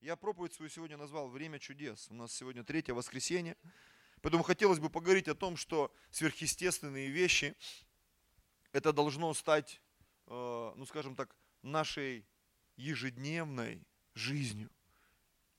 Я 0.00 0.14
проповедь 0.14 0.52
свою 0.52 0.70
сегодня 0.70 0.96
назвал 0.96 1.28
«Время 1.28 1.58
чудес». 1.58 2.06
У 2.08 2.14
нас 2.14 2.32
сегодня 2.32 2.62
третье 2.62 2.94
воскресенье. 2.94 3.56
Поэтому 4.22 4.44
хотелось 4.44 4.78
бы 4.78 4.90
поговорить 4.90 5.26
о 5.26 5.34
том, 5.34 5.56
что 5.56 5.92
сверхъестественные 6.12 7.08
вещи, 7.08 7.56
это 8.70 8.92
должно 8.92 9.34
стать, 9.34 9.80
э, 10.28 10.72
ну 10.76 10.86
скажем 10.86 11.16
так, 11.16 11.34
нашей 11.62 12.24
ежедневной 12.76 13.84
жизнью. 14.14 14.70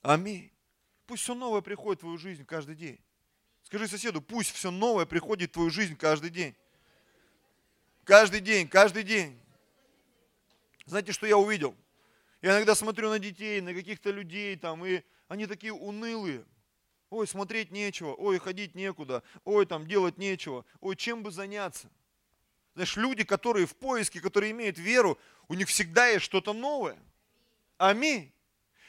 Аминь. 0.02 0.54
Пусть 1.06 1.24
все 1.24 1.36
новое 1.36 1.60
приходит 1.60 2.00
в 2.00 2.04
твою 2.04 2.18
жизнь 2.18 2.46
каждый 2.46 2.76
день. 2.76 3.00
Скажи 3.64 3.90
соседу, 3.90 4.22
пусть 4.22 4.52
все 4.52 4.72
новое 4.72 5.06
приходит 5.06 5.50
в 5.50 5.54
твою 5.54 5.70
жизнь 5.70 5.98
каждый 5.98 6.30
день. 6.30 6.56
Каждый 8.06 8.40
день, 8.40 8.70
каждый 8.70 9.04
день. 9.04 9.38
Знаете, 10.86 11.12
что 11.12 11.28
я 11.28 11.38
увидел? 11.38 11.76
Я 12.42 12.52
иногда 12.52 12.74
смотрю 12.76 13.10
на 13.10 13.20
детей, 13.20 13.60
на 13.62 13.74
каких-то 13.74 14.12
людей 14.12 14.56
там, 14.56 14.86
и 14.86 15.04
они 15.28 15.46
такие 15.46 15.74
унылые. 15.74 16.46
Ой, 17.10 17.28
смотреть 17.28 17.72
нечего, 17.72 18.14
ой, 18.14 18.38
ходить 18.40 18.76
некуда, 18.76 19.24
ой, 19.44 19.66
там 19.66 19.88
делать 19.88 20.18
нечего, 20.18 20.64
ой, 20.80 20.96
чем 20.96 21.24
бы 21.24 21.32
заняться. 21.32 21.90
Знаешь, 22.76 22.96
люди, 22.98 23.24
которые 23.24 23.66
в 23.66 23.76
поиске, 23.76 24.22
которые 24.22 24.52
имеют 24.52 24.78
веру, 24.78 25.18
у 25.48 25.56
них 25.56 25.68
всегда 25.68 26.08
есть 26.08 26.24
что-то 26.24 26.54
новое. 26.54 26.98
Аминь. 27.78 28.32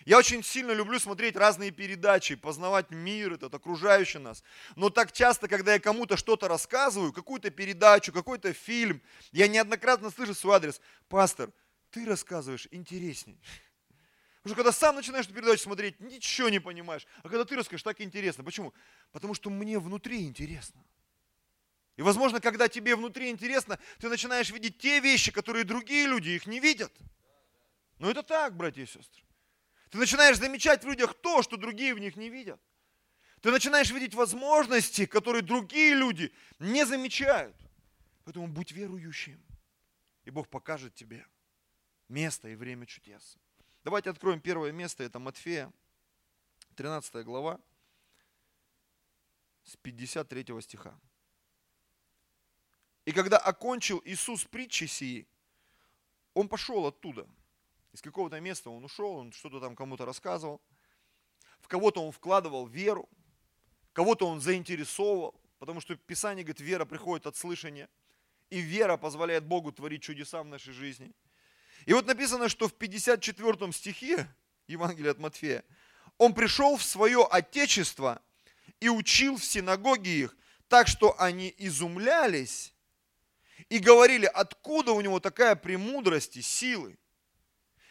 Я 0.04 0.18
очень 0.18 0.42
сильно 0.42 0.72
люблю 0.72 0.98
смотреть 0.98 1.36
разные 1.36 1.70
передачи, 1.70 2.34
познавать 2.34 2.90
мир, 2.90 3.34
этот 3.34 3.54
окружающий 3.54 4.18
нас. 4.18 4.42
Но 4.76 4.90
так 4.90 5.12
часто, 5.12 5.46
когда 5.46 5.74
я 5.74 5.80
кому-то 5.80 6.16
что-то 6.16 6.48
рассказываю, 6.48 7.12
какую-то 7.12 7.50
передачу, 7.50 8.12
какой-то 8.12 8.52
фильм, 8.52 9.02
я 9.32 9.46
неоднократно 9.46 10.10
слышу 10.10 10.34
свой 10.34 10.56
адрес. 10.56 10.80
Пастор, 11.08 11.50
ты 11.90 12.04
рассказываешь 12.04 12.68
интересней. 12.70 13.38
Потому 14.42 14.54
что 14.54 14.56
когда 14.56 14.72
сам 14.72 14.96
начинаешь 14.96 15.26
эту 15.26 15.34
передачу 15.34 15.62
смотреть, 15.62 16.00
ничего 16.00 16.48
не 16.48 16.60
понимаешь. 16.60 17.06
А 17.22 17.28
когда 17.28 17.44
ты 17.44 17.56
расскажешь, 17.56 17.82
так 17.82 18.00
интересно. 18.00 18.42
Почему? 18.42 18.72
Потому 19.12 19.34
что 19.34 19.50
мне 19.50 19.78
внутри 19.78 20.24
интересно. 20.24 20.82
И, 21.96 22.02
возможно, 22.02 22.40
когда 22.40 22.66
тебе 22.68 22.96
внутри 22.96 23.28
интересно, 23.28 23.78
ты 23.98 24.08
начинаешь 24.08 24.50
видеть 24.50 24.78
те 24.78 25.00
вещи, 25.00 25.30
которые 25.30 25.64
другие 25.64 26.06
люди 26.06 26.30
их 26.30 26.46
не 26.46 26.58
видят. 26.58 26.92
Но 27.98 28.10
это 28.10 28.22
так, 28.22 28.56
братья 28.56 28.82
и 28.82 28.86
сестры. 28.86 29.22
Ты 29.90 29.98
начинаешь 29.98 30.38
замечать 30.38 30.82
в 30.84 30.88
людях 30.88 31.12
то, 31.14 31.42
что 31.42 31.58
другие 31.58 31.94
в 31.94 31.98
них 31.98 32.16
не 32.16 32.30
видят. 32.30 32.58
Ты 33.42 33.50
начинаешь 33.50 33.90
видеть 33.90 34.14
возможности, 34.14 35.04
которые 35.04 35.42
другие 35.42 35.94
люди 35.94 36.32
не 36.58 36.86
замечают. 36.86 37.56
Поэтому 38.24 38.48
будь 38.48 38.72
верующим, 38.72 39.42
и 40.24 40.30
Бог 40.30 40.48
покажет 40.48 40.94
тебе 40.94 41.26
место 42.10 42.48
и 42.48 42.54
время 42.54 42.86
чудес. 42.86 43.38
Давайте 43.84 44.10
откроем 44.10 44.40
первое 44.40 44.72
место, 44.72 45.02
это 45.04 45.18
Матфея, 45.18 45.72
13 46.76 47.24
глава, 47.24 47.58
с 49.64 49.76
53 49.76 50.60
стиха. 50.60 50.98
И 53.06 53.12
когда 53.12 53.38
окончил 53.38 54.02
Иисус 54.04 54.44
притчи 54.44 54.84
сии, 54.84 55.26
он 56.34 56.48
пошел 56.48 56.86
оттуда. 56.86 57.26
Из 57.92 58.02
какого-то 58.02 58.38
места 58.40 58.70
он 58.70 58.84
ушел, 58.84 59.12
он 59.16 59.32
что-то 59.32 59.60
там 59.60 59.74
кому-то 59.74 60.04
рассказывал. 60.04 60.60
В 61.60 61.68
кого-то 61.68 62.04
он 62.04 62.12
вкладывал 62.12 62.66
веру, 62.66 63.08
кого-то 63.92 64.26
он 64.28 64.40
заинтересовал, 64.40 65.34
потому 65.58 65.80
что 65.80 65.96
Писание 65.96 66.44
говорит, 66.44 66.60
вера 66.60 66.84
приходит 66.84 67.26
от 67.26 67.36
слышания. 67.36 67.88
И 68.50 68.60
вера 68.60 68.96
позволяет 68.96 69.44
Богу 69.44 69.72
творить 69.72 70.02
чудеса 70.02 70.42
в 70.42 70.46
нашей 70.46 70.72
жизни– 70.72 71.12
и 71.86 71.92
вот 71.92 72.06
написано, 72.06 72.48
что 72.48 72.68
в 72.68 72.74
54 72.74 73.72
стихе 73.72 74.28
Евангелия 74.66 75.12
от 75.12 75.18
Матфея, 75.18 75.64
он 76.18 76.34
пришел 76.34 76.76
в 76.76 76.82
свое 76.82 77.26
отечество 77.30 78.20
и 78.78 78.88
учил 78.88 79.36
в 79.36 79.44
синагоге 79.44 80.10
их, 80.10 80.36
так 80.68 80.86
что 80.86 81.18
они 81.20 81.54
изумлялись 81.58 82.74
и 83.68 83.78
говорили, 83.78 84.26
откуда 84.26 84.92
у 84.92 85.00
него 85.00 85.20
такая 85.20 85.56
премудрость 85.56 86.36
и 86.36 86.42
силы. 86.42 86.98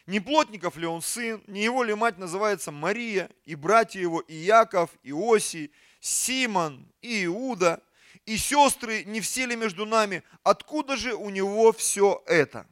Не 0.06 0.18
плотников 0.18 0.76
ли 0.76 0.86
он 0.86 1.02
сын, 1.02 1.42
не 1.46 1.62
его 1.62 1.84
ли 1.84 1.94
мать 1.94 2.18
называется 2.18 2.72
Мария, 2.72 3.30
и 3.44 3.54
братья 3.54 4.00
его 4.00 4.20
и 4.20 4.34
Яков, 4.34 4.90
и 5.02 5.12
Осий, 5.12 5.72
Симон, 6.00 6.90
и 7.00 7.24
Иуда, 7.26 7.82
и 8.26 8.36
сестры, 8.36 9.04
не 9.04 9.20
все 9.20 9.46
ли 9.46 9.56
между 9.56 9.86
нами, 9.86 10.22
откуда 10.42 10.96
же 10.96 11.14
у 11.14 11.30
него 11.30 11.72
все 11.72 12.22
это? 12.26 12.66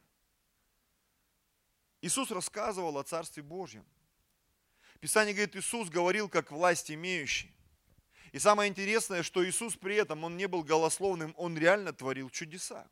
Иисус 2.01 2.31
рассказывал 2.31 2.97
о 2.97 3.03
Царстве 3.03 3.43
Божьем. 3.43 3.85
Писание 4.99 5.33
говорит, 5.33 5.55
Иисус 5.55 5.89
говорил 5.89 6.29
как 6.29 6.51
власть 6.51 6.91
имеющий. 6.91 7.53
И 8.31 8.39
самое 8.39 8.69
интересное, 8.69 9.23
что 9.23 9.47
Иисус 9.47 9.75
при 9.75 9.95
этом, 9.95 10.23
Он 10.23 10.37
не 10.37 10.47
был 10.47 10.63
голословным, 10.63 11.33
Он 11.37 11.57
реально 11.57 11.93
творил 11.93 12.29
чудеса. 12.29 12.87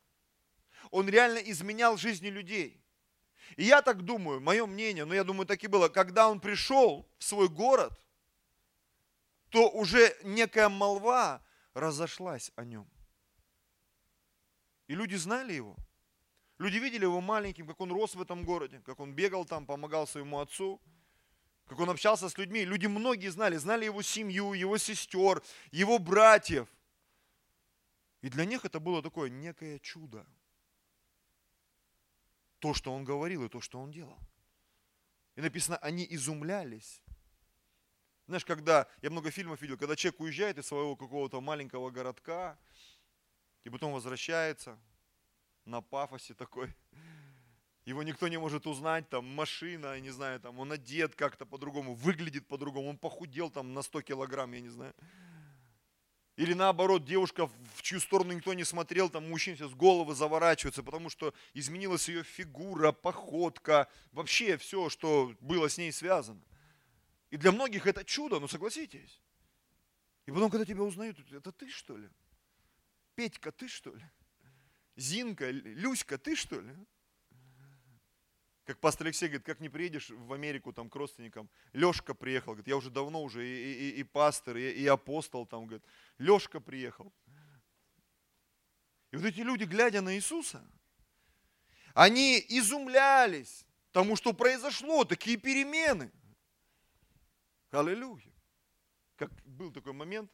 Он 0.91 1.07
реально 1.07 1.37
изменял 1.39 1.97
жизни 1.97 2.27
людей. 2.27 2.81
И 3.55 3.63
я 3.63 3.81
так 3.81 4.03
думаю, 4.03 4.41
мое 4.41 4.65
мнение, 4.65 5.05
но 5.05 5.13
я 5.13 5.23
думаю, 5.23 5.45
так 5.45 5.63
и 5.63 5.67
было, 5.67 5.89
когда 5.89 6.29
Он 6.29 6.39
пришел 6.39 7.07
в 7.17 7.23
свой 7.23 7.49
город, 7.49 7.93
то 9.49 9.69
уже 9.69 10.15
некая 10.23 10.69
молва 10.69 11.41
разошлась 11.73 12.51
о 12.55 12.65
нем. 12.65 12.89
И 14.87 14.95
люди 14.95 15.15
знали 15.15 15.53
его. 15.53 15.77
Люди 16.59 16.77
видели 16.77 17.03
его 17.03 17.21
маленьким, 17.21 17.67
как 17.67 17.79
он 17.79 17.91
рос 17.91 18.15
в 18.15 18.21
этом 18.21 18.43
городе, 18.43 18.81
как 18.85 18.99
он 18.99 19.13
бегал 19.13 19.45
там, 19.45 19.65
помогал 19.65 20.07
своему 20.07 20.39
отцу, 20.39 20.81
как 21.67 21.79
он 21.79 21.89
общался 21.89 22.29
с 22.29 22.37
людьми. 22.37 22.65
Люди 22.65 22.87
многие 22.87 23.29
знали, 23.29 23.57
знали 23.57 23.85
его 23.85 24.01
семью, 24.01 24.53
его 24.53 24.77
сестер, 24.77 25.43
его 25.71 25.99
братьев. 25.99 26.67
И 28.21 28.29
для 28.29 28.45
них 28.45 28.65
это 28.65 28.79
было 28.79 29.03
такое 29.03 29.29
некое 29.29 29.79
чудо. 29.79 30.25
То, 32.59 32.73
что 32.73 32.91
он 32.91 33.03
говорил 33.03 33.43
и 33.43 33.49
то, 33.49 33.61
что 33.61 33.79
он 33.79 33.91
делал. 33.91 34.17
И 35.35 35.41
написано, 35.41 35.77
они 35.77 36.07
изумлялись. 36.09 37.03
Знаешь, 38.25 38.43
когда, 38.43 38.87
я 39.03 39.11
много 39.11 39.29
фильмов 39.29 39.61
видел, 39.61 39.77
когда 39.77 39.95
человек 39.95 40.19
уезжает 40.19 40.57
из 40.57 40.65
своего 40.65 40.95
какого-то 40.95 41.39
маленького 41.39 41.91
городка, 41.91 42.57
и 43.63 43.69
потом 43.69 43.93
возвращается, 43.93 44.79
на 45.67 45.81
пафосе 45.81 46.33
такой. 46.33 46.73
Его 47.85 48.03
никто 48.03 48.27
не 48.27 48.37
может 48.37 48.67
узнать, 48.67 49.07
там 49.09 49.25
машина, 49.25 49.93
я 49.93 49.99
не 49.99 50.09
знаю, 50.09 50.39
там 50.39 50.59
он 50.59 50.71
одет 50.71 51.15
как-то 51.15 51.45
по-другому, 51.45 51.95
выглядит 51.95 52.45
по-другому, 52.47 52.89
он 52.89 52.97
похудел 52.97 53.49
там 53.49 53.73
на 53.73 53.81
100 53.81 54.01
килограмм, 54.01 54.51
я 54.51 54.61
не 54.61 54.69
знаю. 54.69 54.93
Или 56.35 56.53
наоборот, 56.53 57.05
девушка, 57.05 57.47
в 57.75 57.81
чью 57.81 57.99
сторону 57.99 58.33
никто 58.33 58.53
не 58.53 58.63
смотрел, 58.63 59.09
там 59.09 59.29
мужчина 59.29 59.55
сейчас 59.55 59.73
головы 59.73 60.15
заворачивается, 60.15 60.83
потому 60.83 61.09
что 61.09 61.33
изменилась 61.53 62.09
ее 62.09 62.23
фигура, 62.23 62.91
походка, 62.91 63.89
вообще 64.11 64.57
все, 64.57 64.89
что 64.89 65.33
было 65.39 65.69
с 65.69 65.77
ней 65.77 65.91
связано. 65.91 66.41
И 67.31 67.37
для 67.37 67.51
многих 67.51 67.87
это 67.87 68.03
чудо, 68.03 68.39
ну 68.39 68.47
согласитесь. 68.47 69.21
И 70.25 70.31
потом, 70.31 70.51
когда 70.51 70.65
тебя 70.65 70.83
узнают, 70.83 71.17
это 71.31 71.51
ты 71.51 71.69
что 71.69 71.97
ли? 71.97 72.09
Петька, 73.15 73.51
ты 73.51 73.67
что 73.67 73.95
ли? 73.95 74.03
Зинка, 74.97 75.51
Люська, 75.51 76.17
ты 76.17 76.35
что 76.35 76.59
ли? 76.59 76.75
Как 78.65 78.79
пастор 78.79 79.07
Алексей 79.07 79.27
говорит, 79.29 79.45
как 79.45 79.61
не 79.61 79.69
приедешь 79.69 80.09
в 80.09 80.33
Америку 80.33 80.73
там 80.73 80.89
к 80.89 80.95
родственникам, 80.95 81.49
Лешка 81.71 82.13
приехал, 82.13 82.51
говорит, 82.51 82.67
я 82.67 82.75
уже 82.75 82.89
давно 82.89 83.23
уже 83.23 83.47
и, 83.47 83.91
и, 83.91 83.99
и 83.99 84.03
пастор, 84.03 84.57
и, 84.57 84.71
и 84.71 84.85
апостол 84.87 85.45
там, 85.45 85.67
говорит, 85.67 85.85
Лешка 86.17 86.59
приехал. 86.59 87.13
И 89.11 89.15
вот 89.15 89.25
эти 89.25 89.39
люди, 89.39 89.63
глядя 89.63 90.01
на 90.01 90.15
Иисуса, 90.15 90.67
они 91.93 92.43
изумлялись 92.49 93.65
тому, 93.91 94.15
что 94.15 94.33
произошло, 94.33 95.05
такие 95.05 95.37
перемены. 95.37 96.11
Аллилуйя. 97.71 98.33
Как 99.15 99.31
был 99.45 99.71
такой 99.71 99.93
момент, 99.93 100.29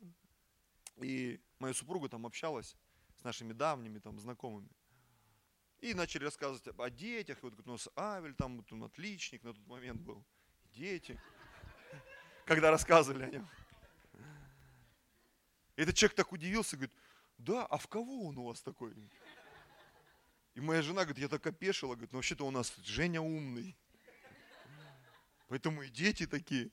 и 0.97 1.39
моя 1.59 1.73
супруга 1.73 2.09
там 2.09 2.25
общалась 2.25 2.75
с 3.23 3.25
нашими 3.25 3.53
давними 3.53 3.99
там 3.99 4.19
знакомыми. 4.19 4.69
И 5.79 5.93
начали 5.93 6.25
рассказывать 6.25 6.67
о 6.77 6.89
детях. 6.89 7.37
И 7.37 7.41
вот 7.41 7.53
у 7.65 7.71
нас 7.71 7.87
Авель, 7.95 8.33
там 8.33 8.57
вот 8.57 8.71
он 8.73 8.83
отличник 8.83 9.43
на 9.43 9.53
тот 9.53 9.65
момент 9.65 10.01
был. 10.01 10.25
Дети. 10.73 11.17
Когда 12.45 12.69
рассказывали 12.69 13.23
о 13.23 13.29
нем. 13.29 13.49
И 15.77 15.81
этот 15.81 15.95
человек 15.95 16.17
так 16.17 16.33
удивился, 16.33 16.75
говорит, 16.75 16.95
да, 17.37 17.65
а 17.65 17.77
в 17.77 17.87
кого 17.87 18.25
он 18.27 18.37
у 18.37 18.43
вас 18.43 18.61
такой? 18.61 18.93
И 20.55 20.59
моя 20.59 20.81
жена 20.81 21.03
говорит, 21.03 21.19
я 21.19 21.29
так 21.29 21.47
опешила, 21.47 21.93
говорит, 21.93 22.11
ну 22.11 22.17
вообще-то 22.17 22.45
у 22.45 22.51
нас 22.51 22.75
Женя 22.83 23.21
умный. 23.21 23.77
Поэтому 25.47 25.81
и 25.81 25.89
дети 25.89 26.27
такие. 26.27 26.71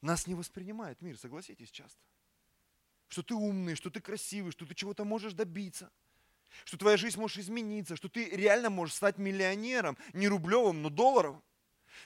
Нас 0.00 0.26
не 0.26 0.34
воспринимает 0.34 1.00
мир, 1.02 1.16
согласитесь, 1.16 1.70
часто 1.70 2.02
что 3.12 3.22
ты 3.22 3.34
умный, 3.34 3.74
что 3.74 3.90
ты 3.90 4.00
красивый, 4.00 4.52
что 4.52 4.64
ты 4.64 4.74
чего-то 4.74 5.04
можешь 5.04 5.34
добиться, 5.34 5.90
что 6.64 6.78
твоя 6.78 6.96
жизнь 6.96 7.20
может 7.20 7.36
измениться, 7.36 7.94
что 7.94 8.08
ты 8.08 8.30
реально 8.30 8.70
можешь 8.70 8.94
стать 8.94 9.18
миллионером, 9.18 9.98
не 10.14 10.28
рублевым, 10.28 10.80
но 10.80 10.88
долларовым. 10.88 11.42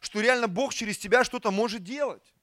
Что 0.01 0.21
реально 0.21 0.49
Бог 0.49 0.75
через 0.75 0.99
тебя 0.99 1.23
что-то 1.23 1.53
может 1.53 1.85
делать. 1.85 2.35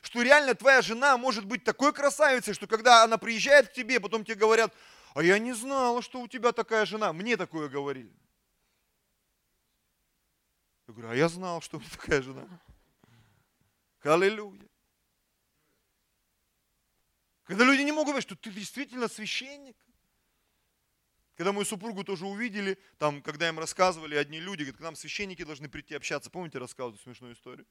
Что 0.00 0.22
реально 0.22 0.54
твоя 0.54 0.80
жена 0.80 1.18
может 1.18 1.44
быть 1.44 1.62
такой 1.62 1.92
красавицей, 1.92 2.54
что 2.54 2.66
когда 2.66 3.04
она 3.04 3.18
приезжает 3.18 3.68
к 3.68 3.74
тебе, 3.74 4.00
потом 4.00 4.24
тебе 4.24 4.36
говорят, 4.36 4.74
а 5.14 5.22
я 5.22 5.38
не 5.38 5.52
знала, 5.52 6.00
что 6.00 6.22
у 6.22 6.26
тебя 6.26 6.52
такая 6.52 6.86
жена. 6.86 7.12
Мне 7.12 7.36
такое 7.36 7.68
говорили. 7.68 8.16
Я 10.88 10.94
говорю, 10.94 11.10
а 11.10 11.14
я 11.14 11.28
знал, 11.28 11.60
что 11.60 11.76
у 11.76 11.80
меня 11.80 11.90
такая 11.90 12.22
жена. 12.22 12.48
Аллилуйя. 14.02 14.66
Когда 17.46 17.64
люди 17.64 17.82
не 17.82 17.92
могут 17.92 18.08
говорить, 18.08 18.24
что 18.24 18.36
ты 18.36 18.50
действительно 18.50 19.08
священник. 19.08 19.76
Когда 21.36 21.52
мою 21.52 21.64
супругу 21.64 22.02
тоже 22.02 22.26
увидели, 22.26 22.78
там, 22.98 23.22
когда 23.22 23.48
им 23.48 23.58
рассказывали 23.58 24.16
одни 24.16 24.40
люди, 24.40 24.62
говорят, 24.62 24.78
к 24.78 24.80
нам 24.80 24.96
священники 24.96 25.44
должны 25.44 25.68
прийти 25.68 25.94
общаться. 25.94 26.28
Помните, 26.28 26.58
рассказывают 26.58 27.00
смешную 27.00 27.34
историю? 27.34 27.66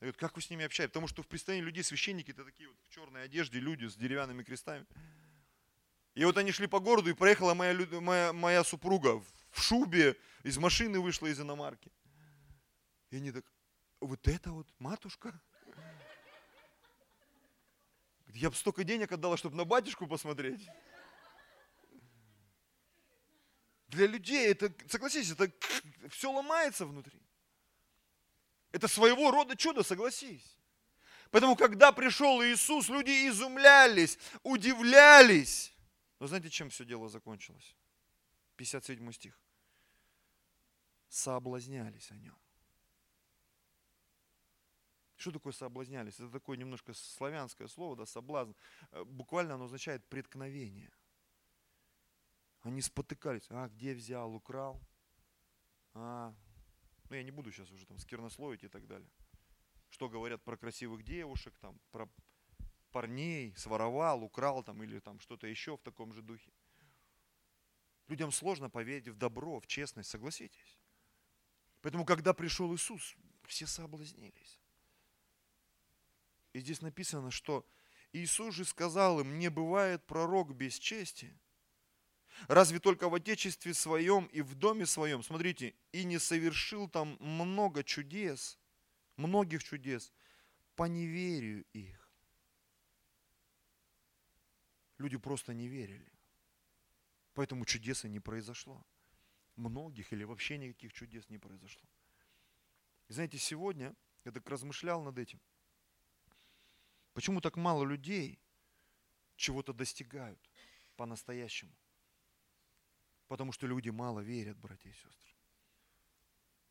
Я 0.00 0.06
говорю, 0.06 0.18
как 0.18 0.36
вы 0.36 0.42
с 0.42 0.50
ними 0.50 0.64
общаетесь? 0.64 0.90
Потому 0.90 1.08
что 1.08 1.22
в 1.22 1.26
представлении 1.26 1.64
людей 1.64 1.82
священники 1.82 2.32
это 2.32 2.44
такие 2.44 2.68
вот 2.68 2.76
в 2.82 2.88
черной 2.88 3.24
одежде 3.24 3.60
люди 3.60 3.86
с 3.86 3.94
деревянными 3.94 4.42
крестами. 4.42 4.84
И 6.14 6.24
вот 6.24 6.36
они 6.36 6.52
шли 6.52 6.66
по 6.66 6.80
городу, 6.80 7.08
и 7.08 7.14
проехала 7.14 7.54
моя, 7.54 7.74
моя, 8.00 8.32
моя 8.32 8.64
супруга 8.64 9.22
в 9.50 9.62
шубе, 9.62 10.16
из 10.42 10.58
машины 10.58 11.00
вышла 11.00 11.28
из 11.28 11.40
иномарки. 11.40 11.90
И 13.10 13.16
они 13.16 13.32
так, 13.32 13.44
вот 14.00 14.26
это 14.28 14.50
вот 14.50 14.68
матушка? 14.78 15.40
Я 18.34 18.50
бы 18.50 18.56
столько 18.56 18.84
денег 18.84 19.12
отдала, 19.12 19.36
чтобы 19.36 19.56
на 19.56 19.64
батюшку 19.64 20.06
посмотреть. 20.06 20.68
Для 23.88 24.06
людей 24.06 24.48
это, 24.48 24.72
согласись, 24.88 25.30
это 25.30 25.50
все 26.10 26.30
ломается 26.30 26.84
внутри. 26.84 27.20
Это 28.70 28.86
своего 28.86 29.30
рода 29.30 29.56
чудо, 29.56 29.82
согласись. 29.82 30.56
Поэтому, 31.30 31.56
когда 31.56 31.92
пришел 31.92 32.42
Иисус, 32.42 32.88
люди 32.88 33.28
изумлялись, 33.28 34.18
удивлялись. 34.42 35.72
Но 36.18 36.26
знаете, 36.26 36.50
чем 36.50 36.68
все 36.70 36.84
дело 36.84 37.08
закончилось? 37.08 37.76
57 38.56 39.12
стих. 39.12 39.38
Соблазнялись 41.08 42.10
о 42.10 42.16
нем. 42.16 42.36
Что 45.18 45.32
такое 45.32 45.52
соблазнялись? 45.52 46.14
Это 46.14 46.30
такое 46.30 46.56
немножко 46.56 46.94
славянское 46.94 47.66
слово, 47.66 47.96
да, 47.96 48.06
соблазн. 48.06 48.52
Э, 48.92 49.02
буквально 49.02 49.54
оно 49.54 49.64
означает 49.64 50.06
преткновение. 50.08 50.92
Они 52.60 52.80
спотыкались. 52.80 53.44
А, 53.50 53.68
где 53.68 53.94
взял, 53.94 54.32
украл? 54.32 54.80
А, 55.94 56.32
ну 57.10 57.16
я 57.16 57.24
не 57.24 57.32
буду 57.32 57.50
сейчас 57.50 57.68
уже 57.72 57.84
там 57.84 57.98
сквернословить 57.98 58.62
и 58.62 58.68
так 58.68 58.86
далее. 58.86 59.10
Что 59.90 60.08
говорят 60.08 60.44
про 60.44 60.56
красивых 60.56 61.02
девушек, 61.02 61.58
там, 61.58 61.80
про 61.90 62.08
парней, 62.92 63.52
своровал, 63.56 64.22
украл 64.22 64.62
там 64.62 64.84
или 64.84 65.00
там 65.00 65.18
что-то 65.18 65.48
еще 65.48 65.76
в 65.76 65.82
таком 65.82 66.12
же 66.12 66.22
духе. 66.22 66.52
Людям 68.06 68.30
сложно 68.30 68.70
поверить 68.70 69.08
в 69.08 69.16
добро, 69.16 69.58
в 69.58 69.66
честность, 69.66 70.10
согласитесь. 70.10 70.78
Поэтому, 71.80 72.04
когда 72.04 72.32
пришел 72.34 72.72
Иисус, 72.72 73.16
все 73.48 73.66
соблазнились. 73.66 74.60
И 76.52 76.60
здесь 76.60 76.80
написано, 76.80 77.30
что 77.30 77.66
Иисус 78.12 78.54
же 78.54 78.64
сказал 78.64 79.20
им, 79.20 79.38
не 79.38 79.48
бывает 79.50 80.04
пророк 80.06 80.54
без 80.54 80.78
чести, 80.78 81.38
Разве 82.46 82.78
только 82.78 83.08
в 83.08 83.14
Отечестве 83.14 83.74
своем 83.74 84.26
и 84.26 84.42
в 84.42 84.54
доме 84.54 84.86
своем, 84.86 85.22
смотрите, 85.22 85.74
и 85.90 86.04
не 86.04 86.18
совершил 86.18 86.88
там 86.88 87.16
много 87.18 87.82
чудес, 87.82 88.58
многих 89.16 89.64
чудес, 89.64 90.12
по 90.76 90.84
неверию 90.84 91.64
их. 91.72 92.12
Люди 94.98 95.16
просто 95.16 95.52
не 95.52 95.66
верили. 95.66 96.12
Поэтому 97.34 97.64
чудеса 97.64 98.08
не 98.08 98.20
произошло. 98.20 98.84
Многих 99.56 100.12
или 100.12 100.22
вообще 100.22 100.58
никаких 100.58 100.92
чудес 100.92 101.28
не 101.28 101.38
произошло. 101.38 101.88
И 103.08 103.12
знаете, 103.12 103.38
сегодня 103.38 103.94
я 104.24 104.30
так 104.30 104.48
размышлял 104.48 105.02
над 105.02 105.18
этим. 105.18 105.40
Почему 107.18 107.40
так 107.40 107.56
мало 107.56 107.82
людей 107.82 108.38
чего-то 109.34 109.72
достигают 109.72 110.38
по-настоящему? 110.94 111.74
Потому 113.26 113.50
что 113.50 113.66
люди 113.66 113.90
мало 113.90 114.20
верят, 114.20 114.56
братья 114.56 114.88
и 114.88 114.92
сестры. 114.92 115.34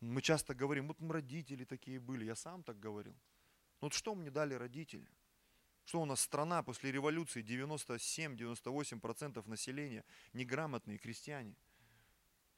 Мы 0.00 0.22
часто 0.22 0.54
говорим, 0.54 0.88
вот 0.88 1.00
мы 1.00 1.12
родители 1.12 1.64
такие 1.64 2.00
были, 2.00 2.24
я 2.24 2.34
сам 2.34 2.62
так 2.62 2.80
говорил. 2.80 3.12
Ну 3.12 3.88
вот 3.88 3.92
что 3.92 4.14
мне 4.14 4.30
дали 4.30 4.54
родители? 4.54 5.06
Что 5.84 6.00
у 6.00 6.06
нас 6.06 6.22
страна 6.22 6.62
после 6.62 6.92
революции 6.92 7.44
97-98% 7.44 9.46
населения 9.46 10.02
неграмотные 10.32 10.96
крестьяне. 10.96 11.56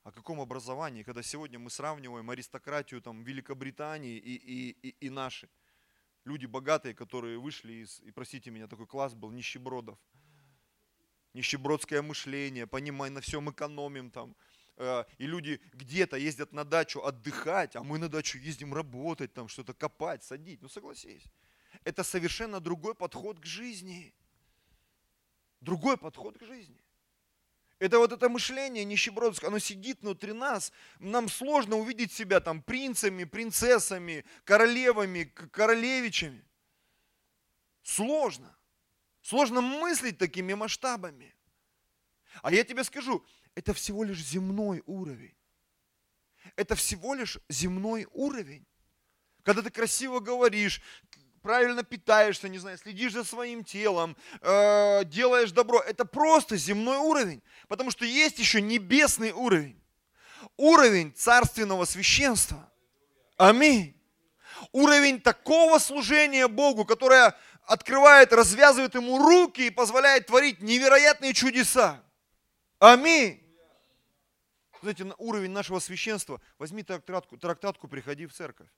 О 0.05 0.13
каком 0.13 0.41
образовании, 0.41 1.03
когда 1.03 1.25
сегодня 1.25 1.59
мы 1.59 1.71
сравниваем 1.71 2.31
аристократию 2.31 3.03
там, 3.03 3.25
Великобритании 3.25 4.17
и, 4.17 4.37
и, 4.37 4.77
и, 4.81 4.91
и 5.07 5.11
наши. 5.11 5.49
Люди 6.25 6.47
богатые, 6.47 6.95
которые 6.95 7.39
вышли 7.39 7.73
из, 7.85 8.01
и 8.01 8.11
простите 8.11 8.51
меня, 8.51 8.67
такой 8.67 8.87
класс 8.87 9.15
был 9.15 9.31
нищебродов– 9.31 9.99
нищебродское 11.35 12.03
мышление, 12.03 12.67
понимай, 12.67 13.11
на 13.11 13.21
всем 13.21 13.51
экономим 13.51 14.11
там. 14.11 14.37
Э, 14.77 15.05
и 15.19 15.27
люди 15.27 15.61
где-то 15.73 16.17
ездят 16.17 16.53
на 16.53 16.65
дачу 16.65 17.01
отдыхать, 17.05 17.77
а 17.77 17.83
мы 17.83 17.99
на 17.99 18.09
дачу 18.09 18.39
ездим 18.39 18.75
работать, 18.75 19.33
там 19.33 19.49
что-то 19.49 19.75
копать, 19.75 20.25
садить. 20.25 20.63
Ну 20.63 20.69
согласись. 20.69 21.25
Это 21.85 22.03
совершенно 22.03 22.61
другой 22.61 22.95
подход 22.95 23.41
к 23.41 23.47
жизни. 23.47 24.15
Другой 25.61 25.97
подход 25.97 26.39
к 26.39 26.45
жизни. 26.45 26.81
Это 27.81 27.99
вот 27.99 28.12
это 28.12 28.29
мышление 28.29 28.85
нищебродское, 28.85 29.49
оно 29.49 29.59
сидит 29.59 30.03
внутри 30.03 30.35
нас. 30.35 30.71
Нам 30.99 31.31
сложно 31.31 31.77
увидеть 31.77 32.12
себя 32.12 32.41
там 32.41 32.62
принцами, 32.62 33.25
принцессами, 33.25 34.27
королевами, 34.44 35.25
королевичами. 35.25 36.44
Сложно. 37.82 38.55
Сложно 39.23 39.62
мыслить 39.62 40.19
такими 40.19 40.53
масштабами. 40.53 41.35
А 42.43 42.53
я 42.53 42.65
тебе 42.65 42.85
скажу, 42.85 43.25
это 43.55 43.73
всего 43.73 44.05
лишь 44.05 44.23
земной 44.23 44.83
уровень. 44.85 45.35
Это 46.56 46.75
всего 46.75 47.15
лишь 47.15 47.38
земной 47.49 48.06
уровень. 48.12 48.67
Когда 49.43 49.62
ты 49.62 49.71
красиво 49.71 50.21
говоришь, 50.21 50.83
правильно 51.43 51.83
питаешься, 51.83 52.49
не 52.49 52.59
знаю, 52.59 52.79
следишь 52.79 53.12
за 53.12 53.25
своим 53.25 53.64
телом, 53.64 54.17
э, 54.41 55.05
делаешь 55.05 55.53
добро, 55.53 55.81
это 55.81 56.05
просто 56.05 56.57
земной 56.57 56.99
уровень. 56.99 57.43
Потому 57.69 57.91
что 57.91 58.05
есть 58.05 58.38
еще 58.38 58.61
небесный 58.61 59.33
уровень. 59.33 59.81
Уровень 60.57 61.12
царственного 61.14 61.85
священства. 61.85 62.71
Аминь. 63.37 63.97
Уровень 64.73 65.21
такого 65.21 65.79
служения 65.79 66.49
Богу, 66.49 66.85
которое 66.85 67.37
открывает, 67.64 68.33
развязывает 68.33 68.95
ему 68.95 69.19
руки 69.19 69.67
и 69.67 69.71
позволяет 69.71 70.26
творить 70.26 70.61
невероятные 70.61 71.33
чудеса. 71.33 72.03
Аминь. 72.79 73.41
Знаете, 74.83 75.05
на 75.05 75.14
уровень 75.17 75.50
нашего 75.50 75.79
священства, 75.79 76.41
возьми 76.59 76.83
трактатку, 76.83 77.37
трактатку, 77.37 77.87
приходи 77.87 78.26
в 78.26 78.33
церковь. 78.33 78.69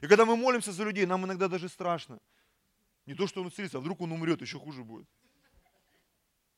И 0.00 0.06
когда 0.06 0.24
мы 0.24 0.36
молимся 0.36 0.72
за 0.72 0.84
людей, 0.84 1.06
нам 1.06 1.24
иногда 1.24 1.48
даже 1.48 1.68
страшно. 1.68 2.18
Не 3.06 3.14
то, 3.14 3.26
что 3.26 3.40
он 3.40 3.48
исцелится, 3.48 3.78
а 3.78 3.80
вдруг 3.80 4.00
он 4.00 4.12
умрет, 4.12 4.40
еще 4.40 4.58
хуже 4.58 4.84
будет. 4.84 5.08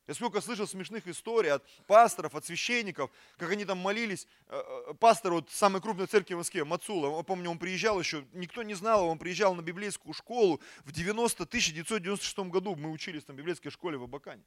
Я 0.08 0.14
сколько 0.14 0.40
слышал 0.40 0.66
смешных 0.66 1.06
историй 1.06 1.50
от 1.50 1.62
пасторов, 1.86 2.34
от 2.34 2.42
священников, 2.42 3.10
как 3.36 3.50
они 3.50 3.66
там 3.66 3.76
молились. 3.76 4.26
Э, 4.46 4.62
э, 4.88 4.94
пастор 4.94 5.34
вот 5.34 5.50
самой 5.50 5.82
крупной 5.82 6.06
церкви 6.06 6.32
в 6.32 6.38
Москве, 6.38 6.64
Мацула, 6.64 7.14
я 7.14 7.22
помню, 7.22 7.50
он 7.50 7.58
приезжал 7.58 8.00
еще, 8.00 8.24
никто 8.32 8.62
не 8.62 8.72
знал, 8.72 9.06
он 9.06 9.18
приезжал 9.18 9.54
на 9.54 9.60
библейскую 9.60 10.14
школу 10.14 10.62
в 10.86 10.92
90, 10.92 11.44
1996 11.44 12.38
году, 12.50 12.74
мы 12.74 12.90
учились 12.90 13.24
там 13.24 13.36
в 13.36 13.38
библейской 13.38 13.68
школе 13.68 13.98
в 13.98 14.04
Абакане. 14.04 14.42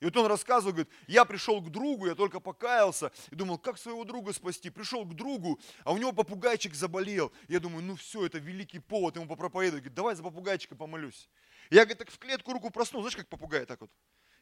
И 0.00 0.04
вот 0.04 0.16
он 0.16 0.26
рассказывал, 0.26 0.72
говорит, 0.72 0.92
я 1.08 1.24
пришел 1.24 1.60
к 1.60 1.70
другу, 1.70 2.06
я 2.06 2.14
только 2.14 2.38
покаялся, 2.38 3.10
и 3.30 3.34
думал, 3.34 3.58
как 3.58 3.78
своего 3.78 4.04
друга 4.04 4.32
спасти. 4.32 4.70
Пришел 4.70 5.04
к 5.04 5.14
другу, 5.14 5.58
а 5.84 5.92
у 5.92 5.98
него 5.98 6.12
попугайчик 6.12 6.74
заболел. 6.74 7.32
Я 7.48 7.58
думаю, 7.58 7.82
ну 7.82 7.96
все, 7.96 8.24
это 8.26 8.38
великий 8.38 8.78
повод 8.78 9.16
ему 9.16 9.26
попроповедовать. 9.26 9.82
Говорит, 9.82 9.96
давай 9.96 10.14
за 10.14 10.22
попугайчика 10.22 10.76
помолюсь. 10.76 11.28
Я, 11.70 11.80
говорит, 11.80 11.98
так 11.98 12.10
в 12.10 12.18
клетку 12.18 12.52
руку 12.52 12.70
проснул, 12.70 13.02
знаешь, 13.02 13.16
как 13.16 13.28
попугай 13.28 13.66
так 13.66 13.80
вот. 13.80 13.90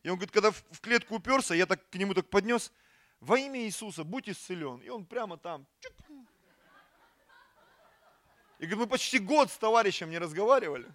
И 0.03 0.11
он 0.11 0.17
говорит, 0.17 0.31
когда 0.31 0.51
в 0.51 0.81
клетку 0.81 1.17
уперся, 1.17 1.55
я 1.55 1.65
так 1.65 1.89
к 1.89 1.95
нему 1.95 2.13
так 2.13 2.29
поднес, 2.29 2.71
во 3.21 3.39
имя 3.39 3.61
Иисуса 3.61 4.05
будь 4.05 4.29
исцелен. 4.29 4.81
И 4.81 4.91
он 4.91 5.07
прямо 5.07 5.39
там. 5.39 5.67
И 8.59 8.67
говорит, 8.67 8.79
мы 8.79 8.87
почти 8.87 9.19
год 9.19 9.51
с 9.51 9.57
товарищем 9.57 10.11
не 10.11 10.19
разговаривали. 10.19 10.87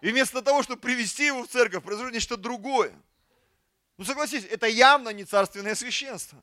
И 0.00 0.10
вместо 0.10 0.42
того, 0.42 0.62
чтобы 0.62 0.80
привести 0.80 1.26
его 1.26 1.44
в 1.44 1.48
церковь, 1.48 1.84
произошло 1.84 2.10
нечто 2.10 2.36
другое. 2.36 3.00
Ну 3.98 4.04
согласитесь, 4.04 4.48
это 4.48 4.66
явно 4.66 5.10
не 5.10 5.24
царственное 5.24 5.74
священство. 5.74 6.42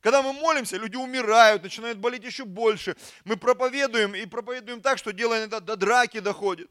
Когда 0.00 0.20
мы 0.20 0.32
молимся, 0.32 0.76
люди 0.76 0.96
умирают, 0.96 1.62
начинают 1.62 1.98
болеть 1.98 2.24
еще 2.24 2.44
больше. 2.44 2.96
Мы 3.24 3.36
проповедуем 3.36 4.14
и 4.14 4.26
проповедуем 4.26 4.80
так, 4.80 4.98
что 4.98 5.12
дело 5.12 5.38
иногда 5.38 5.60
до 5.60 5.76
драки 5.76 6.20
доходит. 6.20 6.70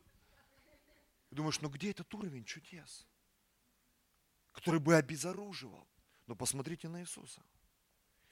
думаешь, 1.31 1.59
ну 1.61 1.69
где 1.69 1.91
этот 1.91 2.13
уровень 2.13 2.43
чудес, 2.43 3.07
который 4.51 4.79
бы 4.79 4.95
обезоруживал? 4.95 5.87
Но 6.27 6.35
посмотрите 6.35 6.87
на 6.87 7.01
Иисуса. 7.01 7.41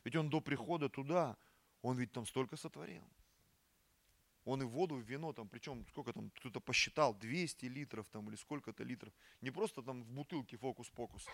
Ведь 0.03 0.15
Он 0.15 0.29
до 0.29 0.41
прихода 0.41 0.89
туда, 0.89 1.37
Он 1.81 1.97
ведь 1.97 2.11
там 2.11 2.25
столько 2.25 2.57
сотворил. 2.57 3.03
Он 4.45 4.61
и 4.61 4.65
воду, 4.65 4.99
и 4.99 5.03
вино, 5.03 5.33
там, 5.33 5.47
причем 5.47 5.85
сколько 5.87 6.13
там, 6.13 6.29
кто-то 6.31 6.59
посчитал, 6.59 7.13
200 7.13 7.65
литров 7.65 8.07
там 8.09 8.27
или 8.29 8.35
сколько-то 8.35 8.83
литров. 8.83 9.13
Не 9.41 9.51
просто 9.51 9.81
там 9.81 10.03
в 10.03 10.11
бутылке 10.11 10.57
фокус-покус 10.57 11.25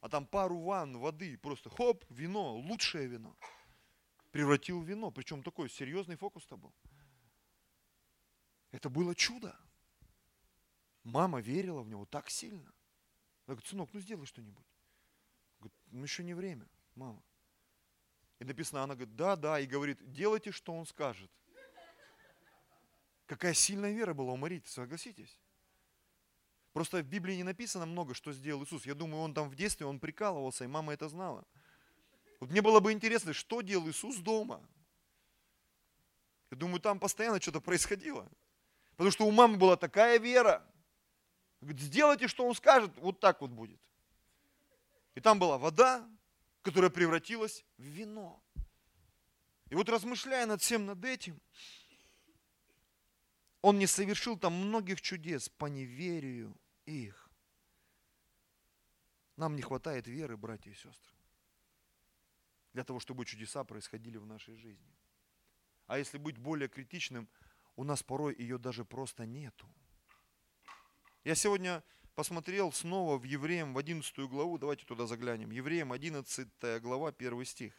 а 0.00 0.08
там 0.08 0.26
пару 0.26 0.58
ванн 0.58 0.96
воды, 0.96 1.36
просто 1.38 1.68
хоп, 1.70 2.04
вино, 2.08 2.56
лучшее 2.56 3.06
вино. 3.06 3.36
Превратил 4.30 4.80
в 4.80 4.88
вино, 4.88 5.10
причем 5.10 5.42
такой 5.42 5.68
серьезный 5.68 6.16
фокус-то 6.16 6.56
был. 6.56 6.74
Это 8.70 8.88
было 8.88 9.14
чудо. 9.14 9.56
Мама 11.02 11.40
верила 11.40 11.82
в 11.82 11.88
него 11.88 12.06
так 12.06 12.30
сильно. 12.30 12.72
Она 13.46 13.56
говорит, 13.56 13.66
сынок, 13.66 13.90
ну 13.92 14.00
сделай 14.00 14.26
что-нибудь. 14.26 14.66
Говорит, 15.58 15.78
ну 15.90 16.02
еще 16.02 16.22
не 16.22 16.34
время, 16.34 16.66
мама. 16.94 17.22
И 18.38 18.44
написано, 18.44 18.82
она 18.82 18.94
говорит, 18.94 19.16
да, 19.16 19.36
да, 19.36 19.60
и 19.60 19.66
говорит, 19.66 19.98
делайте, 20.12 20.50
что 20.50 20.72
он 20.72 20.86
скажет. 20.86 21.30
Какая 23.30 23.54
сильная 23.54 23.92
вера 23.92 24.12
была 24.12 24.32
у 24.32 24.36
Марии, 24.36 24.60
согласитесь? 24.66 25.38
Просто 26.72 27.00
в 27.00 27.04
Библии 27.04 27.36
не 27.36 27.44
написано 27.44 27.86
много, 27.86 28.12
что 28.12 28.32
сделал 28.32 28.64
Иисус. 28.64 28.86
Я 28.86 28.94
думаю, 28.94 29.22
он 29.22 29.34
там 29.34 29.48
в 29.48 29.54
детстве, 29.54 29.86
он 29.86 30.00
прикалывался, 30.00 30.64
и 30.64 30.66
мама 30.66 30.94
это 30.94 31.08
знала. 31.08 31.46
Вот 32.40 32.50
мне 32.50 32.60
было 32.60 32.80
бы 32.80 32.90
интересно, 32.90 33.32
что 33.32 33.60
делал 33.60 33.88
Иисус 33.88 34.16
дома. 34.16 34.60
Я 36.50 36.56
думаю, 36.56 36.80
там 36.80 36.98
постоянно 36.98 37.40
что-то 37.40 37.60
происходило. 37.60 38.28
Потому 38.96 39.12
что 39.12 39.24
у 39.24 39.30
мамы 39.30 39.58
была 39.58 39.76
такая 39.76 40.18
вера. 40.18 40.66
Говорит, 41.60 41.80
сделайте, 41.82 42.26
что 42.26 42.44
он 42.44 42.56
скажет, 42.56 42.90
вот 42.96 43.20
так 43.20 43.42
вот 43.42 43.52
будет. 43.52 43.80
И 45.14 45.20
там 45.20 45.38
была 45.38 45.56
вода, 45.56 46.04
которая 46.62 46.90
превратилась 46.90 47.64
в 47.78 47.84
вино. 47.84 48.42
И 49.68 49.76
вот 49.76 49.88
размышляя 49.88 50.46
над 50.46 50.62
всем 50.62 50.84
над 50.84 51.04
этим, 51.04 51.40
он 53.62 53.78
не 53.78 53.86
совершил 53.86 54.38
там 54.38 54.54
многих 54.54 55.00
чудес 55.00 55.48
по 55.48 55.66
неверию 55.66 56.56
их. 56.86 57.30
Нам 59.36 59.56
не 59.56 59.62
хватает 59.62 60.06
веры, 60.06 60.36
братья 60.36 60.70
и 60.70 60.74
сестры, 60.74 61.14
для 62.72 62.84
того, 62.84 63.00
чтобы 63.00 63.24
чудеса 63.24 63.64
происходили 63.64 64.18
в 64.18 64.26
нашей 64.26 64.54
жизни. 64.56 64.94
А 65.86 65.98
если 65.98 66.18
быть 66.18 66.38
более 66.38 66.68
критичным, 66.68 67.28
у 67.76 67.84
нас 67.84 68.02
порой 68.02 68.34
ее 68.36 68.58
даже 68.58 68.84
просто 68.84 69.26
нету. 69.26 69.68
Я 71.24 71.34
сегодня 71.34 71.82
посмотрел 72.14 72.72
снова 72.72 73.18
в 73.18 73.24
Евреям 73.24 73.74
в 73.74 73.78
11 73.78 74.18
главу, 74.28 74.58
давайте 74.58 74.84
туда 74.84 75.06
заглянем. 75.06 75.50
Евреям 75.50 75.92
11 75.92 76.80
глава, 76.80 77.08
1 77.08 77.44
стих. 77.44 77.74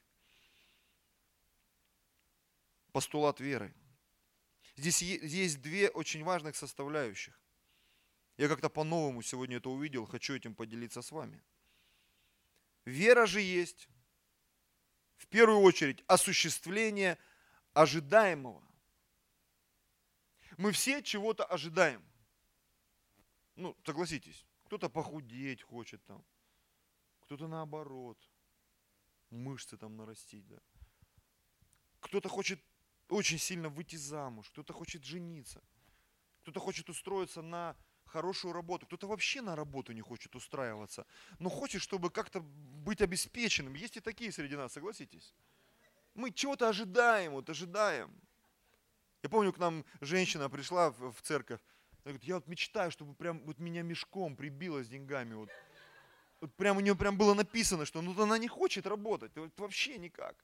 Постулат 2.92 3.40
веры. 3.40 3.74
Здесь 4.76 5.02
есть 5.02 5.62
две 5.62 5.90
очень 5.90 6.24
важных 6.24 6.56
составляющих. 6.56 7.40
Я 8.38 8.48
как-то 8.48 8.70
по-новому 8.70 9.22
сегодня 9.22 9.58
это 9.58 9.70
увидел, 9.70 10.06
хочу 10.06 10.34
этим 10.34 10.56
поделиться 10.56 11.02
с 11.02 11.12
вами. 11.12 11.44
Вера 12.86 13.26
же 13.26 13.42
есть, 13.42 13.88
в 15.18 15.28
первую 15.28 15.60
очередь, 15.60 16.04
осуществление 16.08 17.18
ожидаемого. 17.74 18.64
Мы 20.58 20.72
все 20.72 21.04
чего-то 21.04 21.46
ожидаем. 21.46 22.04
Ну, 23.56 23.78
согласитесь, 23.86 24.46
кто-то 24.66 24.90
похудеть 24.90 25.62
хочет 25.62 26.04
там, 26.06 26.26
кто-то 27.22 27.48
наоборот, 27.48 28.18
мышцы 29.30 29.78
там 29.78 29.98
нарастить, 29.98 30.48
да. 30.48 30.60
Кто-то 32.00 32.30
хочет 32.30 32.60
очень 33.12 33.38
сильно 33.38 33.70
выйти 33.70 33.98
замуж, 33.98 34.50
кто-то 34.50 34.74
хочет 34.74 35.04
жениться, 35.04 35.62
кто-то 36.42 36.60
хочет 36.60 36.90
устроиться 36.90 37.42
на 37.42 37.76
хорошую 38.06 38.54
работу, 38.54 38.86
кто-то 38.86 39.08
вообще 39.08 39.42
на 39.42 39.56
работу 39.56 39.94
не 39.94 40.02
хочет 40.02 40.36
устраиваться, 40.36 41.06
но 41.40 41.50
хочет, 41.50 41.82
чтобы 41.82 42.10
как-то 42.10 42.40
быть 42.40 43.02
обеспеченным. 43.02 43.74
Есть 43.74 43.98
и 43.98 44.00
такие 44.00 44.32
среди 44.32 44.56
нас, 44.56 44.74
согласитесь? 44.74 45.34
Мы 46.14 46.32
чего-то 46.32 46.68
ожидаем, 46.70 47.34
вот 47.34 47.50
ожидаем. 47.50 48.12
Я 49.24 49.30
помню, 49.30 49.54
к 49.54 49.60
нам 49.60 49.86
женщина 50.02 50.50
пришла 50.50 50.92
в, 50.92 51.12
в 51.12 51.22
церковь, 51.22 51.62
она 52.04 52.14
говорит, 52.14 52.24
я 52.24 52.36
вот 52.36 52.48
мечтаю, 52.48 52.92
чтобы 52.92 53.14
прям 53.14 53.44
вот 53.46 53.60
меня 53.60 53.84
мешком 53.84 54.36
прибило 54.36 54.84
с 54.84 54.88
деньгами. 54.88 55.36
Вот, 55.36 55.50
вот 56.40 56.56
прям 56.56 56.78
у 56.78 56.80
нее 56.80 56.96
прям 56.96 57.18
было 57.18 57.34
написано, 57.34 57.86
что 57.86 58.02
ну 58.02 58.20
она 58.22 58.38
не 58.38 58.48
хочет 58.48 58.88
работать, 58.88 59.36
вот 59.36 59.60
вообще 59.60 59.98
никак. 59.98 60.36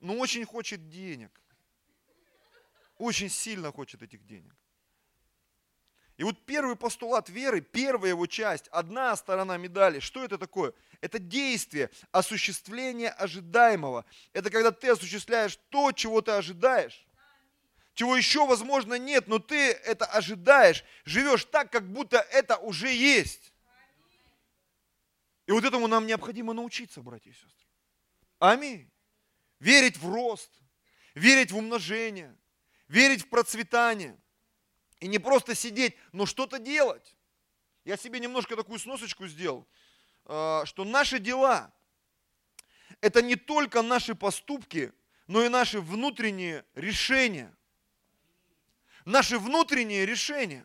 Но 0.00 0.18
очень 0.18 0.44
хочет 0.44 0.88
денег. 0.88 1.40
Очень 3.04 3.28
сильно 3.28 3.70
хочет 3.70 4.02
этих 4.02 4.24
денег. 4.24 4.56
И 6.16 6.24
вот 6.24 6.46
первый 6.46 6.74
постулат 6.74 7.28
веры, 7.28 7.60
первая 7.60 8.12
его 8.12 8.26
часть, 8.26 8.66
одна 8.68 9.14
сторона 9.14 9.58
медали, 9.58 10.00
что 10.00 10.24
это 10.24 10.38
такое? 10.38 10.72
Это 11.02 11.18
действие, 11.18 11.90
осуществление 12.12 13.10
ожидаемого. 13.10 14.06
Это 14.32 14.48
когда 14.48 14.70
ты 14.70 14.88
осуществляешь 14.88 15.58
то, 15.68 15.92
чего 15.92 16.22
ты 16.22 16.30
ожидаешь. 16.30 17.06
Чего 17.92 18.16
еще, 18.16 18.46
возможно, 18.46 18.94
нет, 18.94 19.28
но 19.28 19.38
ты 19.38 19.72
это 19.72 20.06
ожидаешь. 20.06 20.82
Живешь 21.04 21.44
так, 21.44 21.70
как 21.70 21.86
будто 21.86 22.16
это 22.30 22.56
уже 22.56 22.90
есть. 22.90 23.52
И 25.46 25.52
вот 25.52 25.62
этому 25.62 25.88
нам 25.88 26.06
необходимо 26.06 26.54
научиться, 26.54 27.02
братья 27.02 27.28
и 27.28 27.34
сестры. 27.34 27.68
Аминь. 28.38 28.90
Верить 29.60 29.98
в 29.98 30.10
рост, 30.10 30.50
верить 31.14 31.52
в 31.52 31.58
умножение, 31.58 32.34
верить 32.88 33.22
в 33.22 33.28
процветание. 33.28 34.18
И 35.00 35.08
не 35.08 35.18
просто 35.18 35.54
сидеть, 35.54 35.96
но 36.12 36.26
что-то 36.26 36.58
делать. 36.58 37.16
Я 37.84 37.96
себе 37.96 38.20
немножко 38.20 38.56
такую 38.56 38.78
сносочку 38.78 39.26
сделал, 39.26 39.66
а, 40.24 40.64
что 40.64 40.84
наши 40.84 41.18
дела– 41.18 41.72
это 43.00 43.20
не 43.20 43.36
только 43.36 43.82
наши 43.82 44.14
поступки, 44.14 44.92
но 45.26 45.44
и 45.44 45.48
наши 45.48 45.80
внутренние 45.80 46.64
решения. 46.74 47.54
Наши 49.04 49.38
внутренние 49.38 50.06
решения. 50.06 50.64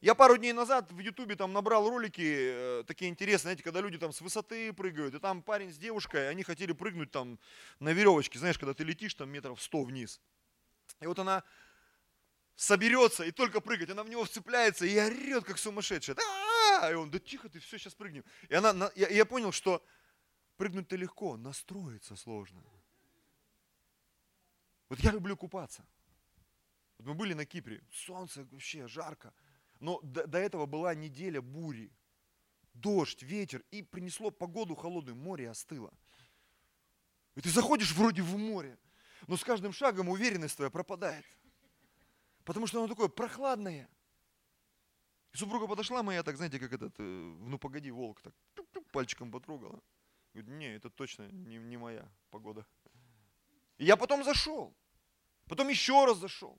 Я 0.00 0.14
пару 0.14 0.36
дней 0.36 0.52
назад 0.52 0.92
в 0.92 0.98
Ютубе 0.98 1.34
там 1.34 1.52
набрал 1.52 1.88
ролики 1.88 2.22
э, 2.22 2.84
такие 2.86 3.10
интересные, 3.10 3.40
знаете, 3.40 3.62
когда 3.62 3.80
люди 3.80 3.96
там 3.96 4.12
с 4.12 4.20
высоты 4.20 4.70
прыгают, 4.74 5.14
и 5.14 5.18
там 5.18 5.42
парень 5.42 5.72
с 5.72 5.78
девушкой, 5.78 6.28
они 6.28 6.42
хотели 6.42 6.72
прыгнуть 6.72 7.10
там 7.10 7.40
на 7.80 7.88
веревочке, 7.88 8.38
знаешь, 8.38 8.58
когда 8.58 8.74
ты 8.74 8.84
летишь 8.84 9.14
там 9.14 9.30
метров 9.30 9.62
сто 9.62 9.82
вниз. 9.82 10.20
И 11.00 11.06
вот 11.06 11.18
она 11.18 11.44
соберется 12.56 13.24
и 13.24 13.32
только 13.32 13.60
прыгать, 13.60 13.90
она 13.90 14.04
в 14.04 14.08
него 14.08 14.24
вцепляется 14.24 14.86
и 14.86 14.98
орет, 14.98 15.44
как 15.44 15.58
сумасшедшая. 15.58 16.16
И 16.90 16.94
он, 16.94 17.10
да 17.10 17.18
тихо 17.18 17.48
ты, 17.48 17.60
все, 17.60 17.78
сейчас 17.78 17.94
прыгнем. 17.94 18.24
И 18.48 18.54
она, 18.54 18.90
я, 18.94 19.08
я 19.08 19.24
понял, 19.24 19.52
что 19.52 19.84
прыгнуть-то 20.56 20.96
легко, 20.96 21.36
настроиться 21.36 22.16
сложно. 22.16 22.62
Вот 24.88 25.00
я 25.00 25.10
люблю 25.10 25.36
купаться. 25.36 25.84
Вот 26.98 27.06
мы 27.08 27.14
были 27.14 27.34
на 27.34 27.44
Кипре, 27.44 27.82
солнце 27.92 28.44
вообще 28.44 28.86
жарко, 28.86 29.34
но 29.80 30.00
до, 30.02 30.26
до 30.26 30.38
этого 30.38 30.66
была 30.66 30.94
неделя 30.94 31.40
бури, 31.42 31.90
дождь, 32.72 33.22
ветер, 33.22 33.64
и 33.70 33.82
принесло 33.82 34.30
погоду 34.30 34.74
холодную, 34.74 35.16
море 35.16 35.50
остыло. 35.50 35.92
И 37.34 37.40
ты 37.40 37.50
заходишь 37.50 37.92
вроде 37.92 38.22
в 38.22 38.36
море, 38.36 38.78
но 39.26 39.36
с 39.36 39.44
каждым 39.44 39.72
шагом 39.72 40.08
уверенность 40.08 40.56
твоя 40.56 40.70
пропадает. 40.70 41.24
Потому 42.44 42.66
что 42.66 42.78
оно 42.78 42.88
такое 42.88 43.08
прохладное. 43.08 43.88
И 45.32 45.36
супруга 45.36 45.66
подошла 45.66 46.02
моя, 46.02 46.22
так 46.22 46.36
знаете, 46.36 46.58
как 46.58 46.72
этот, 46.72 46.94
э, 46.98 47.02
ну 47.02 47.58
погоди, 47.58 47.90
волк, 47.90 48.20
так 48.20 48.34
пальчиком 48.94 49.32
потрогала. 49.32 49.82
Говорит, 50.32 50.52
не, 50.52 50.76
это 50.76 50.88
точно 50.88 51.28
не, 51.32 51.56
не 51.56 51.76
моя 51.76 52.08
погода. 52.30 52.64
И 53.76 53.84
я 53.84 53.96
потом 53.96 54.22
зашел. 54.22 54.72
Потом 55.46 55.68
еще 55.68 56.04
раз 56.04 56.18
зашел. 56.18 56.56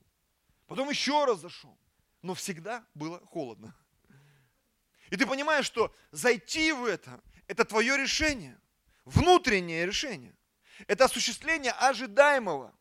Потом 0.66 0.90
еще 0.90 1.24
раз 1.24 1.40
зашел. 1.40 1.78
Но 2.20 2.34
всегда 2.34 2.86
было 2.94 3.20
холодно. 3.26 3.74
И 5.10 5.16
ты 5.16 5.26
понимаешь, 5.26 5.64
что 5.64 5.94
зайти 6.10 6.72
в 6.72 6.84
это, 6.84 7.22
это 7.46 7.64
твое 7.64 7.96
решение. 7.96 8.60
Внутреннее 9.04 9.86
решение. 9.86 10.36
Это 10.86 11.04
осуществление 11.04 11.72
ожидаемого. 11.72 12.76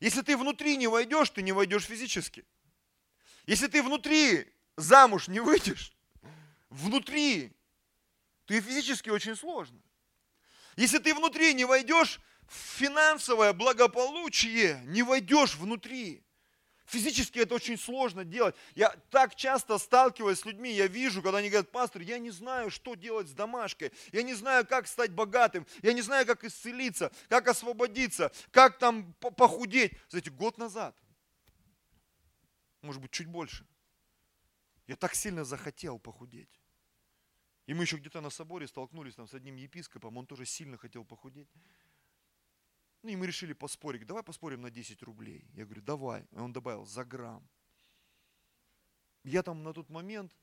Если 0.00 0.22
ты 0.22 0.36
внутри 0.36 0.76
не 0.76 0.86
войдешь, 0.86 1.30
ты 1.30 1.42
не 1.42 1.52
войдешь 1.52 1.84
физически. 1.84 2.44
Если 3.46 3.66
ты 3.66 3.82
внутри 3.82 4.52
замуж 4.76 5.28
не 5.28 5.40
выйдешь, 5.40 5.92
внутри, 6.68 7.52
то 8.46 8.54
и 8.54 8.60
физически 8.60 9.10
очень 9.10 9.36
сложно. 9.36 9.80
Если 10.76 10.98
ты 10.98 11.14
внутри 11.14 11.52
не 11.54 11.64
войдешь 11.64 12.20
в 12.48 12.54
финансовое 12.54 13.52
благополучие, 13.52 14.82
не 14.86 15.02
войдешь 15.02 15.54
внутри. 15.56 16.24
Физически 16.90 17.38
это 17.38 17.54
очень 17.54 17.78
сложно 17.78 18.24
делать. 18.24 18.56
Я 18.74 18.90
так 19.10 19.36
часто 19.36 19.78
сталкиваюсь 19.78 20.40
с 20.40 20.44
людьми, 20.44 20.72
я 20.72 20.88
вижу, 20.88 21.22
когда 21.22 21.38
они 21.38 21.48
говорят, 21.48 21.70
пастор, 21.70 22.02
я 22.02 22.18
не 22.18 22.30
знаю, 22.30 22.68
что 22.68 22.96
делать 22.96 23.28
с 23.28 23.32
домашкой, 23.32 23.92
я 24.10 24.24
не 24.24 24.34
знаю, 24.34 24.66
как 24.66 24.88
стать 24.88 25.12
богатым, 25.12 25.68
я 25.82 25.92
не 25.92 26.02
знаю, 26.02 26.26
как 26.26 26.42
исцелиться, 26.42 27.12
как 27.28 27.46
освободиться, 27.46 28.32
как 28.50 28.78
там 28.78 29.12
похудеть. 29.12 29.92
Знаете, 30.08 30.32
год 30.32 30.58
назад, 30.58 30.96
может 32.82 33.00
быть, 33.00 33.12
чуть 33.12 33.28
больше, 33.28 33.64
я 34.88 34.96
так 34.96 35.14
сильно 35.14 35.44
захотел 35.44 36.00
похудеть. 36.00 36.60
И 37.66 37.74
мы 37.74 37.84
еще 37.84 37.98
где-то 37.98 38.20
на 38.20 38.30
соборе 38.30 38.66
столкнулись 38.66 39.14
там 39.14 39.28
с 39.28 39.34
одним 39.34 39.54
епископом, 39.54 40.16
он 40.16 40.26
тоже 40.26 40.44
сильно 40.44 40.76
хотел 40.76 41.04
похудеть. 41.04 41.48
Ну 43.02 43.10
и 43.10 43.16
мы 43.16 43.26
решили 43.26 43.54
поспорить. 43.54 44.06
Давай 44.06 44.22
поспорим 44.22 44.60
на 44.60 44.70
10 44.70 45.02
рублей. 45.02 45.44
Я 45.54 45.64
говорю, 45.64 45.82
давай. 45.82 46.26
И 46.32 46.36
он 46.38 46.52
добавил, 46.52 46.84
за 46.84 47.04
грамм. 47.04 47.46
Я 49.24 49.42
там 49.42 49.62
на 49.62 49.72
тот 49.72 49.88
момент 49.88 50.36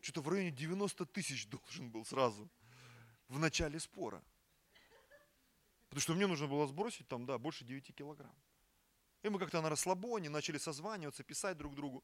что-то 0.00 0.22
в 0.22 0.28
районе 0.28 0.50
90 0.50 1.04
тысяч 1.06 1.46
должен 1.46 1.90
был 1.90 2.06
сразу 2.06 2.48
в 3.28 3.38
начале 3.38 3.78
спора. 3.78 4.22
Потому 5.88 6.00
что 6.00 6.14
мне 6.14 6.26
нужно 6.26 6.46
было 6.46 6.66
сбросить 6.66 7.06
там, 7.08 7.26
да, 7.26 7.36
больше 7.36 7.64
9 7.64 7.94
килограмм. 7.94 8.34
И 9.22 9.28
мы 9.28 9.38
как-то 9.38 9.60
на 9.60 9.68
расслабоне 9.68 10.30
начали 10.30 10.56
созваниваться, 10.56 11.22
писать 11.22 11.58
друг 11.58 11.74
другу. 11.74 12.02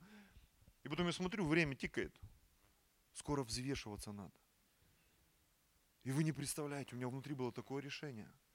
И 0.83 0.89
потом 0.89 1.07
я 1.07 1.13
смотрю, 1.13 1.47
время 1.47 1.75
тикает. 1.75 2.15
Скоро 3.15 3.43
взвешиваться 3.45 4.13
надо. 4.13 4.35
И 6.05 6.11
вы 6.11 6.23
не 6.23 6.33
представляете, 6.33 6.95
у 6.95 6.97
меня 6.99 7.09
внутри 7.09 7.35
было 7.35 7.51
такое 7.51 7.83
решение– 7.83 8.31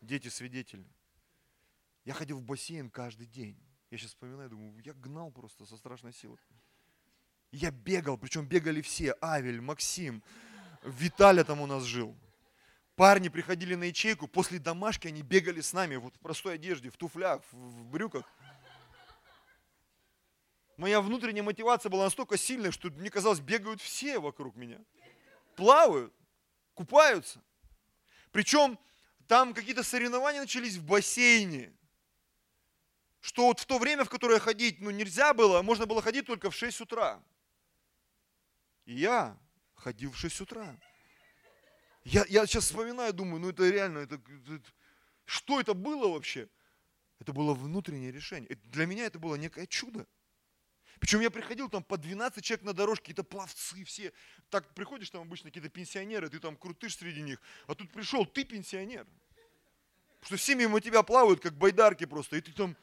дети 0.00 0.28
свидетели. 0.28 0.86
Я 2.04 2.14
ходил 2.14 2.38
в 2.38 2.42
бассейн 2.42 2.90
каждый 2.90 3.26
день. 3.26 3.58
Я 3.90 3.98
сейчас 3.98 4.10
вспоминаю, 4.10 4.50
думаю, 4.50 4.80
я 4.84 4.92
гнал 4.94 5.30
просто 5.30 5.64
со 5.66 5.76
страшной 5.76 6.12
силой. 6.12 6.38
Я 7.50 7.70
бегал, 7.70 8.18
причем 8.18 8.46
бегали 8.46 8.80
все. 8.82 9.14
Авель, 9.22 9.60
Максим, 9.60 10.22
Виталя 10.82 11.44
там 11.44 11.60
у 11.60 11.66
нас 11.66 11.84
жил. 11.84 12.16
Парни 12.96 13.28
приходили 13.28 13.74
на 13.74 13.84
ячейку, 13.84 14.26
после 14.26 14.58
домашки 14.58 15.06
они 15.06 15.22
бегали 15.22 15.60
с 15.60 15.72
нами, 15.72 15.96
вот 15.96 16.16
в 16.16 16.18
простой 16.18 16.54
одежде, 16.54 16.90
в 16.90 16.96
туфлях, 16.96 17.42
в 17.52 17.84
брюках. 17.84 18.24
Моя 20.76 21.00
внутренняя 21.00 21.42
мотивация 21.42 21.90
была 21.90 22.04
настолько 22.04 22.36
сильная, 22.36 22.70
что 22.70 22.90
мне 22.90 23.10
казалось, 23.10 23.40
бегают 23.40 23.80
все 23.80 24.18
вокруг 24.18 24.56
меня. 24.56 24.78
Плавают, 25.56 26.12
купаются. 26.74 27.42
Причем 28.32 28.78
там 29.28 29.52
какие-то 29.52 29.84
соревнования 29.84 30.40
начались 30.40 30.76
в 30.76 30.84
бассейне. 30.84 31.72
Что 33.20 33.46
вот 33.48 33.60
в 33.60 33.66
то 33.66 33.78
время, 33.78 34.04
в 34.04 34.10
которое 34.10 34.40
ходить 34.40 34.80
ну, 34.80 34.90
нельзя 34.90 35.34
было, 35.34 35.60
можно 35.60 35.86
было 35.86 36.00
ходить 36.00 36.26
только 36.26 36.50
в 36.50 36.56
6 36.56 36.80
утра. 36.80 37.22
И 38.86 38.94
я 38.94 39.38
ходил 39.74 40.12
в 40.12 40.16
6 40.16 40.40
утра. 40.40 40.74
Я, 42.04 42.24
я 42.28 42.46
сейчас 42.46 42.64
вспоминаю, 42.64 43.12
думаю, 43.12 43.40
ну 43.40 43.50
это 43.50 43.68
реально, 43.68 43.98
это, 43.98 44.14
это, 44.14 44.62
что 45.26 45.60
это 45.60 45.74
было 45.74 46.08
вообще? 46.08 46.48
Это 47.18 47.34
было 47.34 47.52
внутреннее 47.52 48.10
решение. 48.10 48.56
Для 48.64 48.86
меня 48.86 49.04
это 49.04 49.18
было 49.18 49.34
некое 49.34 49.66
чудо. 49.66 50.06
Причем 51.00 51.20
я 51.20 51.30
приходил, 51.30 51.68
там 51.68 51.82
по 51.82 51.96
12 51.96 52.44
человек 52.44 52.64
на 52.64 52.72
дорожке, 52.72 53.02
какие-то 53.02 53.24
пловцы 53.24 53.84
все. 53.84 54.12
Так 54.50 54.74
приходишь, 54.74 55.10
там 55.10 55.22
обычно 55.22 55.50
какие-то 55.50 55.68
пенсионеры, 55.68 56.28
ты 56.28 56.40
там 56.40 56.56
крутышь 56.56 56.96
среди 56.96 57.22
них. 57.22 57.40
А 57.66 57.74
тут 57.74 57.92
пришел, 57.92 58.26
ты 58.26 58.44
пенсионер. 58.44 59.06
Потому 60.20 60.26
что 60.26 60.36
все 60.36 60.54
мимо 60.54 60.80
тебя 60.80 61.02
плавают, 61.02 61.40
как 61.40 61.54
байдарки 61.54 62.04
просто. 62.04 62.36
И 62.36 62.40
ты 62.40 62.52
там... 62.52 62.76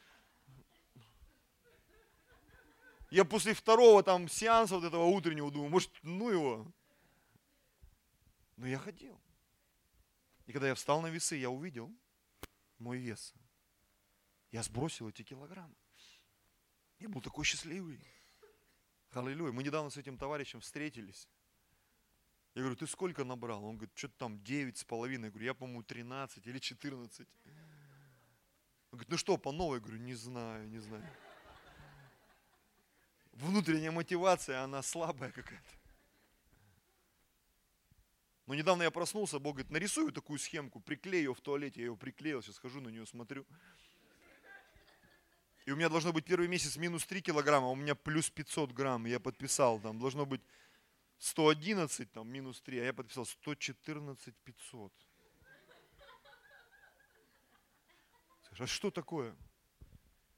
Я 3.10 3.24
после 3.24 3.54
второго 3.54 4.02
там 4.02 4.28
сеанса 4.28 4.76
вот 4.76 4.84
этого 4.84 5.04
утреннего 5.04 5.50
думаю, 5.50 5.70
может, 5.70 5.90
ну 6.02 6.30
его. 6.30 6.72
Но 8.56 8.66
я 8.66 8.78
ходил. 8.78 9.20
И 10.46 10.52
когда 10.52 10.68
я 10.68 10.74
встал 10.74 11.02
на 11.02 11.08
весы, 11.08 11.36
я 11.36 11.50
увидел 11.50 11.92
мой 12.78 12.98
вес. 12.98 13.34
Я 14.50 14.62
сбросил 14.62 15.08
эти 15.08 15.22
килограммы. 15.22 15.74
Я 16.98 17.08
был 17.08 17.20
такой 17.20 17.44
счастливый. 17.44 18.00
Аллилуйя. 19.16 19.52
Мы 19.52 19.62
недавно 19.62 19.90
с 19.90 19.96
этим 19.96 20.18
товарищем 20.18 20.60
встретились. 20.60 21.28
Я 22.54 22.62
говорю, 22.62 22.76
ты 22.76 22.86
сколько 22.86 23.24
набрал? 23.24 23.64
Он 23.64 23.76
говорит, 23.76 23.96
что-то 23.96 24.14
там 24.18 24.42
9 24.42 24.78
с 24.78 24.84
половиной. 24.84 25.26
Я 25.26 25.30
говорю, 25.30 25.46
я, 25.46 25.54
по-моему, 25.54 25.82
13 25.82 26.46
или 26.46 26.58
14. 26.58 27.28
Он 28.90 28.98
говорит, 28.98 29.08
ну 29.10 29.16
что, 29.16 29.36
по 29.36 29.52
новой? 29.52 29.76
Я 29.76 29.80
говорю, 29.80 29.98
не 29.98 30.14
знаю, 30.14 30.68
не 30.68 30.78
знаю. 30.78 31.04
Внутренняя 33.32 33.90
мотивация, 33.90 34.62
она 34.62 34.82
слабая 34.82 35.30
какая-то. 35.30 35.70
Но 38.46 38.54
недавно 38.54 38.84
я 38.84 38.90
проснулся, 38.90 39.38
Бог 39.38 39.56
говорит, 39.56 39.70
нарисую 39.70 40.12
такую 40.12 40.38
схемку, 40.38 40.80
приклею 40.80 41.24
ее 41.24 41.34
в 41.34 41.40
туалете. 41.40 41.80
Я 41.80 41.88
ее 41.88 41.96
приклеил, 41.96 42.42
сейчас 42.42 42.58
хожу 42.58 42.80
на 42.80 42.88
нее, 42.88 43.04
смотрю. 43.04 43.44
И 45.66 45.72
у 45.72 45.76
меня 45.76 45.88
должно 45.88 46.12
быть 46.12 46.24
первый 46.24 46.46
месяц 46.46 46.76
минус 46.76 47.04
3 47.06 47.22
килограмма, 47.22 47.66
а 47.66 47.70
у 47.70 47.74
меня 47.74 47.96
плюс 47.96 48.30
500 48.30 48.70
грамм. 48.70 49.04
Я 49.04 49.18
подписал, 49.18 49.80
там 49.80 49.98
должно 49.98 50.24
быть 50.24 50.40
111, 51.18 52.12
там 52.12 52.28
минус 52.28 52.60
3, 52.60 52.78
а 52.78 52.84
я 52.84 52.92
подписал 52.92 53.26
114 53.26 54.34
500. 54.44 54.92
А 58.58 58.66
что 58.66 58.92
такое? 58.92 59.36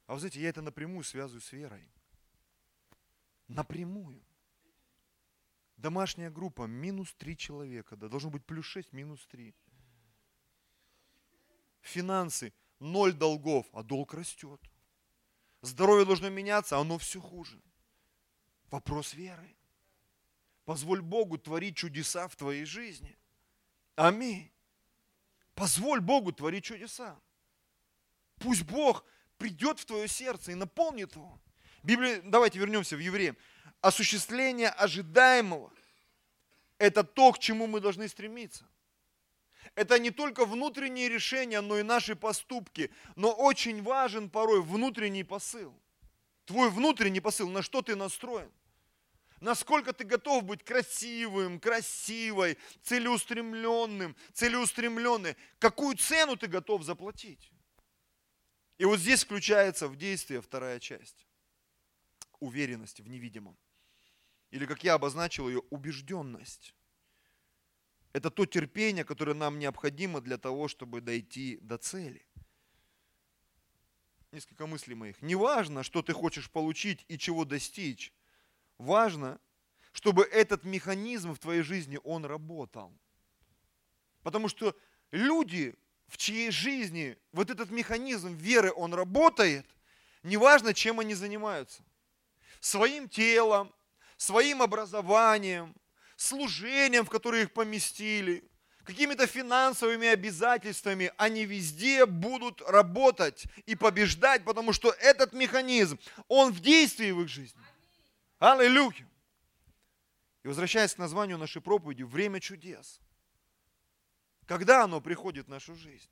А 0.07 0.15
вы 0.15 0.21
знаете, 0.21 0.41
я 0.41 0.49
это 0.49 0.63
напрямую 0.63 1.05
связываю 1.05 1.43
с 1.43 1.53
верой. 1.53 1.87
Напрямую. 3.49 4.25
Домашняя 5.77 6.31
группа 6.31 6.63
минус 6.63 7.13
3 7.15 7.37
человека, 7.37 7.97
да, 7.97 8.09
должно 8.09 8.31
быть 8.31 8.47
плюс 8.47 8.65
6, 8.65 8.95
минус 8.95 9.27
3. 9.27 9.55
Финансы, 11.83 12.55
ноль 12.81 13.13
долгов, 13.13 13.67
а 13.73 13.83
долг 13.83 14.15
растет. 14.15 14.61
Здоровье 15.63 16.05
должно 16.05 16.29
меняться, 16.29 16.77
а 16.77 16.81
оно 16.81 16.99
все 16.99 17.21
хуже. 17.21 17.61
Вопрос 18.71 19.15
веры. 19.15 19.57
Позволь 20.65 21.01
Богу 21.01 21.39
творить 21.39 21.77
чудеса 21.77 22.29
в 22.29 22.37
твоей 22.37 22.65
жизни. 22.65 23.17
Аминь. 23.97 24.53
Позволь 25.55 26.01
Богу 26.01 26.33
творить 26.33 26.65
чудеса. 26.65 27.19
Пусть 28.37 28.63
Бог 28.63 29.05
придет 29.39 29.81
в 29.81 29.87
твое 29.87 30.07
сердце 30.07 30.53
и 30.53 30.55
наполнит 30.55 31.17
его. 31.17 31.41
Библия, 31.83 32.21
давайте 32.23 32.59
вернемся 32.59 32.97
в 32.97 33.01
Евреям. 33.01 33.37
Осуществление 33.81 34.69
ожидаемого– 34.69 35.73
это 36.79 37.03
то, 37.03 37.33
к 37.33 37.39
чему 37.39 37.67
мы 37.67 37.81
должны 37.81 38.07
стремиться. 38.07 38.68
Это 39.79 40.01
не 40.01 40.11
только 40.11 40.45
внутренние 40.45 41.09
решения, 41.09 41.61
но 41.61 41.79
и 41.79 41.85
наши 41.85 42.17
поступки. 42.17 42.91
Но 43.15 43.33
очень 43.33 43.81
важен 43.81 44.29
порой 44.29 44.61
внутренний 44.61 45.23
посыл. 45.23 45.73
Твой 46.47 46.69
внутренний 46.69 47.21
посыл, 47.21 47.49
на 47.49 47.63
что 47.63 47.81
ты 47.81 47.95
настроен. 47.95 48.51
Насколько 49.39 49.93
ты 49.93 50.03
готов 50.03 50.43
быть 50.43 50.65
красивым, 50.65 51.61
красивой, 51.61 52.59
целеустремленным, 52.83 54.17
целеустремленной. 54.33 55.37
Какую 55.61 55.97
цену 55.97 56.37
ты 56.37 56.49
готов 56.49 56.83
заплатить? 56.83 57.53
И 58.79 58.85
вот 58.85 58.99
здесь 58.99 59.23
включается 59.23 59.87
в 59.87 59.95
действие 59.95 60.41
вторая 60.41 60.81
часть. 60.81 61.25
Уверенность 62.41 62.99
в 62.99 63.09
невидимом. 63.09 63.57
Или, 64.51 64.67
как 64.67 64.83
я 64.83 64.95
обозначил 64.95 65.49
ее, 65.49 65.61
убежденность. 65.71 66.75
Это 68.19 68.31
то 68.31 68.47
терпение, 68.47 69.05
которое 69.05 69.35
нам 69.35 69.61
необходимо 69.61 70.21
для 70.21 70.39
того, 70.39 70.67
чтобы 70.67 71.01
дойти 71.01 71.57
до 71.63 71.79
цели. 71.79 72.27
Несколько 74.33 74.67
мыслей 74.67 74.97
моих. 74.97 75.23
Не 75.23 75.37
важно, 75.37 75.85
что 75.85 76.03
ты 76.03 76.13
хочешь 76.13 76.51
получить 76.51 77.05
и 77.07 77.17
чего 77.17 77.45
достичь. 77.45 78.13
Важно, 78.77 79.39
чтобы 79.93 80.25
этот 80.25 80.65
механизм 80.65 81.33
в 81.33 81.39
твоей 81.39 81.63
жизни, 81.63 82.01
он 82.03 82.25
работал. 82.25 82.93
Потому 84.25 84.49
что 84.49 84.77
люди, 85.13 85.77
в 86.09 86.17
чьей 86.17 86.51
жизни 86.51 87.17
вот 87.31 87.51
этот 87.51 87.71
механизм 87.71 88.35
веры, 88.35 88.73
он 88.75 88.95
работает, 88.95 89.65
неважно, 90.25 90.75
чем 90.75 90.99
они 90.99 91.15
занимаются. 91.15 91.85
Своим 92.59 93.09
телом, 93.09 93.73
своим 94.17 94.61
образованием, 94.61 95.73
служением, 96.19 97.07
в 97.07 97.11
которое 97.11 97.43
их 97.43 97.53
поместили, 97.53 98.45
какими-то 98.85 99.27
финансовыми 99.27 100.09
обязательствами, 100.09 101.13
они 101.17 101.45
везде 101.45 102.07
будут 102.07 102.61
работать 102.63 103.45
и 103.67 103.77
побеждать, 103.77 104.45
потому 104.45 104.73
что 104.73 104.91
этот 104.91 105.33
механизм, 105.33 105.99
он 106.27 106.53
в 106.53 106.61
действии 106.61 107.11
в 107.13 107.23
их 107.23 107.29
жизни. 107.29 107.61
Аллилуйя. 108.39 109.07
И 110.43 110.49
возвращаясь 110.49 110.95
к 110.95 110.99
названию 110.99 111.39
нашей 111.39 111.63
проповеди, 111.63 112.03
время 112.03 112.41
чудес. 112.41 113.01
Когда 114.47 114.85
оно 114.85 115.01
приходит 115.01 115.47
в 115.47 115.51
нашу 115.51 115.75
жизнь? 115.75 116.09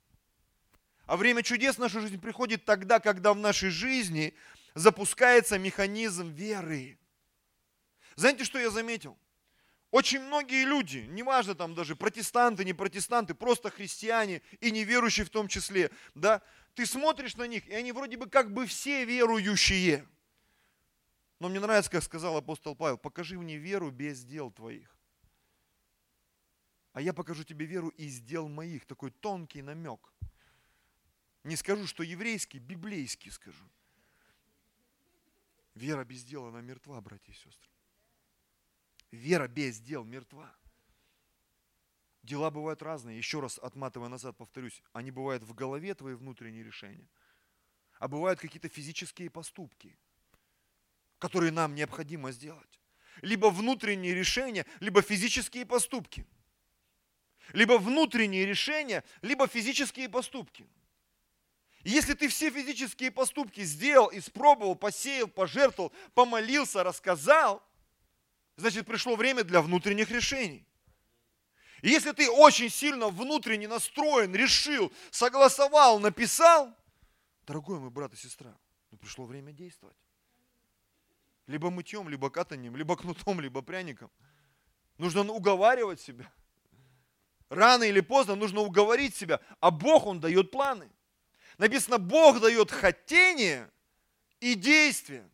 А 1.05 1.17
время 1.17 1.41
чудес 1.41 1.75
в 1.75 1.79
нашу 1.79 1.99
жизнь 2.01 2.19
приходит 2.19 2.63
тогда, 2.63 2.99
когда 2.99 3.33
в 3.33 3.37
нашей 3.37 3.71
жизни 3.71 4.35
запускается 4.75 5.57
механизм 5.57 6.29
веры. 6.29 6.99
Знаете, 8.15 8.43
что 8.43 8.59
я 8.59 8.69
заметил? 8.69 9.17
Очень 9.91 10.21
многие 10.21 10.65
люди, 10.65 11.05
неважно 11.09 11.55
там 11.55 11.73
даже 11.73 11.95
протестанты, 11.95 12.65
не 12.65 12.73
протестанты, 12.73 13.33
просто 13.33 13.69
христиане 13.69 14.41
и 14.59 14.69
неверующие 14.69 15.25
в 15.25 15.29
том 15.29 15.47
числе, 15.47 15.91
да, 16.13 16.41
ты 16.75 16.85
смотришь 16.85 17.37
на 17.37 17.47
них, 17.47 17.67
и 17.67 17.73
они 17.73 17.91
вроде 17.93 18.17
бы 18.17 18.29
как 18.29 18.53
бы 18.53 18.65
все 18.65 19.05
верующие. 19.05 20.05
Но 21.39 21.49
мне 21.49 21.59
нравится, 21.59 21.91
как 21.91 22.03
сказал 22.03 22.35
апостол 22.35 22.75
Павел, 22.75 22.97
покажи 22.97 23.37
мне 23.37 23.57
веру 23.57 23.91
без 23.91 24.23
дел 24.23 24.51
твоих. 24.51 24.97
А 26.93 27.01
я 27.01 27.13
покажу 27.13 27.43
тебе 27.43 27.67
веру 27.67 27.89
из 27.89 28.19
дел 28.21 28.47
моих. 28.47 28.87
Такой 28.87 29.11
тонкий 29.11 29.61
намек. 29.61 30.11
Не 31.43 31.55
скажу, 31.55 31.85
что 31.85 32.01
еврейский, 32.01 32.57
библейский 32.57 33.29
скажу. 33.29 33.69
Вера 35.75 36.03
без 36.03 36.23
дела, 36.23 36.49
она 36.49 36.61
мертва, 36.61 36.99
братья 36.99 37.31
и 37.31 37.35
сестры. 37.35 37.69
Вера 39.11 39.47
без 39.47 39.79
дел 39.79 40.03
мертва. 40.03 40.53
Дела 42.23 42.51
бывают 42.51 42.81
разные. 42.81 43.17
Еще 43.17 43.39
раз 43.39 43.57
отматывая 43.57 44.09
назад, 44.09 44.35
повторюсь, 44.35 44.83
они 44.91 45.11
бывают 45.11 45.43
в 45.43 45.53
голове 45.53 45.95
твои 45.95 46.13
внутренние 46.13 46.63
решения. 46.63 47.07
А 47.99 48.07
бывают 48.09 48.39
какие-то 48.39 48.67
физические 48.67 49.29
поступки, 49.29 49.97
которые 51.19 51.51
нам 51.51 51.73
необходимо 51.73 52.31
сделать. 52.31 52.81
Либо 53.21 53.47
внутренние 53.47 54.13
решения, 54.13 54.65
либо 54.81 55.01
физические 55.01 55.65
поступки. 55.65 56.27
Либо 57.53 57.77
внутренние 57.77 58.45
решения, 58.45 59.03
либо 59.21 59.47
физические 59.47 60.09
поступки. 60.09 60.67
если 61.83 62.13
ты 62.13 62.27
все 62.27 62.51
физические 62.51 63.09
поступки 63.09 63.61
сделал, 63.61 64.09
испробовал, 64.11 64.75
посеял, 64.75 65.29
пожертвовал, 65.29 65.93
помолился, 66.13 66.83
рассказал, 66.83 67.66
значит 68.57 68.85
пришло 68.85 69.15
время 69.15 69.43
для 69.43 69.61
внутренних 69.61 70.11
решений. 70.11 70.65
И 71.81 71.89
если 71.89 72.11
ты 72.11 72.29
очень 72.29 72.69
сильно 72.69 73.09
внутренне 73.09 73.67
настроен, 73.67 74.35
решил, 74.35 74.91
согласовал, 75.11 75.99
написал, 75.99 76.75
дорогой 77.45 77.79
мой 77.79 77.91
брат 77.91 78.13
и 78.13 78.17
сестра, 78.17 78.57
ну 78.91 78.97
пришло 78.97 79.25
время 79.25 79.53
действовать. 79.53 79.95
Либо 81.45 81.69
мытьем, 81.69 82.09
либо 82.09 82.29
катанием, 82.29 82.75
либо 82.75 82.97
кнутом, 82.97 83.39
либо 83.39 83.61
пряником. 83.61 84.11
Нужно 84.97 85.21
уговаривать 85.31 86.01
себя. 86.01 86.29
Рано 87.49 87.83
или 87.83 88.01
поздно 88.01 88.35
нужно 88.35 88.61
уговорить 88.61 89.15
себя, 89.15 89.39
а 89.61 89.71
Бог, 89.71 90.05
Он 90.05 90.19
дает 90.19 90.51
планы. 90.51 90.89
Написано, 91.57 91.99
Бог 91.99 92.41
дает 92.41 92.71
хотение 92.71 93.71
и 94.39 94.55
действие. 94.55 95.29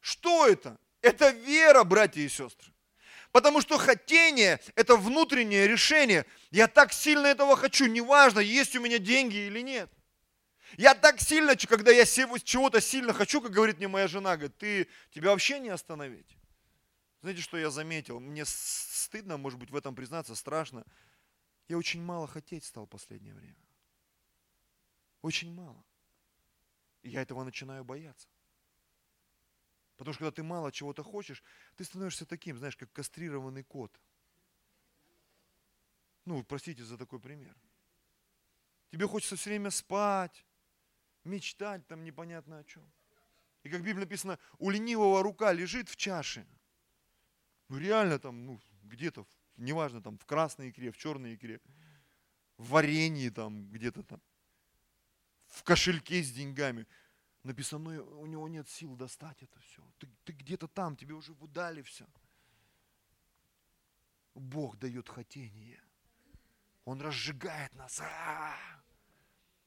Что 0.00 0.46
это? 0.46 0.78
Это 1.02 1.30
вера, 1.30 1.84
братья 1.84 2.20
и 2.20 2.28
сестры. 2.28 2.72
Потому 3.32 3.60
что 3.60 3.78
хотение– 3.78 4.60
это 4.74 4.96
внутреннее 4.96 5.68
решение. 5.68 6.26
Я 6.50 6.66
так 6.66 6.92
сильно 6.92 7.26
этого 7.26 7.56
хочу, 7.56 7.86
неважно, 7.86 8.40
есть 8.40 8.74
у 8.74 8.80
меня 8.80 8.98
деньги 8.98 9.36
или 9.36 9.60
нет. 9.60 9.90
Я 10.76 10.94
так 10.94 11.20
сильно, 11.20 11.56
когда 11.56 11.90
я 11.90 12.04
чего-то 12.04 12.80
сильно 12.80 13.12
хочу, 13.12 13.40
как 13.40 13.52
говорит 13.52 13.78
мне 13.78 13.88
моя 13.88 14.08
жена, 14.08 14.36
говорит, 14.36 14.56
ты, 14.58 14.88
тебя 15.10 15.30
вообще 15.30 15.58
не 15.58 15.68
остановить. 15.68 16.36
Знаете, 17.22 17.42
что 17.42 17.56
я 17.56 17.70
заметил? 17.70 18.18
Мне 18.18 18.44
стыдно, 18.46 19.36
может 19.36 19.58
быть, 19.58 19.70
в 19.70 19.76
этом 19.76 19.94
признаться, 19.94 20.34
страшно. 20.34 20.84
Я 21.68 21.76
очень 21.76 22.02
мало 22.02 22.26
хотеть 22.26 22.64
стал 22.64 22.86
в 22.86 22.88
последнее 22.90 23.34
время. 23.34 23.56
Очень 25.22 25.52
мало. 25.54 25.84
И 27.02 27.10
я 27.10 27.22
этого 27.22 27.44
начинаю 27.44 27.84
бояться. 27.84 28.28
Потому 30.00 30.14
что 30.14 30.20
когда 30.20 30.34
ты 30.36 30.42
мало 30.42 30.72
чего-то 30.72 31.02
хочешь, 31.02 31.42
ты 31.76 31.84
становишься 31.84 32.24
таким, 32.24 32.56
знаешь, 32.56 32.74
как 32.74 32.90
кастрированный 32.90 33.62
кот. 33.62 34.00
Ну, 36.24 36.42
простите 36.42 36.82
за 36.84 36.96
такой 36.96 37.20
пример. 37.20 37.54
Тебе 38.90 39.06
хочется 39.06 39.36
все 39.36 39.50
время 39.50 39.70
спать, 39.70 40.46
мечтать 41.24 41.86
там 41.86 42.02
непонятно 42.02 42.60
о 42.60 42.64
чем. 42.64 42.90
И 43.62 43.68
как 43.68 43.82
в 43.82 43.84
Библии 43.84 44.04
написано, 44.04 44.38
у 44.56 44.70
ленивого 44.70 45.22
рука 45.22 45.52
лежит 45.52 45.90
в 45.90 45.96
чаше. 45.96 46.46
Ну 47.68 47.76
реально 47.76 48.18
там, 48.18 48.46
ну, 48.46 48.58
где-то, 48.84 49.26
неважно, 49.58 50.02
там 50.02 50.16
в 50.16 50.24
красной 50.24 50.70
икре, 50.70 50.92
в 50.92 50.96
черной 50.96 51.34
икре, 51.34 51.60
в 52.56 52.70
варенье 52.70 53.30
там, 53.30 53.70
где-то 53.70 54.02
там, 54.02 54.22
в 55.48 55.62
кошельке 55.62 56.22
с 56.22 56.32
деньгами 56.32 56.86
написано, 57.42 57.90
«Ну, 57.90 58.20
у 58.20 58.26
него 58.26 58.48
нет 58.48 58.68
сил 58.68 58.96
достать 58.96 59.42
это 59.42 59.58
все. 59.60 59.82
Ты, 59.98 60.08
ты 60.24 60.32
где-то 60.32 60.68
там, 60.68 60.96
тебе 60.96 61.14
уже 61.14 61.32
выдали 61.32 61.82
все. 61.82 62.06
Бог 64.34 64.78
дает 64.78 65.08
хотение. 65.08 65.82
Он 66.84 67.00
разжигает 67.00 67.74
нас. 67.74 68.00
А-а-а! 68.00 68.82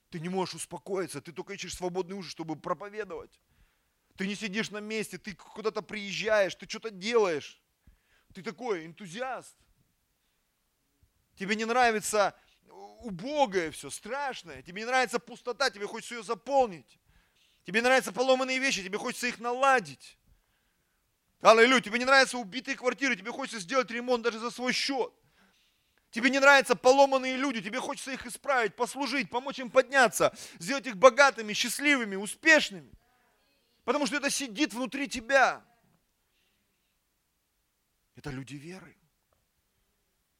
Ты 0.09 0.19
не 0.19 0.29
можешь 0.29 0.55
успокоиться, 0.55 1.21
ты 1.21 1.31
только 1.31 1.53
ищешь 1.53 1.75
свободный 1.75 2.15
ужин, 2.15 2.29
чтобы 2.29 2.55
проповедовать. 2.55 3.41
Ты 4.15 4.27
не 4.27 4.35
сидишь 4.35 4.69
на 4.69 4.79
месте, 4.79 5.17
ты 5.17 5.33
куда-то 5.33 5.81
приезжаешь, 5.81 6.53
ты 6.55 6.69
что-то 6.69 6.91
делаешь. 6.91 7.59
Ты 8.33 8.43
такой 8.43 8.85
энтузиаст. 8.85 9.55
Тебе 11.35 11.55
не 11.55 11.65
нравится 11.65 12.35
убогое 12.69 13.71
все, 13.71 13.89
страшное. 13.89 14.61
Тебе 14.61 14.81
не 14.81 14.85
нравится 14.85 15.19
пустота, 15.19 15.69
тебе 15.69 15.87
хочется 15.87 16.15
ее 16.15 16.23
заполнить. 16.23 16.99
Тебе 17.65 17.81
нравятся 17.81 18.11
поломанные 18.11 18.59
вещи, 18.59 18.83
тебе 18.83 18.97
хочется 18.97 19.27
их 19.27 19.39
наладить. 19.39 20.17
Аллилуйя, 21.41 21.81
тебе 21.81 21.99
не 21.99 22.05
нравятся 22.05 22.37
убитые 22.37 22.75
квартиры, 22.75 23.15
тебе 23.15 23.31
хочется 23.31 23.59
сделать 23.59 23.89
ремонт 23.89 24.23
даже 24.23 24.39
за 24.39 24.51
свой 24.51 24.73
счет. 24.73 25.13
Тебе 26.11 26.29
не 26.29 26.39
нравятся 26.39 26.75
поломанные 26.75 27.37
люди, 27.37 27.61
тебе 27.61 27.79
хочется 27.79 28.11
их 28.11 28.25
исправить, 28.25 28.75
послужить, 28.75 29.29
помочь 29.29 29.59
им 29.59 29.71
подняться, 29.71 30.35
сделать 30.59 30.85
их 30.85 30.97
богатыми, 30.97 31.53
счастливыми, 31.53 32.15
успешными. 32.15 32.91
Потому 33.83 34.05
что 34.05 34.17
это 34.17 34.29
сидит 34.29 34.73
внутри 34.73 35.07
тебя. 35.07 35.65
Это 38.15 38.29
люди 38.29 38.55
веры. 38.55 38.95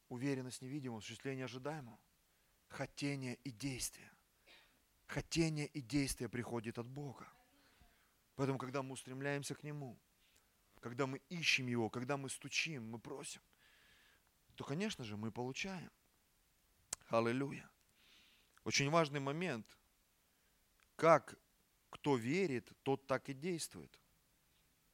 Уверенность 0.08 0.62
невидимого, 0.62 1.00
осуществление 1.00 1.46
ожидаемого, 1.46 1.98
хотение 2.68 3.34
и 3.42 3.50
действие 3.50 4.13
хотение 5.06 5.66
и 5.66 5.80
действие 5.80 6.28
приходит 6.28 6.78
от 6.78 6.86
Бога. 6.86 7.28
Поэтому, 8.36 8.58
когда 8.58 8.82
мы 8.82 8.92
устремляемся 8.92 9.54
к 9.54 9.62
Нему, 9.62 9.98
когда 10.80 11.06
мы 11.06 11.20
ищем 11.28 11.66
Его, 11.66 11.88
когда 11.90 12.16
мы 12.16 12.28
стучим, 12.28 12.90
мы 12.90 12.98
просим, 12.98 13.40
то, 14.54 14.64
конечно 14.64 15.04
же, 15.04 15.16
мы 15.16 15.30
получаем. 15.30 15.90
Аллилуйя. 17.08 17.68
Очень 18.64 18.90
важный 18.90 19.20
момент. 19.20 19.66
Как 20.96 21.36
кто 21.90 22.16
верит, 22.16 22.72
тот 22.82 23.06
так 23.06 23.28
и 23.28 23.34
действует. 23.34 24.00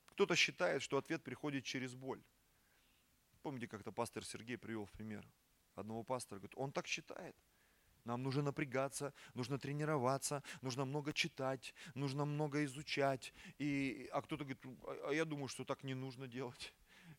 Кто-то 0.06 0.36
считает, 0.36 0.82
что 0.82 0.98
ответ 0.98 1.22
приходит 1.22 1.64
через 1.64 1.94
боль. 1.94 2.22
Помните, 3.42 3.66
как-то 3.66 3.90
пастор 3.90 4.24
Сергей 4.24 4.58
привел 4.58 4.84
в 4.84 4.92
пример 4.92 5.26
одного 5.76 6.02
пастора, 6.02 6.40
говорит, 6.40 6.56
он 6.56 6.72
так 6.72 6.86
считает– 6.86 7.34
нам 8.04 8.22
нужно 8.22 8.42
напрягаться, 8.42 9.12
нужно 9.34 9.58
тренироваться, 9.58 10.42
нужно 10.62 10.84
много 10.84 11.12
читать, 11.12 11.74
нужно 11.94 12.24
много 12.24 12.64
изучать. 12.64 13.32
И, 13.58 14.08
а 14.12 14.22
кто-то 14.22 14.44
говорит, 14.44 14.64
а, 14.84 15.08
а 15.10 15.12
я 15.12 15.24
думаю, 15.24 15.48
что 15.48 15.64
так 15.64 15.84
не 15.84 15.94
нужно 15.94 16.26
делать. 16.26 16.72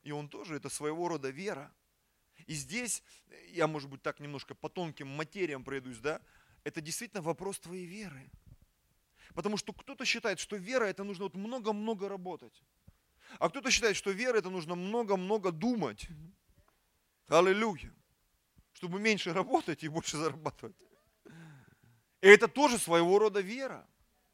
И 0.04 0.12
он 0.12 0.30
тоже, 0.30 0.56
это 0.56 0.70
своего 0.70 1.08
рода 1.08 1.30
вера. 1.30 1.72
И 2.48 2.54
здесь, 2.54 3.04
я, 3.50 3.67
может 3.67 3.89
быть, 3.89 4.02
так 4.02 4.20
немножко 4.20 4.56
по 4.56 4.70
тонким 4.70 5.08
материям 5.08 5.63
пройдусь, 5.63 6.00
да, 6.00 6.22
это 6.63 6.82
действительно 6.82 7.22
вопрос 7.22 7.60
твоей 7.60 7.86
веры. 7.86 8.30
Потому 9.36 9.58
что 9.58 9.74
кто-то 9.74 10.06
считает, 10.06 10.39
что 10.39 10.56
вера 10.56 10.86
это 10.86 11.04
нужно 11.04 11.26
вот 11.26 11.36
много-много 11.36 12.10
работать. 12.10 12.63
А 13.39 13.50
кто-то 13.50 13.72
считает, 13.72 13.96
что 13.96 14.12
вера 14.12 14.38
это 14.38 14.50
нужно 14.50 14.76
много-много 14.76 15.52
думать. 15.52 16.08
Аллилуйя 17.28 17.94
чтобы 18.82 19.00
меньше 19.00 19.32
работать 19.32 19.84
и 19.84 19.88
больше 19.88 20.17
зарабатывать. 20.17 20.76
И 22.22 22.28
это 22.28 22.48
тоже 22.48 22.80
своего 22.80 23.20
рода 23.20 23.39
вера. 23.39 23.88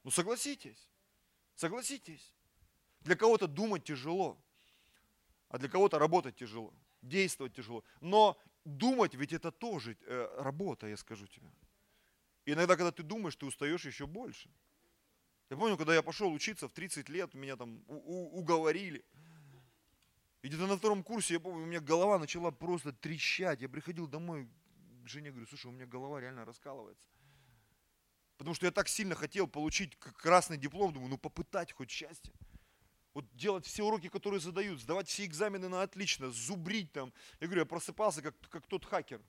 Ну 0.05 0.11
согласитесь, 0.11 0.89
согласитесь. 1.53 2.33
Для 3.01 3.17
кого-то 3.17 3.47
думать 3.47 3.83
тяжело, 3.83 4.41
а 5.49 5.57
для 5.57 5.67
кого-то 5.67 5.99
работать 5.99 6.37
тяжело, 6.37 6.73
действовать 7.01 7.55
тяжело. 7.55 7.83
Но 7.99 8.37
думать 8.63 9.15
ведь 9.15 9.33
это 9.33 9.51
тоже 9.51 9.97
э, 10.05 10.41
работа, 10.41 10.87
я 10.87 10.95
скажу 10.95 11.27
тебе. 11.27 11.51
Иногда, 12.45 12.77
когда 12.77 12.93
ты 12.93 13.03
думаешь, 13.03 13.35
ты 13.35 13.45
устаешь 13.45 13.85
еще 13.85 14.07
больше. 14.07 14.49
Я 15.49 15.57
помню, 15.57 15.75
когда 15.75 15.93
я 15.93 16.01
пошел 16.01 16.31
учиться 16.31 16.69
в 16.69 16.71
30 16.71 17.09
лет, 17.09 17.33
меня 17.33 17.57
там 17.57 17.83
уговорили– 17.87 19.03
и 20.47 20.49
где-то 20.49 20.65
на 20.65 20.77
втором 20.77 21.03
курсе, 21.03 21.33
я 21.33 21.39
помню, 21.41 21.63
у 21.63 21.65
меня 21.65 21.81
голова 21.81 22.17
начала 22.17 22.51
просто 22.51 22.93
трещать. 22.93 23.59
Я 23.59 23.67
приходил 23.67 24.07
домой, 24.07 24.47
жене 25.03 25.29
говорю, 25.29 25.45
слушай, 25.45 25.67
у 25.67 25.71
меня 25.71 25.85
голова 25.85 26.21
реально 26.21 26.45
раскалывается. 26.45 27.09
Потому 28.37 28.55
что 28.55 28.65
я 28.65 28.71
так 28.71 28.87
сильно 28.87 29.13
хотел 29.13 29.49
получить 29.49 29.97
красный 29.97 30.57
диплом, 30.57 30.93
думаю, 30.93 31.09
ну 31.09 31.17
попытать 31.17 31.73
хоть 31.73 31.91
счастье. 31.91 32.33
Вот 33.13 33.25
делать 33.35 33.65
все 33.65 33.83
уроки, 33.83 34.07
которые 34.07 34.39
задают, 34.39 34.79
сдавать 34.79 35.09
все 35.09 35.25
экзамены 35.25 35.67
на 35.67 35.81
отлично, 35.81 36.31
зубрить 36.31 36.93
там. 36.93 37.11
Я 37.41 37.47
говорю, 37.47 37.63
я 37.63 37.65
просыпался 37.65 38.21
как, 38.21 38.39
как 38.47 38.67
тот 38.67 38.85
хакер. 38.85 39.21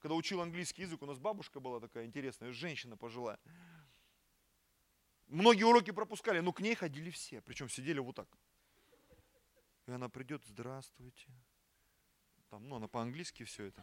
Когда 0.00 0.16
учил 0.16 0.42
английский 0.42 0.82
язык, 0.82 1.00
у 1.00 1.06
нас 1.06 1.18
бабушка 1.18 1.60
была 1.60 1.80
такая 1.80 2.04
интересная, 2.04 2.52
женщина 2.52 2.98
пожилая. 2.98 3.38
Многие 5.28 5.64
уроки 5.64 5.92
пропускали, 5.92 6.40
но 6.40 6.52
к 6.52 6.60
ней 6.60 6.74
ходили 6.74 7.08
все, 7.08 7.40
причем 7.40 7.70
сидели 7.70 8.00
вот 8.00 8.16
так. 8.16 8.28
И 9.88 9.90
она 9.90 10.10
придет, 10.10 10.44
здравствуйте. 10.44 11.26
Там, 12.50 12.68
ну, 12.68 12.76
она 12.76 12.88
по-английски 12.88 13.44
все 13.44 13.64
это 13.64 13.82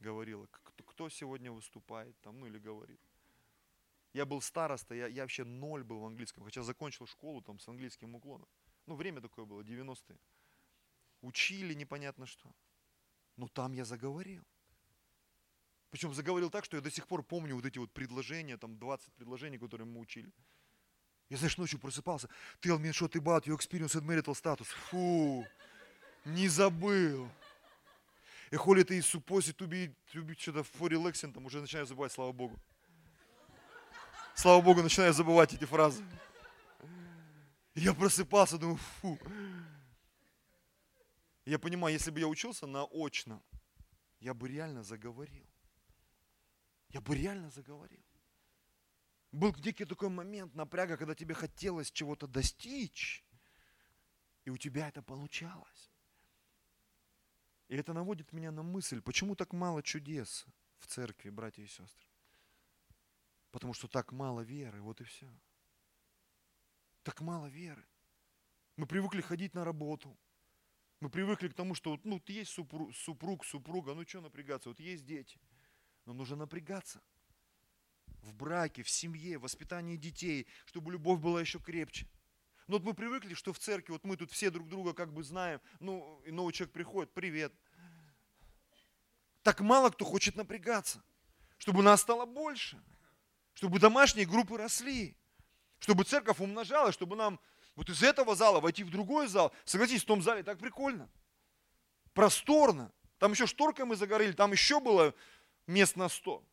говорила. 0.00 0.48
Кто, 0.50 0.82
кто 0.82 1.08
сегодня 1.08 1.52
выступает, 1.52 2.20
там, 2.22 2.40
ну 2.40 2.46
или 2.46 2.58
говорит. 2.58 3.00
Я 4.12 4.26
был 4.26 4.40
староста, 4.40 4.96
я, 4.96 5.06
я 5.06 5.22
вообще 5.22 5.44
ноль 5.44 5.84
был 5.84 6.00
в 6.00 6.06
английском, 6.06 6.42
хотя 6.42 6.64
закончил 6.64 7.06
школу 7.06 7.40
там 7.40 7.60
с 7.60 7.68
английским 7.68 8.16
уклоном. 8.16 8.48
Ну, 8.86 8.96
время 8.96 9.20
такое 9.20 9.44
было, 9.44 9.60
90-е. 9.60 10.18
Учили 11.20 11.72
непонятно 11.74 12.26
что. 12.26 12.52
Но 13.36 13.46
там 13.46 13.72
я 13.72 13.84
заговорил. 13.84 14.44
Причем 15.90 16.12
заговорил 16.14 16.50
так, 16.50 16.64
что 16.64 16.76
я 16.76 16.82
до 16.82 16.90
сих 16.90 17.06
пор 17.06 17.22
помню 17.22 17.54
вот 17.54 17.64
эти 17.64 17.78
вот 17.78 17.92
предложения, 17.92 18.56
там 18.56 18.76
20 18.76 19.12
предложений, 19.12 19.58
которые 19.58 19.86
мы 19.86 20.00
учили. 20.00 20.32
Я, 21.30 21.36
знаешь, 21.36 21.56
ночью 21.56 21.78
просыпался. 21.78 22.28
Tell 22.60 22.78
me 22.78 22.90
what 22.90 23.12
about 23.14 23.46
your 23.46 23.56
experience 23.56 23.94
and 23.94 24.04
marital 24.04 24.34
status. 24.34 24.66
Фу, 24.90 25.46
не 26.24 26.48
забыл. 26.48 27.30
И 28.50 28.56
холи 28.56 28.82
ты 28.82 28.98
to 28.98 29.68
be, 29.68 29.94
to 30.12 30.24
be 30.24 30.36
что-то 30.36 30.60
for 30.60 30.90
relaxing, 30.90 31.32
там 31.32 31.46
уже 31.46 31.60
начинаю 31.60 31.86
забывать, 31.86 32.10
слава 32.10 32.32
Богу. 32.32 32.58
Слава 34.34 34.60
Богу, 34.60 34.82
начинаю 34.82 35.12
забывать 35.12 35.54
эти 35.54 35.64
фразы. 35.64 36.04
Я 37.76 37.94
просыпался, 37.94 38.58
думаю, 38.58 38.78
фу. 39.00 39.16
Я 41.44 41.60
понимаю, 41.60 41.94
если 41.94 42.10
бы 42.10 42.18
я 42.18 42.26
учился 42.26 42.66
наочно, 42.66 43.40
я 44.18 44.34
бы 44.34 44.48
реально 44.48 44.82
заговорил. 44.82 45.46
Я 46.88 47.00
бы 47.00 47.14
реально 47.14 47.50
заговорил. 47.50 48.02
Был 49.32 49.54
некий 49.64 49.84
такой 49.84 50.08
момент 50.08 50.54
напряга, 50.54 50.96
когда 50.96 51.14
тебе 51.14 51.34
хотелось 51.34 51.90
чего-то 51.90 52.26
достичь, 52.26 53.24
и 54.44 54.50
у 54.50 54.56
тебя 54.56 54.88
это 54.88 55.02
получалось. 55.02 55.90
И 57.68 57.76
это 57.76 57.92
наводит 57.92 58.32
меня 58.32 58.50
на 58.50 58.64
мысль, 58.64 59.00
почему 59.00 59.36
так 59.36 59.52
мало 59.52 59.82
чудес 59.82 60.46
в 60.78 60.86
церкви, 60.86 61.30
братья 61.30 61.62
и 61.62 61.68
сестры? 61.68 62.08
Потому 63.52 63.72
что 63.72 63.86
так 63.86 64.10
мало 64.10 64.40
веры, 64.40 64.80
вот 64.80 65.00
и 65.00 65.04
все. 65.04 65.32
Так 67.04 67.20
мало 67.20 67.46
веры. 67.46 67.86
Мы 68.76 68.86
привыкли 68.86 69.20
ходить 69.20 69.54
на 69.54 69.64
работу. 69.64 70.18
Мы 70.98 71.08
привыкли 71.08 71.48
к 71.48 71.54
тому, 71.54 71.74
что 71.74 72.00
ну, 72.02 72.20
есть 72.26 72.50
супруг, 72.50 72.94
супруг, 72.94 73.44
супруга, 73.44 73.94
ну 73.94 74.06
что 74.06 74.20
напрягаться, 74.20 74.68
вот 74.68 74.80
есть 74.80 75.04
дети. 75.04 75.40
Но 76.04 76.12
нужно 76.12 76.36
напрягаться 76.36 77.00
в 78.22 78.34
браке, 78.34 78.82
в 78.82 78.90
семье, 78.90 79.38
в 79.38 79.42
воспитании 79.42 79.96
детей, 79.96 80.46
чтобы 80.66 80.92
любовь 80.92 81.20
была 81.20 81.40
еще 81.40 81.58
крепче. 81.58 82.06
Но 82.66 82.76
вот 82.76 82.84
мы 82.84 82.94
привыкли, 82.94 83.34
что 83.34 83.52
в 83.52 83.58
церкви, 83.58 83.92
вот 83.92 84.04
мы 84.04 84.16
тут 84.16 84.30
все 84.30 84.50
друг 84.50 84.68
друга 84.68 84.92
как 84.94 85.12
бы 85.12 85.24
знаем, 85.24 85.60
ну, 85.80 86.22
и 86.24 86.30
новый 86.30 86.52
человек 86.52 86.72
приходит, 86.72 87.12
привет. 87.12 87.52
Так 89.42 89.60
мало 89.60 89.90
кто 89.90 90.04
хочет 90.04 90.36
напрягаться, 90.36 91.02
чтобы 91.58 91.82
нас 91.82 92.02
стало 92.02 92.26
больше, 92.26 92.80
чтобы 93.54 93.78
домашние 93.78 94.26
группы 94.26 94.56
росли, 94.56 95.16
чтобы 95.80 96.04
церковь 96.04 96.40
умножалась, 96.40 96.94
чтобы 96.94 97.16
нам 97.16 97.40
вот 97.74 97.88
из 97.88 98.02
этого 98.02 98.36
зала 98.36 98.60
войти 98.60 98.84
в 98.84 98.90
другой 98.90 99.26
зал. 99.26 99.52
Согласитесь, 99.64 100.02
в 100.02 100.06
том 100.06 100.22
зале 100.22 100.42
так 100.42 100.58
прикольно, 100.58 101.10
просторно. 102.12 102.92
Там 103.18 103.32
еще 103.32 103.46
шторкой 103.46 103.84
мы 103.84 103.96
загорели, 103.96 104.32
там 104.32 104.52
еще 104.52 104.80
было 104.80 105.14
мест 105.66 105.96
на 105.96 106.08
100, 106.08 106.44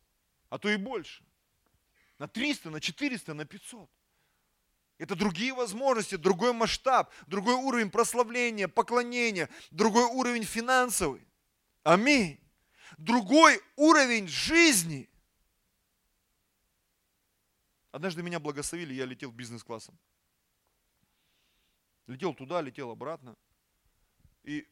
а 0.48 0.58
то 0.58 0.68
и 0.68 0.76
больше. 0.76 1.24
На 2.18 2.26
300, 2.26 2.70
на 2.70 2.80
400, 2.80 3.34
на 3.34 3.44
500. 3.44 3.90
Это 4.98 5.14
другие 5.14 5.54
возможности, 5.54 6.16
другой 6.16 6.52
масштаб, 6.52 7.12
другой 7.28 7.54
уровень 7.54 7.90
прославления, 7.90 8.66
поклонения, 8.66 9.48
другой 9.70 10.04
уровень 10.04 10.42
финансовый. 10.42 11.24
Аминь. 11.84 12.40
Другой 12.96 13.62
уровень 13.76 14.26
жизни. 14.26 15.08
Однажды 17.92 18.22
меня 18.22 18.40
благословили, 18.40 18.92
я 18.92 19.04
летел 19.04 19.30
бизнес-классом. 19.30 19.96
Летел 22.08 22.34
туда, 22.34 22.60
летел 22.60 22.90
обратно. 22.90 23.36
И, 24.42 24.62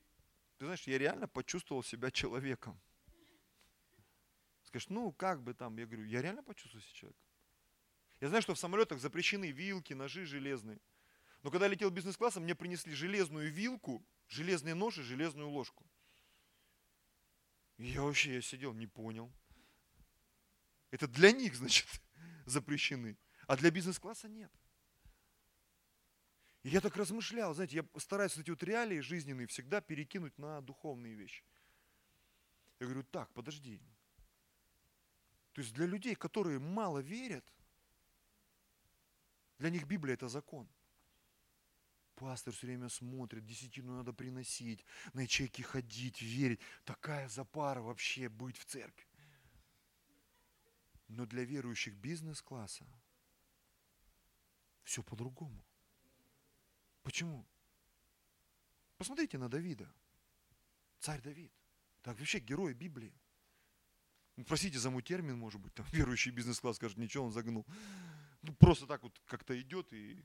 ты 0.58 0.64
знаешь, 0.64 0.86
я 0.88 0.98
реально 0.98 1.28
почувствовал 1.28 1.84
себя 1.84 2.10
человеком. 2.10 2.80
Скажешь, 4.64 4.88
ну 4.88 5.12
как 5.12 5.42
бы 5.42 5.54
там, 5.54 5.76
я 5.78 5.86
говорю, 5.86 6.04
я 6.04 6.20
реально 6.20 6.42
почувствовал 6.42 6.82
себя 6.82 6.94
человеком. 6.94 7.25
Я 8.20 8.28
знаю, 8.28 8.42
что 8.42 8.54
в 8.54 8.58
самолетах 8.58 9.00
запрещены 9.00 9.50
вилки, 9.50 9.92
ножи 9.92 10.24
железные. 10.24 10.80
Но 11.42 11.50
когда 11.50 11.66
я 11.66 11.72
летел 11.72 11.90
бизнес-классом, 11.90 12.44
мне 12.44 12.54
принесли 12.54 12.94
железную 12.94 13.52
вилку, 13.52 14.04
железный 14.28 14.74
нож 14.74 14.98
и 14.98 15.02
железную 15.02 15.48
ложку. 15.48 15.84
И 17.76 17.86
я 17.86 18.02
вообще, 18.02 18.34
я 18.36 18.42
сидел, 18.42 18.72
не 18.72 18.86
понял. 18.86 19.30
Это 20.90 21.06
для 21.06 21.30
них, 21.30 21.54
значит, 21.54 21.86
запрещены. 22.46 23.18
А 23.46 23.56
для 23.56 23.70
бизнес-класса 23.70 24.28
нет. 24.28 24.50
И 26.62 26.68
я 26.68 26.80
так 26.80 26.96
размышлял, 26.96 27.54
знаете, 27.54 27.76
я 27.76 28.00
стараюсь 28.00 28.36
эти 28.36 28.50
вот 28.50 28.62
реалии 28.62 28.98
жизненные 28.98 29.46
всегда 29.46 29.80
перекинуть 29.80 30.36
на 30.36 30.60
духовные 30.62 31.14
вещи. 31.14 31.44
Я 32.80 32.86
говорю, 32.86 33.04
так, 33.04 33.32
подожди. 33.34 33.80
То 35.52 35.60
есть 35.60 35.72
для 35.74 35.86
людей, 35.86 36.16
которые 36.16 36.58
мало 36.58 36.98
верят, 36.98 37.44
для 39.58 39.70
них 39.70 39.86
Библия 39.86 40.14
это 40.14 40.28
закон. 40.28 40.68
Пастор 42.14 42.54
все 42.54 42.66
время 42.66 42.88
смотрит, 42.88 43.44
десятину 43.44 43.96
надо 43.96 44.12
приносить, 44.12 44.84
на 45.12 45.20
ячейки 45.20 45.62
ходить, 45.62 46.22
верить. 46.22 46.60
Такая 46.84 47.28
запара 47.28 47.82
вообще 47.82 48.28
быть 48.28 48.56
в 48.56 48.64
церкви. 48.64 49.06
Но 51.08 51.26
для 51.26 51.44
верующих 51.44 51.94
бизнес-класса 51.94 52.86
все 54.82 55.02
по-другому. 55.02 55.62
Почему? 57.02 57.46
Посмотрите 58.96 59.36
на 59.36 59.48
Давида. 59.48 59.92
Царь 61.00 61.20
Давид. 61.20 61.52
Так 62.02 62.18
вообще 62.18 62.38
герой 62.38 62.72
Библии. 62.72 63.12
Ну, 64.36 64.44
простите 64.44 64.78
за 64.78 64.90
мой 64.90 65.02
термин, 65.02 65.38
может 65.38 65.60
быть, 65.60 65.74
там 65.74 65.86
верующий 65.92 66.30
бизнес-класс 66.30 66.76
скажет, 66.76 66.96
ничего, 66.96 67.24
он 67.26 67.32
загнул 67.32 67.66
ну, 68.42 68.54
просто 68.54 68.86
так 68.86 69.02
вот 69.02 69.18
как-то 69.26 69.58
идет 69.60 69.92
и... 69.92 70.22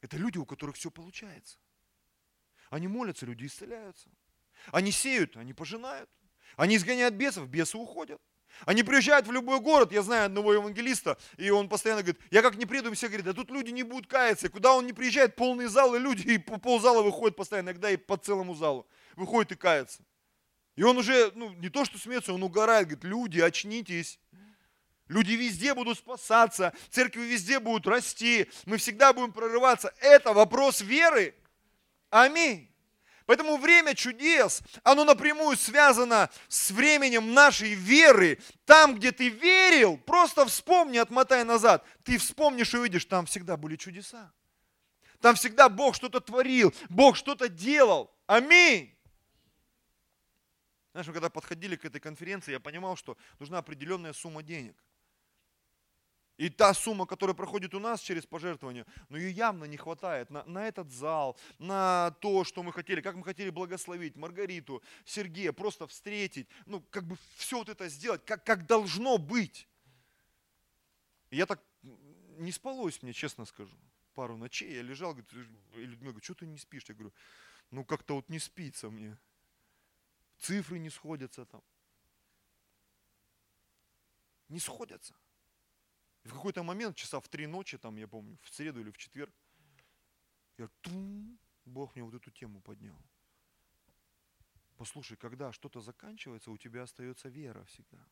Это 0.00 0.16
люди, 0.16 0.38
у 0.38 0.46
которых 0.46 0.76
все 0.76 0.90
получается. 0.90 1.58
Они 2.70 2.88
молятся, 2.88 3.26
люди 3.26 3.46
исцеляются. 3.46 4.10
Они 4.72 4.90
сеют, 4.90 5.36
они 5.36 5.54
пожинают. 5.54 6.10
Они 6.56 6.76
изгоняют 6.76 7.14
бесов, 7.14 7.48
бесы 7.48 7.76
уходят. 7.76 8.20
Они 8.66 8.82
приезжают 8.82 9.26
в 9.26 9.32
любой 9.32 9.60
город, 9.60 9.92
я 9.92 10.02
знаю 10.02 10.26
одного 10.26 10.52
евангелиста, 10.52 11.18
и 11.36 11.50
он 11.50 11.68
постоянно 11.68 12.02
говорит, 12.02 12.20
я 12.30 12.42
как 12.42 12.56
не 12.56 12.66
приду, 12.66 12.92
все 12.92 13.08
говорят, 13.08 13.26
да 13.26 13.32
тут 13.32 13.50
люди 13.50 13.70
не 13.70 13.82
будут 13.82 14.06
каяться. 14.06 14.46
И 14.46 14.50
куда 14.50 14.74
он 14.74 14.86
не 14.86 14.92
приезжает, 14.92 15.36
полные 15.36 15.68
залы, 15.68 15.98
люди, 15.98 16.22
и 16.22 16.38
ползала 16.38 17.02
выходят 17.02 17.36
постоянно, 17.36 17.70
иногда 17.70 17.90
и 17.90 17.96
по 17.96 18.16
целому 18.16 18.54
залу. 18.54 18.86
Выходит 19.16 19.52
и 19.52 19.56
кается. 19.56 20.04
И 20.76 20.82
он 20.82 20.96
уже, 20.96 21.32
ну, 21.34 21.52
не 21.54 21.68
то 21.68 21.84
что 21.84 21.98
смеется, 21.98 22.32
он 22.32 22.42
угорает, 22.42 22.88
говорит, 22.88 23.04
люди, 23.04 23.40
очнитесь. 23.40 24.18
Люди 25.12 25.32
везде 25.32 25.74
будут 25.74 25.98
спасаться, 25.98 26.72
церкви 26.90 27.20
везде 27.20 27.60
будут 27.60 27.86
расти, 27.86 28.50
мы 28.64 28.78
всегда 28.78 29.12
будем 29.12 29.30
прорываться. 29.30 29.92
Это 30.00 30.32
вопрос 30.32 30.80
веры. 30.80 31.34
Аминь. 32.08 32.70
Поэтому 33.26 33.58
время 33.58 33.94
чудес, 33.94 34.62
оно 34.82 35.04
напрямую 35.04 35.58
связано 35.58 36.30
с 36.48 36.70
временем 36.70 37.34
нашей 37.34 37.74
веры. 37.74 38.40
Там, 38.64 38.94
где 38.94 39.12
ты 39.12 39.28
верил, 39.28 39.98
просто 39.98 40.46
вспомни, 40.46 40.96
отмотай 40.96 41.44
назад. 41.44 41.84
Ты 42.04 42.16
вспомнишь 42.16 42.72
и 42.72 42.78
увидишь, 42.78 43.04
там 43.04 43.26
всегда 43.26 43.58
были 43.58 43.76
чудеса. 43.76 44.32
Там 45.20 45.34
всегда 45.34 45.68
Бог 45.68 45.94
что-то 45.94 46.20
творил, 46.20 46.74
Бог 46.88 47.16
что-то 47.16 47.50
делал. 47.50 48.10
Аминь. 48.26 48.96
Знаешь, 50.92 51.06
мы 51.06 51.12
когда 51.12 51.28
подходили 51.28 51.76
к 51.76 51.84
этой 51.84 52.00
конференции, 52.00 52.52
я 52.52 52.60
понимал, 52.60 52.96
что 52.96 53.18
нужна 53.38 53.58
определенная 53.58 54.14
сумма 54.14 54.42
денег– 54.42 54.74
И 56.42 56.48
та 56.48 56.74
сумма, 56.74 57.06
которая 57.06 57.36
проходит 57.36 57.72
у 57.72 57.78
нас 57.78 58.00
через 58.00 58.26
пожертвование, 58.26 58.84
но 59.08 59.16
ее 59.16 59.30
явно 59.30 59.62
не 59.62 59.76
хватает 59.76 60.28
на, 60.28 60.42
на 60.42 60.66
этот 60.66 60.90
зал, 60.90 61.38
на 61.60 62.10
то, 62.20 62.42
что 62.42 62.64
мы 62.64 62.72
хотели, 62.72 63.00
как 63.00 63.14
мы 63.14 63.22
хотели 63.22 63.50
благословить 63.50 64.16
Маргариту, 64.16 64.82
Сергея, 65.04 65.52
просто 65.52 65.86
встретить, 65.86 66.48
ну, 66.66 66.80
как 66.90 67.04
бы 67.04 67.16
все 67.36 67.58
вот 67.58 67.68
это 67.68 67.88
сделать, 67.88 68.24
как, 68.24 68.42
как 68.42 68.66
должно 68.66 69.18
быть. 69.18 69.68
Я 71.30 71.46
так, 71.46 71.62
не 72.38 72.50
спалось 72.50 73.00
мне, 73.02 73.12
честно 73.12 73.44
скажу, 73.44 73.76
пару 74.14 74.36
ночей, 74.36 74.74
я 74.74 74.82
лежал, 74.82 75.14
говорит, 75.14 75.32
и 75.76 75.86
Людмила 75.86 76.10
говорит, 76.10 76.24
что 76.24 76.34
ты 76.34 76.46
не 76.46 76.58
спишь? 76.58 76.86
Я 76.88 76.96
говорю, 76.96 77.12
ну, 77.70 77.84
как-то 77.84 78.16
вот 78.16 78.28
не 78.28 78.40
спится 78.40 78.90
мне. 78.90 79.16
Цифры 80.40 80.80
не 80.80 80.90
сходятся 80.90 81.44
там. 81.44 81.62
Не 84.48 84.58
сходятся. 84.58 85.14
И 86.24 86.28
в 86.28 86.32
какой-то 86.32 86.62
момент, 86.62 86.96
часа 86.96 87.20
в 87.20 87.28
три 87.28 87.46
ночи, 87.46 87.78
там, 87.78 87.96
я 87.96 88.06
помню, 88.06 88.38
в 88.42 88.54
среду 88.54 88.80
или 88.80 88.90
в 88.90 88.96
четверг, 88.96 89.34
я 90.58 90.68
тум, 90.80 91.38
Бог 91.64 91.94
мне 91.94 92.04
вот 92.04 92.14
эту 92.14 92.30
тему 92.30 92.60
поднял. 92.60 92.98
Послушай, 94.76 95.16
когда 95.16 95.52
что-то 95.52 95.80
заканчивается, 95.80 96.50
у 96.50 96.58
тебя 96.58 96.82
остается 96.82 97.28
вера 97.28 97.64
всегда. 97.64 98.04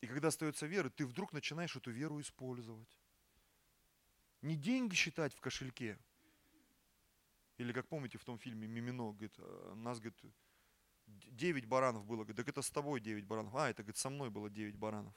И 0.00 0.06
когда 0.06 0.28
остается 0.28 0.66
вера, 0.66 0.88
ты 0.88 1.06
вдруг 1.06 1.32
начинаешь 1.32 1.76
эту 1.76 1.90
веру 1.90 2.20
использовать. 2.20 2.98
Не 4.42 4.56
деньги 4.56 4.94
считать 4.94 5.34
в 5.34 5.40
кошельке. 5.40 5.98
Или 7.58 7.72
как 7.72 7.86
помните 7.88 8.16
в 8.16 8.24
том 8.24 8.38
фильме 8.38 8.66
Мимино, 8.66 9.12
говорит, 9.12 9.34
«А, 9.38 9.74
нас, 9.74 9.98
говорит, 9.98 10.18
9 11.06 11.66
баранов 11.66 12.06
было. 12.06 12.18
Говорит, 12.18 12.36
так 12.36 12.48
это 12.48 12.62
с 12.62 12.70
тобой 12.70 13.00
9 13.00 13.26
баранов. 13.26 13.54
А, 13.54 13.68
это, 13.68 13.82
говорит, 13.82 13.98
со 13.98 14.08
мной 14.08 14.30
было 14.30 14.48
9 14.48 14.76
баранов. 14.76 15.14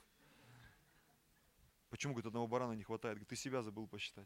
Почему, 1.94 2.14
говорит, 2.14 2.26
одного 2.26 2.48
барана 2.48 2.72
не 2.72 2.82
хватает? 2.82 3.18
Говорит, 3.18 3.28
ты 3.28 3.36
себя 3.36 3.62
забыл 3.62 3.86
посчитать. 3.86 4.26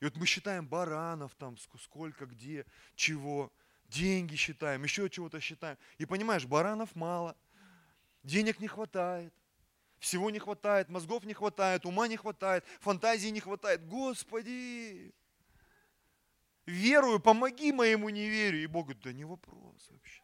И 0.00 0.06
вот 0.06 0.16
мы 0.16 0.24
считаем 0.24 0.66
баранов 0.66 1.34
там, 1.34 1.58
сколько, 1.58 2.24
где, 2.24 2.64
чего, 2.94 3.52
деньги 3.88 4.34
считаем, 4.34 4.82
еще 4.82 5.10
чего-то 5.10 5.40
считаем. 5.40 5.76
И 5.98 6.06
понимаешь, 6.06 6.46
баранов 6.46 6.96
мало, 6.96 7.36
денег 8.22 8.60
не 8.60 8.66
хватает, 8.66 9.34
всего 9.98 10.30
не 10.30 10.38
хватает, 10.38 10.88
мозгов 10.88 11.24
не 11.24 11.34
хватает, 11.34 11.84
ума 11.84 12.08
не 12.08 12.16
хватает, 12.16 12.64
фантазии 12.80 13.28
не 13.28 13.40
хватает. 13.40 13.86
Господи, 13.86 15.12
верую, 16.64 17.20
помоги 17.20 17.72
моему 17.72 18.08
неверию. 18.08 18.62
И 18.62 18.66
Бог 18.68 18.86
говорит, 18.86 19.02
да 19.02 19.12
не 19.12 19.26
вопрос 19.26 19.90
вообще. 19.90 20.22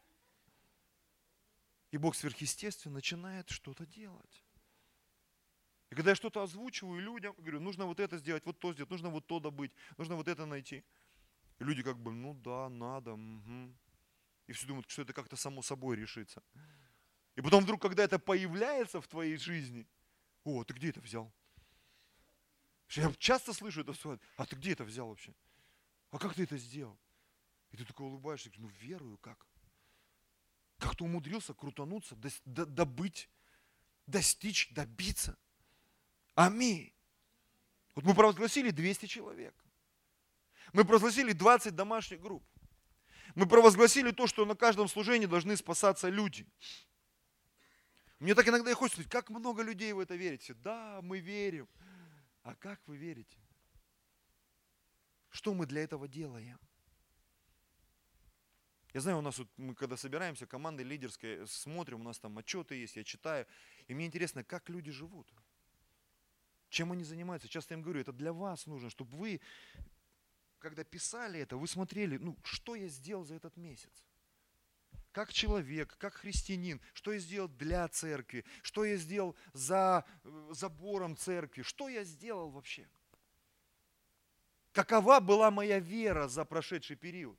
И 1.91 1.97
Бог 1.97 2.15
сверхъестественно 2.15 2.95
начинает 2.95 3.47
что-то 3.51 3.85
делать. 3.85 4.43
И 5.91 5.95
когда 5.95 6.11
я 6.11 6.15
что-то 6.15 6.41
озвучиваю 6.41 7.01
людям, 7.01 7.35
говорю, 7.37 7.59
нужно 7.59 7.85
вот 7.85 7.99
это 7.99 8.17
сделать, 8.17 8.45
вот 8.45 8.57
то 8.59 8.71
сделать, 8.71 8.89
нужно 8.89 9.09
вот 9.09 9.27
то 9.27 9.41
добыть, 9.41 9.73
нужно 9.97 10.15
вот 10.15 10.29
это 10.29 10.45
найти. 10.45 10.85
И 11.59 11.63
люди 11.65 11.83
как 11.83 11.99
бы, 11.99 12.13
ну 12.13 12.33
да, 12.33 12.69
надо, 12.69 13.13
угу. 13.13 13.75
И 14.47 14.53
все 14.53 14.67
думают, 14.67 14.89
что 14.89 15.01
это 15.01 15.11
как-то 15.11 15.35
само 15.35 15.61
собой 15.61 15.97
решится. 15.97 16.41
И 17.35 17.41
потом 17.41 17.63
вдруг, 17.63 17.81
когда 17.81 18.03
это 18.03 18.19
появляется 18.19 19.01
в 19.01 19.07
твоей 19.07 19.35
жизни, 19.35 19.85
о, 20.45 20.63
ты 20.63 20.73
где 20.73 20.89
это 20.89 21.01
взял? 21.01 21.31
Я 22.91 23.13
часто 23.15 23.51
слышу 23.51 23.81
это 23.81 23.93
слово, 23.93 24.17
а 24.37 24.45
ты 24.45 24.55
где 24.55 24.71
это 24.71 24.85
взял 24.85 25.09
вообще? 25.09 25.33
А 26.11 26.19
как 26.19 26.35
ты 26.35 26.43
это 26.43 26.57
сделал? 26.57 26.97
И 27.71 27.77
ты 27.77 27.83
такой 27.83 28.07
улыбаешься, 28.07 28.49
ну 28.55 28.69
верую 28.79 29.17
как? 29.17 29.45
Как 30.77 30.95
ты 30.95 31.03
умудрился 31.03 31.53
крутануться, 31.53 32.15
добыть, 32.45 33.29
достичь, 34.07 34.69
добиться– 34.71 35.37
Аминь. 36.35 36.93
Вот 37.95 38.05
мы 38.05 38.13
провозгласили 38.13 38.71
200 38.71 39.05
человек. 39.05 39.53
Мы 40.73 40.85
провозгласили 40.85 41.33
20 41.33 41.75
домашних 41.75 42.21
групп. 42.21 42.43
Мы 43.35 43.47
провозгласили 43.47 44.11
то, 44.11 44.27
что 44.27 44.45
на 44.45 44.55
каждом 44.55 44.87
служении 44.87 45.25
должны 45.25 45.55
спасаться 45.57 46.09
люди. 46.09 46.45
Мне 48.19 48.35
так 48.35 48.47
иногда 48.47 48.71
и 48.71 48.73
хочется 48.73 49.01
сказать, 49.01 49.11
как 49.11 49.29
много 49.29 49.63
людей 49.63 49.91
в 49.93 49.99
это 49.99 50.15
верите. 50.15 50.53
Да, 50.53 50.99
мы 51.01 51.19
верим. 51.19 51.67
А 52.43 52.55
как 52.55 52.79
вы 52.87 52.97
верите? 52.97 53.37
Что 55.29 55.53
мы 55.53 55.65
для 55.65 55.83
этого 55.83 56.07
делаем? 56.07 56.59
Я 58.93 58.99
знаю, 58.99 59.19
у 59.19 59.21
нас 59.21 59.37
вот, 59.37 59.47
мы 59.57 59.73
когда 59.73 59.95
собираемся, 59.95 60.45
команда 60.45 60.83
лидерская, 60.83 61.45
смотрим, 61.45 62.01
у 62.01 62.03
нас 62.03 62.19
там 62.19 62.37
отчеты 62.37 62.75
есть, 62.75 62.97
я 62.97 63.03
читаю. 63.03 63.47
И 63.87 63.93
мне 63.93 64.05
интересно, 64.05 64.43
как 64.43 64.69
люди 64.69 64.91
живут. 64.91 65.31
Чем 66.71 66.93
они 66.93 67.03
занимаются? 67.03 67.49
Часто 67.49 67.73
я 67.73 67.79
им 67.79 67.83
говорю, 67.83 67.99
это 67.99 68.13
для 68.13 68.31
вас 68.31 68.65
нужно, 68.65 68.89
чтобы 68.89 69.17
вы, 69.17 69.41
когда 70.57 70.85
писали 70.85 71.37
это, 71.41 71.57
вы 71.57 71.67
смотрели, 71.67 72.15
ну, 72.15 72.37
что 72.43 72.75
я 72.75 72.87
сделал 72.87 73.25
за 73.25 73.35
этот 73.35 73.57
месяц. 73.57 73.91
Как 75.11 75.33
человек, 75.33 75.97
как 75.97 76.13
христианин, 76.13 76.79
что 76.93 77.11
я 77.11 77.19
сделал 77.19 77.49
для 77.49 77.85
церкви, 77.89 78.45
что 78.61 78.85
я 78.85 78.95
сделал 78.95 79.35
за 79.51 80.05
э, 80.23 80.49
забором 80.51 81.17
церкви, 81.17 81.61
что 81.63 81.89
я 81.89 82.05
сделал 82.05 82.49
вообще. 82.49 82.87
Какова 84.71 85.19
была 85.19 85.51
моя 85.51 85.79
вера 85.79 86.29
за 86.29 86.45
прошедший 86.45 86.95
период, 86.95 87.37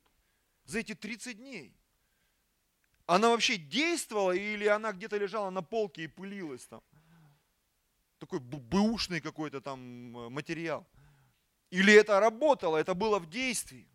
за 0.65 0.77
эти 0.77 0.93
30 0.93 1.37
дней? 1.37 1.75
Она 3.07 3.29
вообще 3.29 3.57
действовала 3.57 4.33
или 4.33 4.67
она 4.67 4.91
где-то 4.93 5.17
лежала 5.17 5.49
на 5.49 5.63
полке 5.63 6.03
и 6.03 6.07
пылилась 6.07 6.67
там? 6.67 6.83
Такой 8.25 8.39
бэушный 8.39 9.19
какой-то 9.19 9.59
там 9.59 10.17
э, 10.17 10.29
материал. 10.29 10.87
Или 11.71 11.93
это 11.93 12.19
работало, 12.21 12.77
это 12.77 12.93
было 12.93 13.19
в 13.19 13.29
действии. 13.29 13.87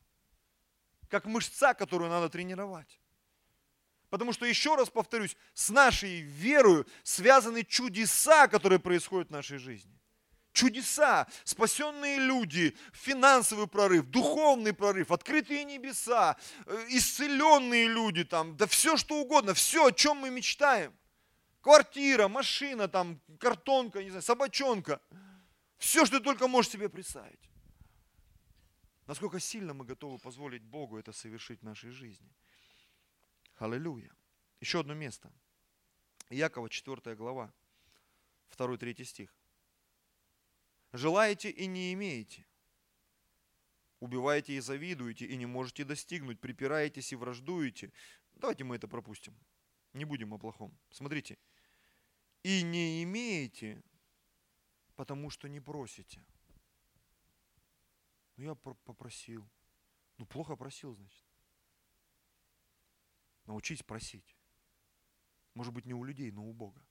Как 1.08 1.24
мышца, 1.24 1.72
которую 1.72 2.10
надо 2.10 2.28
тренировать. 2.28 3.00
Потому 4.10 4.34
что, 4.34 4.44
еще 4.44 4.74
раз 4.74 4.90
повторюсь, 4.90 5.34
с 5.54 5.70
нашей 5.70 6.20
верою 6.20 6.86
связаны 7.04 7.64
чудеса, 7.64 8.48
которые 8.48 8.78
происходят 8.78 9.28
в 9.28 9.32
нашей 9.32 9.56
жизни. 9.56 9.98
Чудеса, 10.52 11.26
спасенные 11.44 12.18
люди, 12.18 12.76
финансовый 12.92 13.66
прорыв, 13.66 14.06
духовный 14.06 14.74
прорыв, 14.74 15.10
открытые 15.10 15.64
небеса, 15.64 16.36
э, 16.66 16.86
исцеленные 16.90 17.88
люди, 17.88 18.24
там, 18.24 18.58
да 18.58 18.66
все 18.66 18.98
что 18.98 19.20
угодно, 19.20 19.54
все, 19.54 19.86
о 19.86 19.92
чем 19.92 20.18
мы 20.18 20.28
мечтаем– 20.30 20.92
Квартира, 21.68 22.28
машина, 22.28 22.88
там, 22.88 23.20
картонка, 23.38 24.02
не 24.02 24.08
знаю, 24.08 24.22
собачонка. 24.22 25.02
Все, 25.76 26.06
что 26.06 26.18
ты 26.18 26.24
только 26.24 26.48
можешь 26.48 26.72
себе 26.72 26.88
представить. 26.88 27.50
Насколько 29.06 29.38
сильно 29.38 29.74
мы 29.74 29.84
готовы 29.84 30.18
позволить 30.18 30.62
Богу 30.62 30.96
это 30.96 31.12
совершить 31.12 31.60
в 31.60 31.64
нашей 31.64 31.90
жизни. 31.90 32.32
Аллилуйя. 33.58 34.10
Еще 34.60 34.80
одно 34.80 34.94
место. 34.94 35.30
Якова, 36.30 36.70
4 36.70 37.14
глава, 37.16 37.52
2-3 38.56 39.04
стих. 39.04 39.36
Желаете 40.94 41.50
и 41.50 41.66
не 41.66 41.92
имеете. 41.92 42.46
Убиваете 44.00 44.54
и 44.54 44.60
завидуете, 44.60 45.26
и 45.26 45.36
не 45.36 45.44
можете 45.44 45.84
достигнуть. 45.84 46.40
Припираетесь 46.40 47.12
и 47.12 47.16
враждуете. 47.16 47.92
Давайте 48.36 48.64
мы 48.64 48.76
это 48.76 48.88
пропустим. 48.88 49.36
Не 49.92 50.06
будем 50.06 50.32
о 50.32 50.38
плохом. 50.38 50.74
Смотрите. 50.90 51.36
И 52.42 52.62
не 52.62 53.02
имеете, 53.02 53.82
потому 54.94 55.30
что 55.30 55.48
не 55.48 55.60
просите. 55.60 56.24
Ну, 58.36 58.44
я 58.44 58.54
попросил. 58.54 59.48
Ну, 60.16 60.26
плохо 60.26 60.56
просил, 60.56 60.94
значит. 60.94 61.24
Научись 63.46 63.82
просить. 63.82 64.36
Может 65.54 65.72
быть, 65.72 65.86
не 65.86 65.94
у 65.94 66.04
людей, 66.04 66.30
но 66.30 66.44
у 66.44 66.52
Бога. 66.52 66.84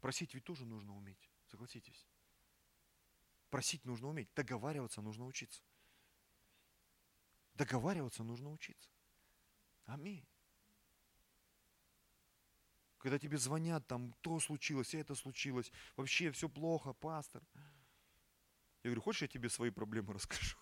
Просить 0.00 0.34
ведь 0.34 0.44
тоже 0.44 0.66
нужно 0.66 0.94
уметь, 0.96 1.30
согласитесь. 1.46 2.06
Просить 3.48 3.84
нужно 3.84 4.08
уметь, 4.08 4.28
договариваться 4.34 5.00
нужно 5.00 5.24
учиться. 5.24 5.62
Договариваться 7.54 8.24
нужно 8.24 8.50
учиться. 8.50 8.90
Аминь. 9.84 10.26
Когда 13.04 13.18
тебе 13.18 13.36
звонят, 13.36 13.86
там, 13.86 14.14
то 14.22 14.40
случилось, 14.40 14.94
это 14.94 15.14
случилось, 15.14 15.70
вообще 15.94 16.30
все 16.30 16.48
плохо, 16.48 16.94
пастор. 16.94 17.42
Я 18.82 18.88
говорю, 18.88 19.02
хочешь, 19.02 19.20
я 19.20 19.28
тебе 19.28 19.50
свои 19.50 19.68
проблемы 19.68 20.14
расскажу? 20.14 20.56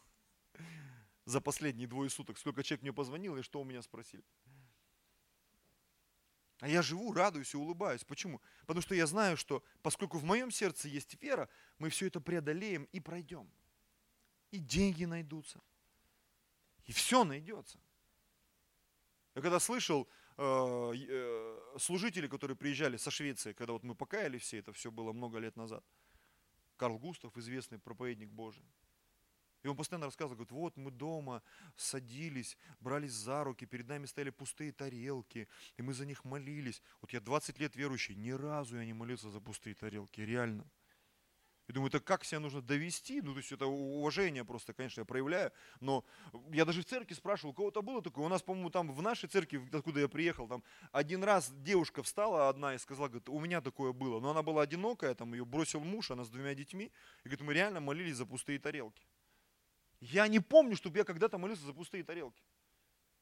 За 1.24 1.40
последние 1.40 1.86
двое 1.86 2.11
суток, 2.11 2.36
сколько 2.36 2.64
человек 2.64 2.82
мне 2.82 2.93
позвонил 2.93 3.36
и 3.36 3.43
что 3.43 3.61
у 3.61 3.64
меня 3.64 3.80
спросили. 3.80 4.24
А 6.59 6.66
я 6.66 6.82
живу, 6.82 7.12
радуюсь 7.12 7.55
и 7.55 7.57
улыбаюсь. 7.57 8.03
Почему? 8.03 8.40
Потому 8.62 8.80
что 8.80 8.97
я 8.97 9.07
знаю, 9.07 9.36
что 9.36 9.62
поскольку 9.80 10.18
в 10.18 10.24
моем 10.24 10.51
сердце 10.51 10.88
есть 10.88 11.22
вера, 11.22 11.49
мы 11.78 11.90
все 11.90 12.09
это 12.09 12.20
преодолеем 12.20 12.88
и 12.90 12.99
пройдем. 12.99 13.49
И 14.51 14.59
деньги 14.59 15.05
найдутся. 15.05 15.61
И 16.86 16.93
все 16.93 17.22
найдется. 17.22 17.78
Я 19.36 19.43
когда 19.43 19.61
слышал 19.61 20.09
служители, 21.78 22.26
которые 22.26 22.57
приезжали 22.57 22.97
со 22.97 23.11
Швеции, 23.11 23.53
когда 23.53 23.72
вот 23.72 23.84
мы 23.84 23.95
покаяли 23.95 24.38
все, 24.38 24.59
это 24.59 24.72
все 24.72 24.90
было 24.90 25.12
много 25.12 25.38
лет 25.38 25.57
назад. 25.57 25.84
Карл 26.76 26.99
Густав, 26.99 27.36
известный 27.36 27.78
проповедник 27.78 28.30
Божий. 28.30 28.64
И 29.62 29.68
он 29.68 29.76
постоянно 29.76 30.07
рассказывал, 30.07 30.34
говорит, 30.34 30.51
вот 30.51 30.76
мы 30.76 30.90
дома 30.90 31.43
садились, 31.76 32.57
брались 32.80 33.12
за 33.12 33.45
руки, 33.45 33.64
перед 33.64 33.86
нами 33.86 34.07
стояли 34.07 34.30
пустые 34.30 34.72
тарелки, 34.72 35.47
и 35.76 35.82
мы 35.82 35.95
за 35.95 36.05
них 36.05 36.24
молились. 36.24 36.82
Вот 37.01 37.12
я 37.12 37.20
20 37.20 37.61
лет 37.61 37.76
верующий, 37.76 38.16
ни 38.16 38.30
разу 38.30 38.76
я 38.76 38.84
не 38.84 38.93
молился 38.93 39.30
за 39.30 39.40
пустые 39.40 39.74
тарелки, 39.74 40.20
реально. 40.20 40.68
Я 41.68 41.74
думаю, 41.74 41.88
это 41.88 42.00
как 42.00 42.24
себя 42.24 42.40
нужно 42.40 42.60
довести? 42.60 43.20
Ну, 43.20 43.32
то 43.32 43.38
есть 43.38 43.52
это 43.52 43.66
уважение 43.66 44.44
просто, 44.44 44.72
конечно, 44.72 45.00
я 45.00 45.04
проявляю. 45.04 45.52
Но 45.80 46.04
я 46.50 46.64
даже 46.64 46.82
в 46.82 46.84
церкви 46.84 47.14
спрашивал, 47.14 47.52
у 47.52 47.54
кого-то 47.54 47.82
было 47.82 48.02
такое. 48.02 48.24
У 48.24 48.28
нас, 48.28 48.42
по-моему, 48.42 48.70
там 48.70 48.92
в 48.92 49.00
нашей 49.00 49.28
церкви, 49.28 49.62
откуда 49.72 50.00
я 50.00 50.08
приехал, 50.08 50.48
там 50.48 50.64
один 50.90 51.22
раз 51.22 51.52
девушка 51.52 52.02
встала 52.02 52.48
одна 52.48 52.74
и 52.74 52.78
сказала, 52.78 53.08
говорит, 53.08 53.28
у 53.28 53.38
меня 53.38 53.60
такое 53.60 53.92
было. 53.92 54.18
Но 54.18 54.30
она 54.30 54.42
была 54.42 54.62
одинокая, 54.62 55.14
там 55.14 55.32
ее 55.34 55.44
бросил 55.44 55.80
муж, 55.80 56.10
она 56.10 56.24
с 56.24 56.28
двумя 56.28 56.54
детьми. 56.54 56.90
И 57.24 57.28
говорит, 57.28 57.40
мы 57.42 57.54
реально 57.54 57.80
молились 57.80 58.16
за 58.16 58.26
пустые 58.26 58.58
тарелки. 58.58 59.06
Я 60.00 60.26
не 60.26 60.40
помню, 60.40 60.74
чтобы 60.74 60.98
я 60.98 61.04
когда-то 61.04 61.38
молился 61.38 61.64
за 61.64 61.72
пустые 61.72 62.02
тарелки. 62.02 62.42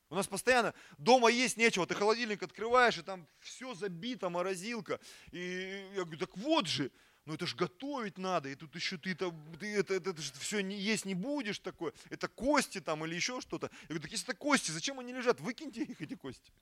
У 0.08 0.16
нас 0.16 0.26
постоянно 0.26 0.74
дома 0.98 1.30
есть 1.30 1.56
нечего, 1.56 1.86
ты 1.86 1.94
холодильник 1.94 2.42
открываешь, 2.42 2.98
и 2.98 3.02
там 3.02 3.28
все 3.38 3.74
забито, 3.74 4.28
морозилка. 4.28 4.98
И 5.30 5.88
я 5.94 6.02
говорю, 6.02 6.18
так 6.18 6.36
вот 6.36 6.66
же, 6.66 6.90
ну 7.26 7.34
это 7.34 7.46
ж 7.46 7.54
готовить 7.54 8.18
надо, 8.18 8.48
и 8.48 8.54
тут 8.54 8.74
еще 8.74 8.96
ты, 8.96 9.12
это, 9.12 9.32
ты 9.58 9.74
это, 9.76 9.94
это, 9.94 10.10
это 10.10 10.22
все 10.22 10.60
не, 10.60 10.76
есть 10.76 11.04
не 11.04 11.14
будешь 11.14 11.58
такое, 11.58 11.92
это 12.08 12.28
кости 12.28 12.80
там 12.80 13.04
или 13.04 13.14
еще 13.14 13.40
что-то. 13.40 13.70
Я 13.82 13.88
говорю, 13.88 14.02
так 14.02 14.10
если 14.10 14.28
это 14.28 14.36
кости, 14.36 14.70
зачем 14.70 14.98
они 15.00 15.12
лежат? 15.12 15.40
Выкиньте 15.40 15.82
их, 15.82 16.00
эти 16.00 16.14
кости. 16.14 16.52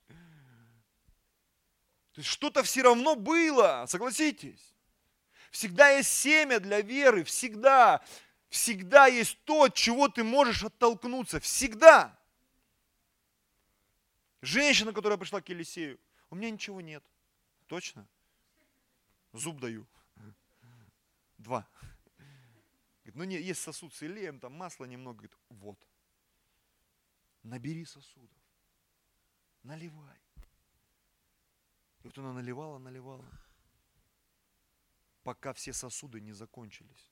То 2.13 2.21
есть 2.21 2.29
что-то 2.29 2.63
все 2.63 2.81
равно 2.81 3.15
было, 3.15 3.85
согласитесь. 3.87 4.73
Всегда 5.51 5.89
есть 5.91 6.11
семя 6.11 6.59
для 6.59 6.81
веры, 6.81 7.23
всегда. 7.23 8.03
Всегда 8.49 9.05
есть 9.05 9.37
то, 9.45 9.63
от 9.63 9.75
чего 9.75 10.07
ты 10.07 10.23
можешь 10.23 10.63
оттолкнуться. 10.63 11.39
Всегда. 11.39 12.17
Женщина, 14.41 14.91
которая 14.91 15.17
пришла 15.17 15.41
к 15.41 15.49
Елисею, 15.49 15.99
у 16.29 16.35
меня 16.35 16.49
ничего 16.49 16.81
нет. 16.81 17.03
Точно? 17.67 18.07
Зуб 19.33 19.59
даю. 19.59 19.85
Два. 21.39 21.67
Говорит, 23.03 23.15
ну 23.15 23.23
не, 23.23 23.41
есть 23.41 23.61
сосуд 23.61 23.93
с 23.93 24.03
илеем, 24.03 24.39
там 24.39 24.53
масла 24.53 24.85
немного. 24.85 25.19
Говорит, 25.19 25.37
вот. 25.49 25.87
Набери 27.43 27.85
сосудов. 27.85 28.37
Наливай. 29.63 30.21
И 32.01 32.07
вот 32.07 32.17
она 32.17 32.33
наливала, 32.33 32.77
наливала. 32.77 33.25
Пока 35.23 35.53
все 35.53 35.73
сосуды 35.73 36.19
не 36.19 36.33
закончились. 36.33 37.11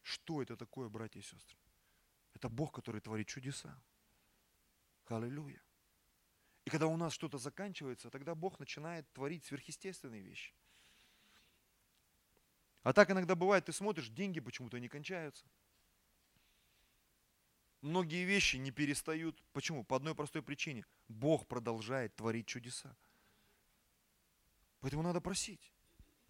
Что 0.00 0.42
это 0.42 0.56
такое, 0.56 0.88
братья 0.88 1.20
и 1.20 1.22
сестры? 1.22 1.58
Это 2.34 2.48
Бог, 2.48 2.74
который 2.74 3.00
творит 3.00 3.28
чудеса. 3.28 3.78
Аллилуйя. 5.06 5.62
И 6.64 6.70
когда 6.70 6.86
у 6.86 6.96
нас 6.96 7.12
что-то 7.12 7.36
заканчивается, 7.36 8.08
тогда 8.08 8.34
Бог 8.34 8.58
начинает 8.58 9.10
творить 9.12 9.44
сверхъестественные 9.44 10.22
вещи. 10.22 10.54
А 12.82 12.92
так 12.92 13.10
иногда 13.10 13.34
бывает, 13.34 13.66
ты 13.66 13.72
смотришь, 13.72 14.08
деньги 14.08 14.40
почему-то 14.40 14.78
не 14.78 14.88
кончаются. 14.88 15.46
Многие 17.80 18.24
вещи 18.24 18.56
не 18.56 18.70
перестают. 18.70 19.42
Почему? 19.52 19.84
По 19.84 19.96
одной 19.96 20.14
простой 20.14 20.42
причине. 20.42 20.84
Бог 21.08 21.46
продолжает 21.46 22.14
творить 22.14 22.46
чудеса. 22.46 22.96
Поэтому 24.80 25.02
надо 25.02 25.20
просить. 25.20 25.72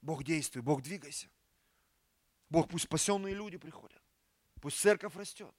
Бог 0.00 0.24
действуй, 0.24 0.62
Бог 0.62 0.82
двигайся. 0.82 1.28
Бог, 2.48 2.68
пусть 2.68 2.84
спасенные 2.84 3.34
люди 3.34 3.56
приходят. 3.56 4.02
Пусть 4.60 4.78
церковь 4.78 5.14
растет. 5.16 5.54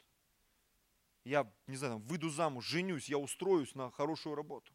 Я, 1.24 1.52
не 1.68 1.76
знаю, 1.76 2.00
выйду 2.00 2.30
замуж, 2.30 2.66
женюсь, 2.66 3.08
я 3.08 3.18
устроюсь 3.18 3.74
на 3.76 3.90
хорошую 3.92 4.36
работу. 4.36 4.74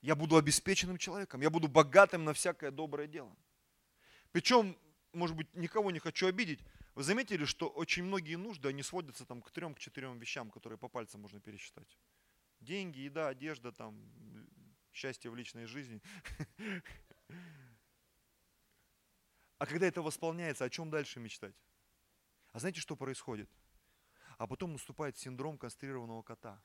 Я 0.00 0.14
буду 0.14 0.36
обеспеченным 0.36 0.98
человеком, 0.98 1.40
я 1.40 1.50
буду 1.50 1.68
богатым 1.68 2.24
на 2.24 2.32
всякое 2.32 2.70
доброе 2.70 3.06
дело. 3.06 3.36
Причем, 4.32 4.76
может 5.16 5.36
быть, 5.36 5.52
никого 5.54 5.90
не 5.90 5.98
хочу 5.98 6.26
обидеть, 6.26 6.60
вы 6.94 7.02
заметили, 7.02 7.44
что 7.44 7.68
очень 7.68 8.04
многие 8.04 8.36
нужды, 8.36 8.68
они 8.68 8.82
сводятся 8.82 9.24
там 9.24 9.42
к 9.42 9.50
трем, 9.50 9.74
к 9.74 9.78
четырем 9.78 10.18
вещам, 10.18 10.50
которые 10.50 10.78
по 10.78 10.88
пальцам 10.88 11.22
можно 11.22 11.40
пересчитать. 11.40 11.98
Деньги, 12.60 13.00
еда, 13.00 13.28
одежда, 13.28 13.72
там, 13.72 14.00
счастье 14.92 15.30
в 15.30 15.36
личной 15.36 15.66
жизни. 15.66 16.00
А 19.58 19.64
когда 19.64 19.86
это 19.86 20.02
восполняется, 20.02 20.66
о 20.66 20.68
чем 20.68 20.90
дальше 20.90 21.18
мечтать? 21.18 21.56
А 22.52 22.58
знаете, 22.58 22.82
что 22.82 22.94
происходит? 22.94 23.50
А 24.36 24.46
потом 24.46 24.72
наступает 24.72 25.16
синдром 25.16 25.56
кастрированного 25.56 26.22
кота. 26.22 26.62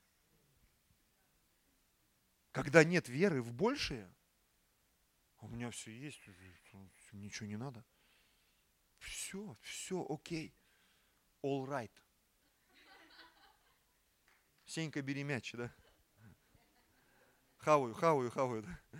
Когда 2.52 2.84
нет 2.84 3.08
веры 3.08 3.42
в 3.42 3.54
большее, 3.54 4.14
у 5.40 5.48
меня 5.48 5.72
все 5.72 5.98
есть, 5.98 6.20
ничего 7.14 7.48
не 7.48 7.56
надо. 7.56 7.86
Все, 9.02 9.58
все, 9.62 10.06
окей. 10.08 10.54
All 11.44 11.66
right. 11.66 11.92
Сенька, 14.66 15.02
бери 15.02 15.24
мяч, 15.24 15.52
да? 15.54 15.74
Хаваю, 17.58 17.94
хаваю, 17.94 18.32
хаваю. 18.32 18.64
Да? 18.64 19.00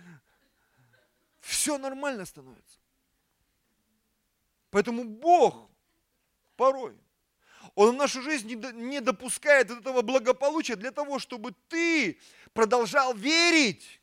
Все 1.40 1.78
нормально 1.78 2.24
становится. 2.26 2.78
Поэтому 4.70 5.04
Бог 5.04 5.70
порой, 6.56 6.98
Он 7.74 7.94
в 7.94 7.98
нашу 7.98 8.22
жизнь 8.22 8.52
не 8.52 9.00
допускает 9.00 9.70
этого 9.70 10.02
благополучия 10.02 10.76
для 10.76 10.90
того, 10.90 11.18
чтобы 11.18 11.54
ты 11.68 12.18
продолжал 12.52 13.14
верить. 13.14 14.01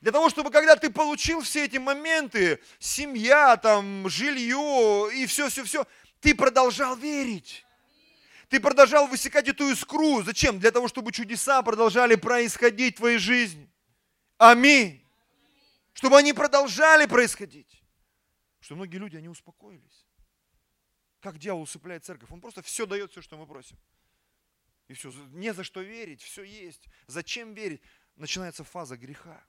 Для 0.00 0.12
того, 0.12 0.30
чтобы 0.30 0.50
когда 0.50 0.76
ты 0.76 0.90
получил 0.90 1.42
все 1.42 1.66
эти 1.66 1.76
моменты, 1.76 2.60
семья, 2.78 3.56
там, 3.56 4.08
жилье 4.08 5.10
и 5.14 5.26
все-все-все, 5.26 5.86
ты 6.20 6.34
продолжал 6.34 6.96
верить. 6.96 7.64
Ты 8.48 8.60
продолжал 8.60 9.06
высекать 9.06 9.48
эту 9.48 9.68
искру. 9.68 10.22
Зачем? 10.22 10.58
Для 10.58 10.70
того, 10.70 10.88
чтобы 10.88 11.12
чудеса 11.12 11.62
продолжали 11.62 12.14
происходить 12.14 12.94
в 12.94 12.98
твоей 12.98 13.18
жизни. 13.18 13.70
Аминь. 14.38 15.06
Чтобы 15.92 16.18
они 16.18 16.32
продолжали 16.32 17.06
происходить 17.06 17.80
что 18.70 18.76
многие 18.76 18.98
люди, 18.98 19.16
они 19.16 19.28
успокоились. 19.28 20.06
Как 21.18 21.38
дьявол 21.38 21.62
усыпляет 21.62 22.04
церковь? 22.04 22.30
Он 22.30 22.40
просто 22.40 22.62
все 22.62 22.86
дает, 22.86 23.10
все, 23.10 23.20
что 23.20 23.36
мы 23.36 23.44
просим. 23.44 23.76
И 24.86 24.92
все, 24.94 25.12
не 25.32 25.52
за 25.52 25.64
что 25.64 25.80
верить, 25.80 26.22
все 26.22 26.44
есть. 26.44 26.86
Зачем 27.08 27.52
верить? 27.52 27.82
Начинается 28.14 28.62
фаза 28.62 28.96
греха. 28.96 29.44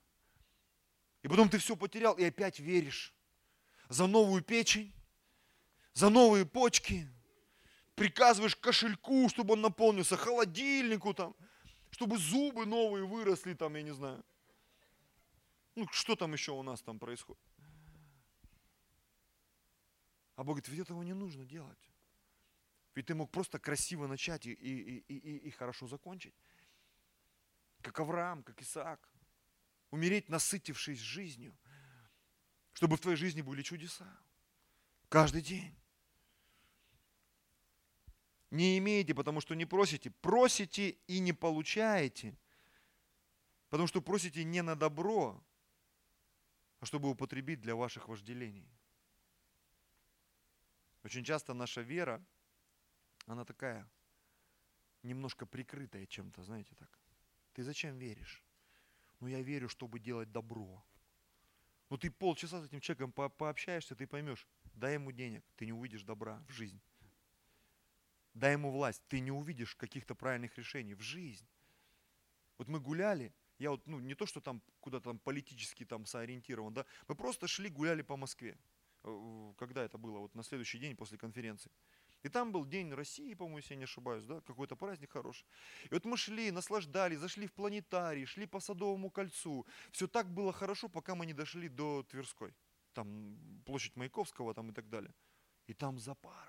И 1.22 1.28
потом 1.28 1.48
ты 1.48 1.58
все 1.58 1.76
потерял 1.76 2.14
и 2.14 2.24
опять 2.24 2.58
веришь. 2.58 3.14
За 3.88 4.06
новую 4.06 4.42
печень, 4.42 4.92
за 5.92 6.08
новые 6.08 6.46
почки. 6.46 7.08
Приказываешь 7.94 8.56
кошельку, 8.56 9.28
чтобы 9.28 9.52
он 9.52 9.60
наполнился, 9.60 10.16
холодильнику 10.16 11.12
там, 11.14 11.36
чтобы 11.90 12.16
зубы 12.16 12.64
новые 12.64 13.06
выросли 13.06 13.54
там, 13.54 13.76
я 13.76 13.82
не 13.82 13.92
знаю. 13.92 14.24
Ну, 15.74 15.86
что 15.92 16.16
там 16.16 16.32
еще 16.32 16.52
у 16.52 16.62
нас 16.62 16.82
там 16.82 16.98
происходит? 16.98 17.40
А 20.36 20.44
Бог 20.44 20.56
говорит, 20.56 20.68
ведь 20.68 20.80
этого 20.80 21.02
не 21.02 21.12
нужно 21.12 21.44
делать. 21.44 21.78
Ведь 22.94 23.06
ты 23.06 23.14
мог 23.14 23.30
просто 23.30 23.58
красиво 23.58 24.06
начать 24.06 24.46
и, 24.46 24.52
и, 24.52 24.98
и, 24.98 25.16
и, 25.16 25.36
и 25.48 25.50
хорошо 25.50 25.86
закончить. 25.86 26.34
Как 27.80 28.00
Авраам, 28.00 28.42
как 28.42 28.60
Исаак. 28.60 29.08
Умереть, 29.92 30.30
насытившись 30.30 30.98
жизнью. 30.98 31.54
Чтобы 32.72 32.96
в 32.96 33.00
твоей 33.00 33.16
жизни 33.16 33.42
были 33.42 33.62
чудеса. 33.62 34.08
Каждый 35.10 35.42
день. 35.42 35.78
Не 38.50 38.78
имеете, 38.78 39.14
потому 39.14 39.42
что 39.42 39.54
не 39.54 39.66
просите. 39.66 40.10
Просите 40.10 40.90
и 41.06 41.18
не 41.18 41.34
получаете. 41.34 42.38
Потому 43.68 43.86
что 43.86 44.00
просите 44.00 44.44
не 44.44 44.62
на 44.62 44.76
добро, 44.76 45.44
а 46.80 46.86
чтобы 46.86 47.10
употребить 47.10 47.60
для 47.60 47.74
ваших 47.74 48.08
вожделений. 48.08 48.70
Очень 51.02 51.22
часто 51.22 51.52
наша 51.52 51.82
вера, 51.82 52.24
она 53.26 53.44
такая, 53.44 53.86
немножко 55.02 55.44
прикрытая 55.44 56.06
чем-то, 56.06 56.42
знаете 56.44 56.74
так. 56.76 56.98
Ты 57.52 57.62
зачем 57.62 57.98
веришь? 57.98 58.42
Ну 59.22 59.28
я 59.28 59.40
верю, 59.40 59.68
чтобы 59.68 60.00
делать 60.00 60.32
добро. 60.32 60.84
Ну 61.90 61.96
ты 61.96 62.10
полчаса 62.10 62.60
с 62.60 62.66
этим 62.66 62.80
человеком 62.80 63.12
по 63.12 63.28
пообщаешься, 63.28 63.94
ты 63.94 64.04
поймешь, 64.04 64.48
дай 64.74 64.94
ему 64.94 65.12
денег, 65.12 65.44
ты 65.54 65.64
не 65.64 65.72
увидишь 65.72 66.02
добра 66.02 66.44
в 66.48 66.52
жизнь. 66.52 66.80
Дай 68.34 68.54
ему 68.54 68.72
власть, 68.72 69.00
ты 69.06 69.20
не 69.20 69.30
увидишь 69.30 69.76
каких-то 69.76 70.16
правильных 70.16 70.58
решений 70.58 70.94
в 70.94 71.02
жизнь. 71.02 71.46
Вот 72.58 72.66
мы 72.66 72.80
гуляли, 72.80 73.32
Я 73.60 73.70
вот, 73.70 73.86
ну, 73.86 74.00
не 74.00 74.16
то, 74.16 74.26
что 74.26 74.40
там 74.40 74.60
куда-то 74.80 75.10
там 75.10 75.20
политически 75.20 75.84
там 75.84 76.04
соориентирован, 76.04 76.74
да, 76.74 76.84
мы 77.06 77.14
просто 77.14 77.46
шли, 77.46 77.68
гуляли 77.68 78.02
по 78.02 78.16
Москве. 78.16 78.58
Э, 79.04 79.52
когда 79.56 79.84
это 79.84 79.98
было? 79.98 80.18
Вот 80.18 80.34
на 80.34 80.42
следующий 80.42 80.80
день 80.80 80.96
после 80.96 81.16
конференции. 81.16 81.70
И 82.22 82.28
там 82.28 82.52
был 82.52 82.64
День 82.64 82.92
России, 82.94 83.34
по-моему, 83.34 83.58
если 83.58 83.74
я 83.74 83.78
не 83.78 83.84
ошибаюсь, 83.84 84.24
да, 84.24 84.40
какой-то 84.40 84.76
праздник 84.76 85.10
хороший. 85.10 85.44
И 85.90 85.94
вот 85.94 86.04
мы 86.04 86.16
шли, 86.16 86.52
наслаждались, 86.52 87.18
зашли 87.18 87.46
в 87.46 87.52
планетарий, 87.52 88.26
шли 88.26 88.46
по 88.46 88.60
Садовому 88.60 89.10
кольцу. 89.10 89.66
Все 89.90 90.06
так 90.06 90.32
было 90.32 90.52
хорошо, 90.52 90.88
пока 90.88 91.14
мы 91.14 91.26
не 91.26 91.34
дошли 91.34 91.68
до 91.68 92.04
Тверской. 92.04 92.54
Там 92.94 93.62
площадь 93.66 93.96
Маяковского 93.96 94.54
там 94.54 94.70
и 94.70 94.72
так 94.72 94.88
далее. 94.88 95.12
И 95.66 95.74
там 95.74 95.98
запара. 95.98 96.48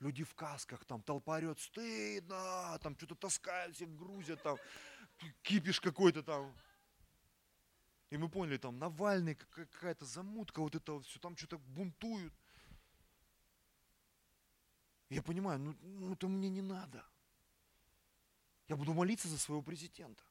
Люди 0.00 0.24
в 0.24 0.34
касках, 0.34 0.84
там 0.86 1.02
толпа 1.02 1.36
орет, 1.36 1.60
стыдно, 1.60 2.78
там 2.82 2.96
что-то 2.96 3.14
таскают, 3.14 3.76
всех 3.76 3.94
грузят, 3.94 4.42
там 4.42 4.56
кипиш 5.42 5.80
какой-то 5.80 6.22
там. 6.22 6.52
И 8.08 8.16
мы 8.16 8.28
поняли, 8.28 8.56
там 8.56 8.78
Навальный, 8.78 9.36
какая-то 9.36 10.04
замутка, 10.04 10.60
вот 10.62 10.74
это 10.74 10.94
вот 10.94 11.06
все, 11.06 11.20
там 11.20 11.36
что-то 11.36 11.58
бунтуют. 11.58 12.34
Я 15.10 15.22
понимаю, 15.22 15.58
ну, 15.58 15.76
ну 15.82 16.12
это 16.12 16.28
мне 16.28 16.48
не 16.48 16.62
надо. 16.62 17.04
Я 18.68 18.76
буду 18.76 18.94
молиться 18.94 19.28
за 19.28 19.36
своего 19.38 19.60
президента. 19.60 20.22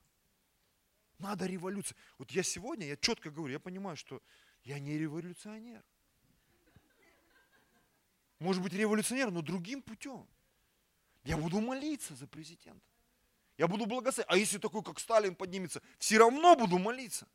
Надо 1.18 1.46
революция. 1.46 1.98
Вот 2.18 2.32
я 2.32 2.44
сегодня, 2.44 2.88
я 2.88 2.96
четко 2.96 3.30
говорю, 3.30 3.52
я 3.52 3.60
понимаю, 3.60 3.98
что 3.98 4.22
я 4.64 4.80
не 4.80 4.98
революционер. 4.98 5.84
Может 8.40 8.64
быть 8.64 8.72
революционер, 8.72 9.32
но 9.32 9.42
другим 9.42 9.82
путем. 9.82 10.26
Я 11.26 11.36
буду 11.36 11.60
молиться 11.60 12.16
за 12.16 12.26
президента. 12.26 12.86
Я 13.58 13.68
буду 13.68 13.86
благословить. 13.86 14.32
А 14.32 14.38
если 14.38 14.58
такой, 14.58 14.82
как 14.82 14.98
Сталин, 15.00 15.36
поднимется, 15.36 15.82
все 15.98 16.18
равно 16.18 16.56
буду 16.56 16.80
молиться. 16.80 17.28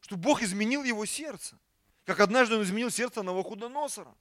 Что 0.00 0.18
Бог 0.18 0.42
изменил 0.42 0.84
его 0.84 1.06
сердце. 1.06 1.58
Как 2.04 2.20
однажды 2.20 2.56
он 2.56 2.62
изменил 2.62 2.90
сердце 2.90 3.22
Новохудоносора. 3.22 4.14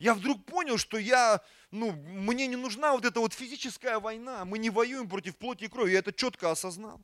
Я 0.00 0.14
вдруг 0.14 0.44
понял, 0.46 0.78
что 0.78 0.96
я, 0.96 1.42
ну, 1.70 1.92
мне 1.92 2.46
не 2.46 2.56
нужна 2.56 2.92
вот 2.92 3.04
эта 3.04 3.20
вот 3.20 3.34
физическая 3.34 4.00
война. 4.00 4.46
Мы 4.46 4.58
не 4.58 4.70
воюем 4.70 5.08
против 5.08 5.36
плоти 5.36 5.64
и 5.64 5.68
крови. 5.68 5.92
Я 5.92 5.98
это 5.98 6.10
четко 6.10 6.50
осознал. 6.50 7.00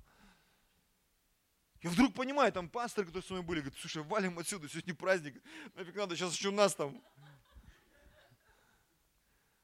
Я 1.83 1.91
вдруг 1.91 2.15
понимаю, 2.15 2.51
там 2.53 2.71
пасторы, 2.71 3.07
которые 3.07 3.27
с 3.27 3.31
вами 3.31 3.43
были, 3.43 3.61
говорят, 3.61 3.79
слушай, 3.79 4.03
валим 4.03 4.39
отсюда, 4.39 4.67
сегодня 4.69 4.95
праздник. 4.95 5.41
Нафиг 5.75 5.95
надо, 5.95 6.17
сейчас 6.17 6.35
еще 6.35 6.51
нас 6.51 6.75
там 6.75 7.01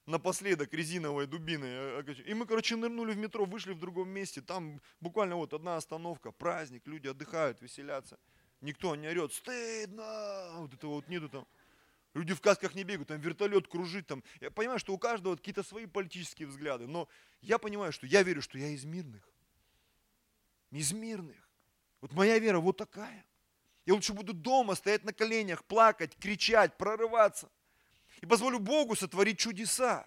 напоследок 0.05 0.75
резиновой 0.75 1.27
дубиной. 1.27 1.71
Э, 1.71 2.05
э, 2.07 2.13
и 2.27 2.35
мы, 2.35 2.45
короче, 2.45 2.77
нырнули 2.77 3.15
в 3.15 3.17
метро, 3.17 3.47
вышли 3.47 3.73
в 3.73 3.79
другом 3.79 4.11
месте. 4.11 4.43
Там 4.43 4.83
буквально 5.01 5.37
вот 5.37 5.55
одна 5.55 5.77
остановка, 5.77 6.33
праздник, 6.33 6.87
люди 6.87 7.09
отдыхают, 7.09 7.63
веселятся. 7.63 8.19
Никто 8.61 8.95
не 8.95 9.09
орет, 9.09 9.33
стыдно, 9.33 10.51
вот 10.59 10.75
этого 10.75 10.91
вот 10.97 11.09
нету 11.09 11.31
там. 11.31 11.47
Люди 12.15 12.35
в 12.35 12.41
касках 12.41 12.75
не 12.75 12.85
бегают, 12.85 13.09
там 13.09 13.21
вертолет 13.21 13.69
кружит. 13.69 14.07
Там. 14.07 14.23
Я 14.41 14.51
понимаю, 14.51 14.79
что 14.79 14.93
у 14.93 14.99
каждого 14.99 15.37
какие-то 15.37 15.63
свои 15.63 15.87
политические 15.87 16.47
взгляды, 16.47 16.87
но 16.87 17.09
я 17.41 17.59
понимаю, 17.59 17.93
что 17.93 18.07
я 18.07 18.23
верю, 18.23 18.43
что 18.43 18.59
я 18.59 18.69
из 18.69 18.85
мирных. 18.85 19.27
Из 20.71 20.93
мирных. 20.93 21.49
Вот 22.01 22.13
моя 22.13 22.39
вера 22.39 22.59
вот 22.59 22.77
такая. 22.77 23.25
Я 23.87 23.95
лучше 23.95 24.13
буду 24.13 24.33
дома 24.33 24.75
стоять 24.75 25.05
на 25.05 25.13
коленях, 25.13 25.65
плакать, 25.65 26.15
кричать, 26.17 26.77
прорываться. 26.77 27.51
И 28.21 28.27
позволю 28.27 28.59
Богу 28.59 28.95
сотворить 28.95 29.39
чудеса. 29.39 30.07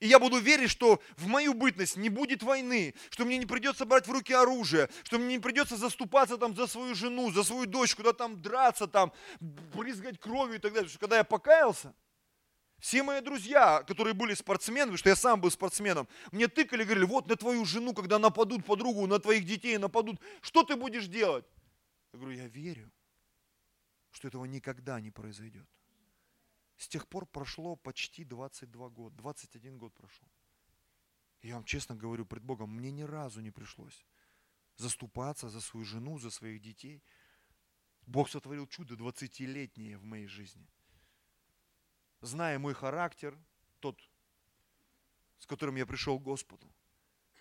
И 0.00 0.06
я 0.06 0.18
буду 0.18 0.38
верить, 0.38 0.70
что 0.70 1.00
в 1.16 1.26
мою 1.26 1.54
бытность 1.54 1.96
не 1.96 2.08
будет 2.08 2.42
войны, 2.42 2.94
что 3.10 3.24
мне 3.24 3.38
не 3.38 3.46
придется 3.46 3.84
брать 3.84 4.06
в 4.06 4.10
руки 4.10 4.32
оружие, 4.32 4.88
что 5.04 5.18
мне 5.18 5.36
не 5.36 5.38
придется 5.38 5.76
заступаться 5.76 6.36
там 6.38 6.54
за 6.56 6.66
свою 6.66 6.94
жену, 6.94 7.30
за 7.32 7.42
свою 7.42 7.66
дочь, 7.66 7.94
куда 7.94 8.12
там 8.12 8.40
драться, 8.40 8.86
там, 8.86 9.12
брызгать 9.40 10.18
кровью 10.18 10.56
и 10.56 10.58
так 10.58 10.72
далее. 10.72 10.88
Потому 10.88 10.90
что 10.90 10.98
когда 10.98 11.16
я 11.18 11.24
покаялся, 11.24 11.94
все 12.78 13.04
мои 13.04 13.20
друзья, 13.20 13.84
которые 13.84 14.12
были 14.12 14.34
спортсменами, 14.34 14.96
что 14.96 15.08
я 15.08 15.16
сам 15.16 15.40
был 15.40 15.50
спортсменом, 15.50 16.08
мне 16.32 16.48
тыкали, 16.48 16.82
говорили, 16.82 17.04
вот 17.04 17.28
на 17.28 17.36
твою 17.36 17.64
жену, 17.64 17.94
когда 17.94 18.18
нападут 18.18 18.64
подругу, 18.64 19.06
на 19.06 19.20
твоих 19.20 19.44
детей 19.44 19.78
нападут, 19.78 20.20
что 20.40 20.64
ты 20.64 20.74
будешь 20.74 21.06
делать? 21.06 21.44
Я 22.12 22.18
говорю, 22.18 22.36
я 22.36 22.48
верю, 22.48 22.90
что 24.10 24.28
этого 24.28 24.44
никогда 24.46 25.00
не 25.00 25.12
произойдет. 25.12 25.66
С 26.82 26.88
тех 26.88 27.06
пор 27.06 27.26
прошло 27.26 27.76
почти 27.76 28.24
22 28.24 28.88
года, 28.88 29.16
21 29.16 29.78
год 29.78 29.94
прошел. 29.94 30.28
я 31.42 31.54
вам 31.54 31.64
честно 31.64 31.94
говорю 31.94 32.26
пред 32.26 32.42
Богом, 32.42 32.70
мне 32.70 32.90
ни 32.90 33.02
разу 33.02 33.40
не 33.40 33.52
пришлось 33.52 34.04
заступаться 34.76 35.48
за 35.48 35.60
свою 35.60 35.86
жену, 35.86 36.18
за 36.18 36.30
своих 36.30 36.60
детей. 36.60 37.00
Бог 38.06 38.28
сотворил 38.28 38.66
чудо 38.66 38.96
20-летнее 38.96 39.96
в 39.96 40.02
моей 40.02 40.26
жизни. 40.26 40.66
Зная 42.20 42.58
мой 42.58 42.74
характер, 42.74 43.38
тот, 43.78 43.96
с 45.38 45.46
которым 45.46 45.76
я 45.76 45.86
пришел 45.86 46.18
к 46.18 46.24
Господу, 46.24 46.66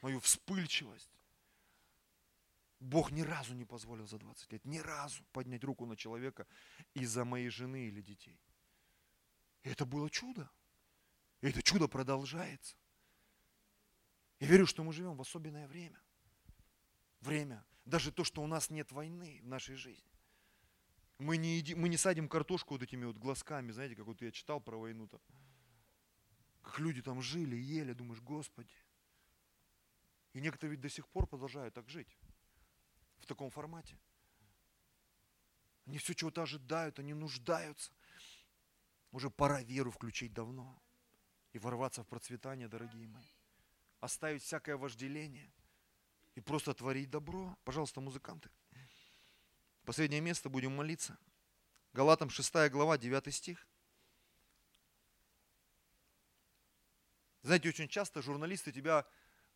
мою 0.04 0.20
вспыльчивость, 0.20 1.20
Бог 2.80 3.10
ни 3.10 3.24
разу 3.24 3.56
не 3.56 3.66
позволил 3.66 4.06
за 4.06 4.20
20 4.20 4.52
лет, 4.52 4.66
ни 4.66 4.78
разу 4.78 5.24
поднять 5.32 5.64
руку 5.64 5.88
на 5.88 5.96
человека 5.96 6.46
из-за 6.94 7.26
моей 7.26 7.50
жены 7.50 7.88
или 7.88 8.04
детей. 8.04 8.40
И 9.64 9.70
это 9.70 9.86
было 9.86 10.10
чудо. 10.10 10.50
И 11.42 11.48
это 11.48 11.62
чудо 11.62 11.88
продолжается. 11.88 12.76
Я 14.40 14.48
верю, 14.48 14.66
что 14.66 14.84
мы 14.84 14.94
живем 14.94 15.16
в 15.16 15.22
особенное 15.22 15.68
время. 15.68 16.02
Время. 17.20 17.64
Даже 17.86 18.12
то, 18.12 18.24
что 18.24 18.42
у 18.42 18.48
нас 18.48 18.70
нет 18.70 18.92
войны 18.92 19.40
в 19.44 19.48
нашей 19.48 19.76
жизни. 19.76 20.10
Мы 21.20 21.38
не, 21.38 21.58
еди, 21.58 21.76
мы 21.76 21.90
не 21.90 21.98
садим 21.98 22.28
картошку 22.28 22.74
вот 22.74 22.82
этими 22.82 23.06
вот 23.06 23.18
глазками, 23.18 23.72
знаете, 23.72 23.96
как 23.96 24.08
вот 24.08 24.22
я 24.22 24.32
читал 24.32 24.60
про 24.60 24.78
войну-то. 24.78 25.22
Как 26.64 26.80
люди 26.80 27.02
там 27.02 27.22
жили, 27.22 27.56
ели, 27.56 27.94
думаешь, 27.94 28.22
Господи. 28.22 28.74
И 30.34 30.40
некоторые 30.40 30.72
ведь 30.72 30.82
до 30.82 30.90
сих 30.90 31.08
пор 31.08 31.28
продолжают 31.28 31.76
так 31.76 31.88
жить. 31.90 32.18
В 33.20 33.28
таком 33.28 33.52
формате. 33.52 34.00
Они 35.86 35.98
все 35.98 36.16
чего-то 36.16 36.44
ожидают, 36.44 36.98
они 36.98 37.14
нуждаются. 37.14 37.92
Уже 39.12 39.30
пора 39.30 39.62
веру 39.62 39.92
включить 39.92 40.34
давно 40.34 40.82
и 41.52 41.60
ворваться 41.60 42.04
в 42.04 42.08
процветание, 42.08 42.68
дорогие 42.68 43.08
мои. 43.08 43.28
Оставить 44.00 44.44
всякое 44.44 44.78
вожделение 44.78 45.52
и 46.36 46.40
просто 46.40 46.74
творить 46.74 47.10
добро. 47.10 47.58
Пожалуйста, 47.64 48.00
музыканты. 48.02 48.50
Последнее 49.84 50.22
место 50.22 50.50
будем 50.50 50.76
молиться. 50.76 51.18
Галатам 51.94 52.30
6 52.30 52.70
глава, 52.70 52.98
9 52.98 53.34
стих. 53.34 53.68
Знаете, 57.44 57.70
очень 57.70 57.90
часто 57.90 58.22
журналисты 58.22 58.72
тебя, 58.72 59.06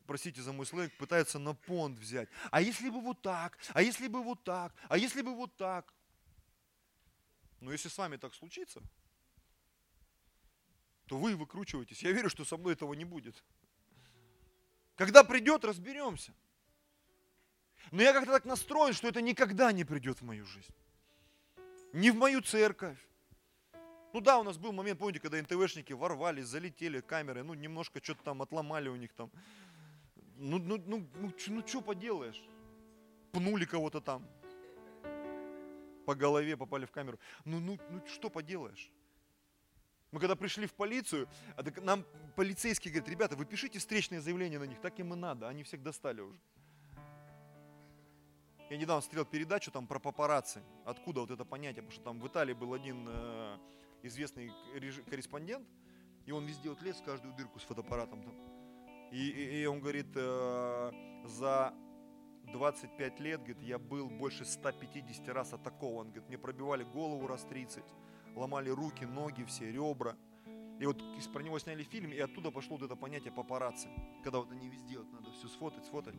простите 0.06 0.42
за 0.42 0.52
мой 0.52 0.66
сленг, 0.66 0.92
пытаются 0.98 1.40
на 1.40 1.54
понт 1.54 2.00
взять. 2.00 2.28
А 2.52 2.60
если 2.60 2.90
бы 2.90 3.00
вот 3.00 3.22
так, 3.22 3.58
а 3.74 3.82
если 3.82 4.08
бы 4.08 4.24
вот 4.24 4.44
так, 4.44 4.76
а 4.90 4.98
если 4.98 5.22
бы 5.22 5.34
вот 5.36 5.56
так. 5.56 5.94
Но 7.62 7.72
если 7.72 7.88
с 7.88 7.98
вами 7.98 8.18
так 8.18 8.34
случится, 8.34 8.82
то 11.08 11.18
вы 11.18 11.36
выкручиваетесь. 11.36 12.04
Я 12.04 12.12
верю, 12.12 12.30
что 12.30 12.46
со 12.46 12.58
мной 12.58 12.74
этого 12.74 12.94
не 12.94 13.06
будет. 13.06 13.44
Когда 14.96 15.24
придет, 15.24 15.66
разберемся. 15.66 16.34
Но 17.92 18.02
я 18.02 18.14
как-то 18.14 18.32
так 18.32 18.46
настроен, 18.46 18.94
что 18.94 19.08
это 19.08 19.22
никогда 19.22 19.72
не 19.72 19.84
придет 19.84 20.22
в 20.22 20.26
мою 20.26 20.46
жизнь. 20.46 20.74
Не 21.94 22.12
в 22.12 22.16
мою 22.16 22.42
церковь. 22.42 22.98
Ну 24.14 24.22
да, 24.22 24.40
у 24.40 24.44
нас 24.44 24.58
был 24.58 24.72
момент, 24.72 25.00
помните, 25.00 25.20
когда 25.20 25.42
НТВшники 25.42 25.94
ворвались, 25.94 26.46
залетели 26.46 27.02
камеры, 27.02 27.44
ну 27.44 27.54
немножко 27.54 28.02
что-то 28.02 28.24
там 28.24 28.42
отломали 28.42 28.88
у 28.88 28.96
них 28.96 29.14
там. 29.14 29.30
Ну, 30.38 30.58
ну, 30.58 30.82
ну, 30.86 31.06
ну, 31.16 31.32
ну 31.50 31.68
что 31.68 31.82
поделаешь? 31.82 32.42
Пнули 33.32 33.66
кого-то 33.66 34.00
там. 34.00 34.26
По 36.06 36.16
голове 36.16 36.56
попали 36.56 36.86
в 36.86 36.92
камеру. 36.92 37.20
Ну, 37.44 37.60
ну, 37.60 37.78
ну 37.90 38.02
что 38.08 38.30
поделаешь? 38.30 38.90
Мы 40.16 40.22
когда 40.22 40.38
пришли 40.38 40.66
в 40.66 40.74
полицию, 40.74 41.28
а 41.58 41.82
нам 41.82 42.06
полицейский 42.38 42.90
говорит, 42.90 43.10
ребята, 43.10 43.36
вы 43.36 43.44
пишите 43.44 43.80
встречное 43.80 44.22
заявление 44.22 44.60
на 44.60 44.64
них, 44.64 44.80
так 44.80 44.98
им 44.98 45.14
и 45.14 45.18
надо, 45.18 45.50
они 45.50 45.64
всех 45.64 45.84
достали 45.84 46.22
уже. 46.22 46.40
Я 48.70 48.78
недавно 48.78 49.02
смотрел 49.02 49.26
передачу 49.26 49.72
там 49.72 49.88
про 49.88 50.00
папарацци. 50.00 50.64
Откуда 50.86 51.20
вот 51.20 51.32
это 51.32 51.44
понятие? 51.44 51.84
Потому 51.84 51.92
что 51.92 52.04
там 52.06 52.22
в 52.22 52.28
Италии 52.30 52.54
был 52.54 52.74
один 52.74 53.06
э, 53.10 53.58
известный 54.04 54.54
корреспондент, 55.10 55.68
и 56.26 56.32
он 56.32 56.46
везде 56.46 56.70
вот 56.70 56.82
лез 56.82 56.96
в 56.96 57.04
каждую 57.04 57.34
дырку 57.34 57.60
с 57.60 57.64
фотоаппаратом 57.64 58.24
там. 58.24 58.36
И, 59.12 59.18
и, 59.18 59.64
и 59.64 59.66
он 59.66 59.82
говорит, 59.82 60.08
э, 60.16 60.92
за 61.26 61.74
25 62.54 63.20
лет, 63.20 63.42
говорит, 63.42 63.62
я 63.64 63.80
был 63.80 64.10
больше 64.10 64.46
150 64.46 65.28
раз 65.28 65.52
атакован. 65.52 66.08
Говорит, 66.08 66.30
мне 66.30 66.38
пробивали 66.38 66.86
голову 66.86 67.28
раз 67.28 67.44
30 67.44 67.84
ломали 68.36 68.70
руки, 68.70 69.06
ноги 69.06 69.44
все, 69.44 69.72
ребра. 69.72 70.16
И 70.80 70.86
вот 70.86 71.02
про 71.34 71.42
него 71.42 71.58
сняли 71.60 71.84
фильм, 71.84 72.12
и 72.12 72.20
оттуда 72.20 72.52
пошло 72.52 72.76
вот 72.78 72.86
это 72.86 72.96
понятие 72.96 73.32
папарацци. 73.32 73.88
Когда 74.24 74.40
вот 74.40 74.52
они 74.52 74.68
везде, 74.68 74.98
вот 74.98 75.12
надо 75.14 75.32
все 75.32 75.48
сфотать, 75.48 75.86
сфотать. 75.86 76.16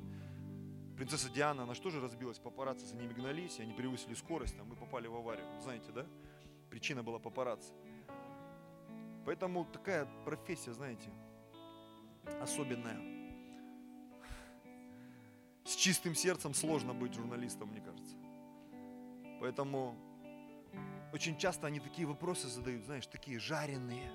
Принцесса 0.96 1.28
Диана, 1.28 1.64
она 1.64 1.74
что 1.74 1.90
же 1.90 2.00
разбилась? 2.00 2.38
Папарацци 2.38 2.86
за 2.86 2.96
ними 2.96 3.12
гнались, 3.12 3.58
и 3.58 3.62
они 3.62 3.74
превысили 3.74 4.14
скорость, 4.14 4.56
там, 4.56 4.72
и 4.72 4.76
попали 4.76 5.08
в 5.08 5.14
аварию. 5.14 5.46
Знаете, 5.60 5.92
да? 5.92 6.06
Причина 6.70 7.02
была 7.02 7.18
папарацци. 7.18 7.74
Поэтому 9.26 9.66
такая 9.66 10.08
профессия, 10.24 10.72
знаете, 10.72 11.10
особенная. 12.40 12.98
С 15.64 15.74
чистым 15.74 16.14
сердцем 16.14 16.54
сложно 16.54 16.94
быть 16.94 17.12
журналистом, 17.12 17.68
мне 17.68 17.80
кажется. 17.80 18.16
Поэтому 19.40 19.96
очень 21.12 21.38
часто 21.38 21.66
они 21.66 21.80
такие 21.80 22.06
вопросы 22.06 22.48
задают, 22.48 22.84
знаешь, 22.84 23.06
такие 23.06 23.38
жареные. 23.38 24.10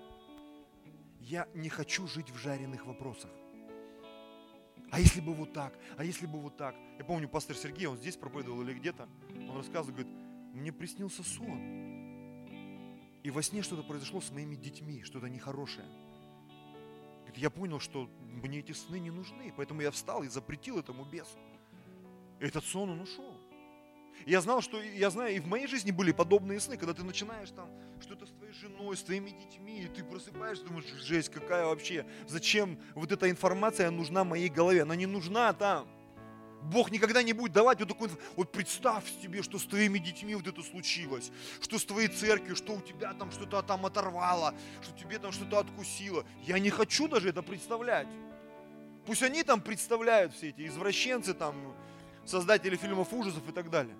Я 1.20 1.48
не 1.54 1.70
хочу 1.70 2.08
жить 2.08 2.30
в 2.30 2.38
жареных 2.38 2.86
вопросах. 2.86 3.32
А 4.92 5.00
если 5.00 5.22
бы 5.22 5.34
вот 5.34 5.54
так? 5.54 5.74
А 5.98 6.04
если 6.04 6.26
бы 6.26 6.40
вот 6.40 6.58
так? 6.58 6.76
Я 7.00 7.06
помню, 7.06 7.30
пастор 7.30 7.56
Сергей, 7.56 7.88
он 7.88 7.98
здесь 7.98 8.18
проповедовал 8.18 8.62
или 8.62 8.74
где-то, 8.74 9.08
он 9.50 9.56
рассказывает, 9.56 9.96
говорит, 9.96 10.14
мне 10.54 10.74
приснился 10.74 11.24
сон. 11.24 11.82
И 13.24 13.32
во 13.32 13.42
сне 13.42 13.62
что-то 13.62 13.84
произошло 13.84 14.20
с 14.20 14.32
моими 14.32 14.56
детьми, 14.56 15.04
что-то 15.04 15.28
нехорошее. 15.28 15.88
Говорит, 17.22 17.38
я 17.38 17.50
понял, 17.50 17.80
что 17.80 18.10
мне 18.20 18.60
эти 18.60 18.74
сны 18.74 19.00
не 19.00 19.12
нужны, 19.12 19.54
поэтому 19.56 19.82
я 19.82 19.92
встал 19.92 20.24
и 20.24 20.28
запретил 20.28 20.78
этому 20.78 21.06
бесу. 21.06 21.38
И 22.40 22.46
этот 22.46 22.66
сон, 22.66 22.90
он 22.90 23.00
ушел. 23.00 23.41
Я 24.26 24.42
знал, 24.42 24.62
что, 24.62 24.82
я 24.82 25.10
знаю, 25.10 25.36
и 25.36 25.40
в 25.40 25.48
моей 25.48 25.68
жизни 25.68 25.92
были 25.92 26.12
подобные 26.12 26.60
сны, 26.60 26.78
когда 26.78 26.94
ты 26.94 27.04
начинаешь 27.04 27.50
там 27.52 27.70
что-то 28.02 28.26
с 28.26 28.30
твоей 28.30 28.54
женой, 28.54 28.96
с 28.98 29.02
твоими 29.02 29.30
детьми, 29.30 29.82
и 29.82 29.88
ты 29.88 30.04
просыпаешься, 30.04 30.66
думаешь, 30.66 30.86
жесть, 31.02 31.30
какая 31.30 31.66
вообще, 31.66 32.06
зачем 32.28 32.78
вот 32.96 33.12
эта 33.12 33.30
информация 33.30 33.90
нужна 33.92 34.24
моей 34.24 34.50
голове, 34.50 34.84
она 34.84 34.96
не 34.96 35.06
нужна 35.06 35.54
там. 35.54 35.88
Бог 36.64 36.92
никогда 36.92 37.24
не 37.24 37.34
будет 37.34 37.54
давать 37.54 37.80
вот 37.80 37.90
такой, 37.90 38.10
вот 38.36 38.52
представь 38.52 39.04
себе, 39.22 39.42
что 39.42 39.58
с 39.58 39.66
твоими 39.66 39.98
детьми 39.98 40.36
вот 40.36 40.46
это 40.46 40.62
случилось, 40.62 41.32
что 41.60 41.80
с 41.80 41.86
твоей 41.86 42.08
церковью, 42.08 42.56
что 42.56 42.74
у 42.74 42.82
тебя 42.82 43.14
там 43.14 43.32
что-то 43.32 43.64
там 43.64 43.86
оторвало, 43.86 44.54
что 44.82 44.96
тебе 44.96 45.18
там 45.18 45.32
что-то 45.32 45.60
откусило. 45.60 46.24
Я 46.46 46.60
не 46.60 46.70
хочу 46.70 47.08
даже 47.08 47.30
это 47.30 47.42
представлять. 47.42 48.08
Пусть 49.06 49.24
они 49.24 49.44
там 49.44 49.60
представляют 49.62 50.34
все 50.34 50.50
эти 50.50 50.68
извращенцы, 50.68 51.34
там, 51.34 51.56
создатели 52.26 52.76
фильмов 52.76 53.12
ужасов 53.12 53.48
и 53.50 53.52
так 53.52 53.72
далее. 53.72 53.96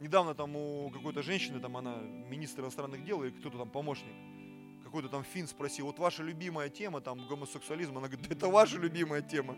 Недавно 0.00 0.34
там 0.34 0.56
у 0.56 0.90
какой-то 0.90 1.22
женщины, 1.22 1.60
там 1.60 1.76
она 1.76 1.96
министр 1.96 2.62
иностранных 2.62 3.04
дел 3.04 3.22
или 3.22 3.30
кто-то 3.30 3.58
там 3.58 3.70
помощник, 3.70 4.12
какой-то 4.82 5.08
там 5.08 5.24
фин 5.24 5.46
спросил, 5.46 5.86
вот 5.86 5.98
ваша 5.98 6.22
любимая 6.22 6.68
тема, 6.68 7.00
там 7.00 7.26
гомосексуализм, 7.26 7.96
она 7.96 8.08
говорит, 8.08 8.30
это 8.30 8.48
ваша 8.48 8.76
любимая 8.76 9.22
тема. 9.22 9.56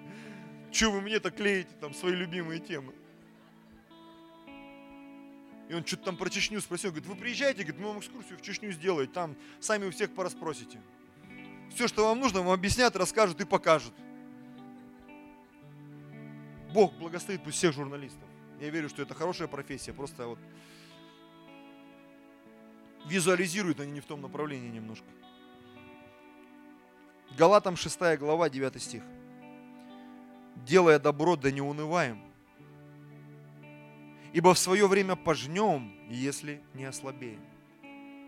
Чего 0.70 0.92
вы 0.92 1.00
мне-то 1.00 1.30
клеите 1.30 1.74
там 1.80 1.94
свои 1.94 2.12
любимые 2.12 2.60
темы? 2.60 2.94
И 5.68 5.74
он 5.74 5.84
что-то 5.84 6.04
там 6.04 6.16
про 6.16 6.30
Чечню 6.30 6.60
спросил, 6.60 6.90
говорит, 6.90 7.08
вы 7.08 7.16
приезжайте, 7.16 7.62
говорит, 7.62 7.80
мы 7.80 7.88
вам 7.88 7.98
экскурсию 7.98 8.38
в 8.38 8.42
Чечню 8.42 8.70
сделаем, 8.72 9.08
там 9.10 9.36
сами 9.58 9.86
у 9.86 9.90
всех 9.90 10.14
пораспросите. 10.14 10.80
Все, 11.74 11.88
что 11.88 12.06
вам 12.06 12.20
нужно, 12.20 12.42
вам 12.42 12.52
объяснят, 12.52 12.94
расскажут 12.94 13.40
и 13.40 13.44
покажут. 13.44 13.94
Бог 16.72 16.94
благословит 16.94 17.42
пусть 17.42 17.56
всех 17.56 17.72
журналистов. 17.72 18.25
Я 18.60 18.70
верю, 18.70 18.88
что 18.88 19.02
это 19.02 19.14
хорошая 19.14 19.48
профессия, 19.48 19.92
просто 19.92 20.26
вот 20.26 20.38
визуализируют 23.06 23.80
они 23.80 23.92
не 23.92 24.00
в 24.00 24.06
том 24.06 24.20
направлении 24.20 24.68
немножко. 24.68 25.06
Галатам 27.36 27.76
6 27.76 28.18
глава, 28.18 28.48
9 28.48 28.82
стих. 28.82 29.02
«Делая 30.66 30.98
добро, 30.98 31.36
да 31.36 31.50
не 31.50 31.60
унываем, 31.60 32.20
ибо 34.32 34.54
в 34.54 34.58
свое 34.58 34.88
время 34.88 35.14
пожнем, 35.14 35.94
если 36.08 36.62
не 36.74 36.84
ослабеем». 36.84 37.44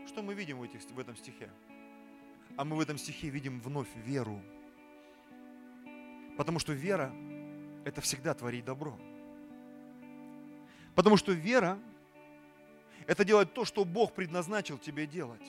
Что 0.07 0.23
мы 0.23 0.35
видим 0.35 0.59
в, 0.59 0.63
этих, 0.63 0.81
в 0.83 0.99
этом 0.99 1.17
стихе? 1.17 1.51
А 2.57 2.65
мы 2.65 2.77
в 2.77 2.81
этом 2.81 2.99
стихе 2.99 3.29
видим 3.29 3.61
вновь 3.61 3.89
веру. 3.95 4.41
Потому 6.37 6.59
что 6.59 6.73
вера– 6.73 7.13
это 7.85 8.01
всегда 8.01 8.35
творить 8.35 8.65
добро. 8.65 8.99
Потому 10.99 11.17
что 11.17 11.31
вера– 11.31 11.79
это 13.07 13.25
делать 13.25 13.55
то, 13.55 13.65
что 13.65 13.85
Бог 13.85 14.15
предназначил 14.15 14.79
тебе 14.79 15.07
делать. 15.07 15.47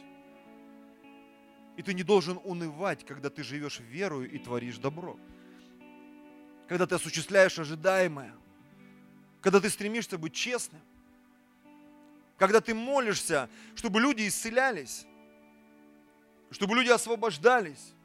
И 1.75 1.81
ты 1.81 1.95
не 1.95 2.03
должен 2.03 2.39
унывать, 2.43 3.03
когда 3.03 3.31
ты 3.31 3.41
живешь 3.41 3.79
верою 3.79 4.29
и 4.29 4.37
творишь 4.37 4.77
добро. 4.77 5.17
Когда 6.67 6.85
ты 6.85 6.93
осуществляешь 6.93 7.57
ожидаемое. 7.57 8.35
Когда 9.41 9.59
ты 9.59 9.71
стремишься 9.71 10.19
быть 10.19 10.35
честным. 10.35 10.81
Когда 12.37 12.61
ты 12.61 12.75
молишься, 12.75 13.49
чтобы 13.73 14.01
люди 14.01 14.27
исцелялись. 14.27 15.07
Чтобы 16.51 16.75
люди 16.75 16.89
освобождались 16.89 17.95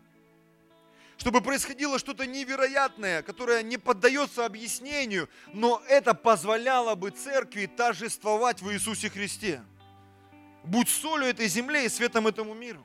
чтобы 1.17 1.41
происходило 1.41 1.99
что-то 1.99 2.27
невероятное, 2.27 3.23
которое 3.23 3.63
не 3.63 3.79
поддается 3.79 4.45
объяснению, 4.45 5.29
но 5.53 5.83
это 5.89 6.15
позволяло 6.15 6.95
бы 6.95 7.11
церкви 7.11 7.67
торжествовать 7.67 8.61
в 8.61 8.73
Иисусе 8.73 9.11
Христе. 9.11 9.63
Будь 10.65 10.89
солью 10.89 11.29
этой 11.29 11.47
земле 11.47 11.87
и 11.87 11.89
светом 11.89 12.27
этому 12.27 12.55
миру. 12.55 12.85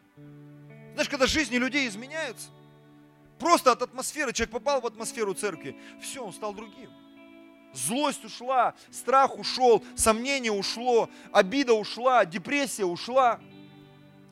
Знаешь, 0.93 1.09
когда 1.09 1.27
жизни 1.27 1.55
людей 1.57 1.88
изменяются, 1.88 2.49
просто 3.39 3.71
от 3.71 3.82
атмосферы, 3.82 4.34
человек 4.34 4.51
попал 4.51 4.82
в 4.82 4.86
атмосферу 4.86 5.34
церкви, 5.34 5.77
все, 6.01 6.23
он 6.23 6.34
стал 6.34 6.53
другим. 6.53 6.89
Злость 7.73 8.25
ушла, 8.25 8.73
страх 8.91 9.38
ушел, 9.38 9.84
сомнение 9.95 10.51
ушло, 10.51 11.09
обида 11.32 11.73
ушла, 11.73 12.25
депрессия 12.25 12.86
ушла. 12.86 13.39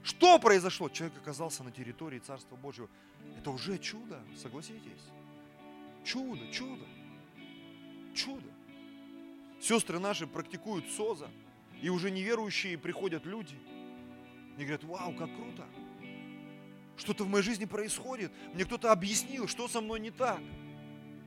Что 0.04 0.40
произошло? 0.40 0.90
Человек 0.90 1.18
оказался 1.22 1.64
на 1.64 1.72
территории 1.72 2.20
Царства 2.20 2.56
Божьего. 2.56 2.90
Это 3.38 3.52
уже 3.52 3.78
чудо, 3.78 4.22
согласитесь. 4.36 5.12
Чудо, 6.04 6.52
чудо, 6.52 6.86
чудо. 8.14 8.50
Сестры 9.60 10.00
наши 10.00 10.28
практикуют 10.28 10.90
СОЗа, 10.92 11.30
и 11.82 11.90
уже 11.90 12.12
неверующие 12.12 12.78
приходят 12.78 13.26
люди. 13.26 13.56
И 14.58 14.62
говорят, 14.62 14.84
вау, 14.84 15.14
как 15.14 15.36
круто. 15.36 15.66
Что-то 16.98 17.24
в 17.24 17.30
моей 17.30 17.44
жизни 17.44 17.66
происходит. 17.66 18.32
Мне 18.54 18.66
кто-то 18.66 18.92
объяснил, 18.92 19.48
что 19.48 19.68
со 19.68 19.82
мной 19.82 20.00
не 20.00 20.12
так. 20.12 20.42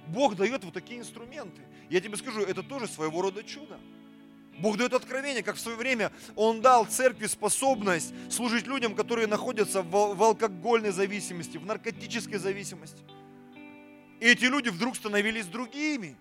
Бог 0.08 0.34
дает 0.34 0.64
вот 0.64 0.74
такие 0.74 0.98
инструменты. 0.98 1.62
Я 1.88 2.00
тебе 2.00 2.16
скажу, 2.16 2.40
это 2.42 2.62
тоже 2.62 2.88
своего 2.88 3.22
рода 3.22 3.44
чудо. 3.44 3.78
Бог 4.58 4.76
дает 4.76 4.92
откровение, 4.92 5.42
как 5.42 5.56
в 5.56 5.60
свое 5.60 5.76
время 5.76 6.12
Он 6.36 6.60
дал 6.60 6.84
церкви 6.84 7.26
способность 7.26 8.12
служить 8.30 8.66
людям, 8.66 8.94
которые 8.94 9.26
находятся 9.26 9.82
в, 9.82 10.14
в 10.14 10.22
алкогольной 10.22 10.90
зависимости, 10.90 11.56
в 11.56 11.64
наркотической 11.64 12.38
зависимости. 12.38 13.02
И 14.20 14.26
эти 14.26 14.44
люди 14.44 14.68
вдруг 14.68 14.96
становились 14.96 15.46
другими. 15.46 16.16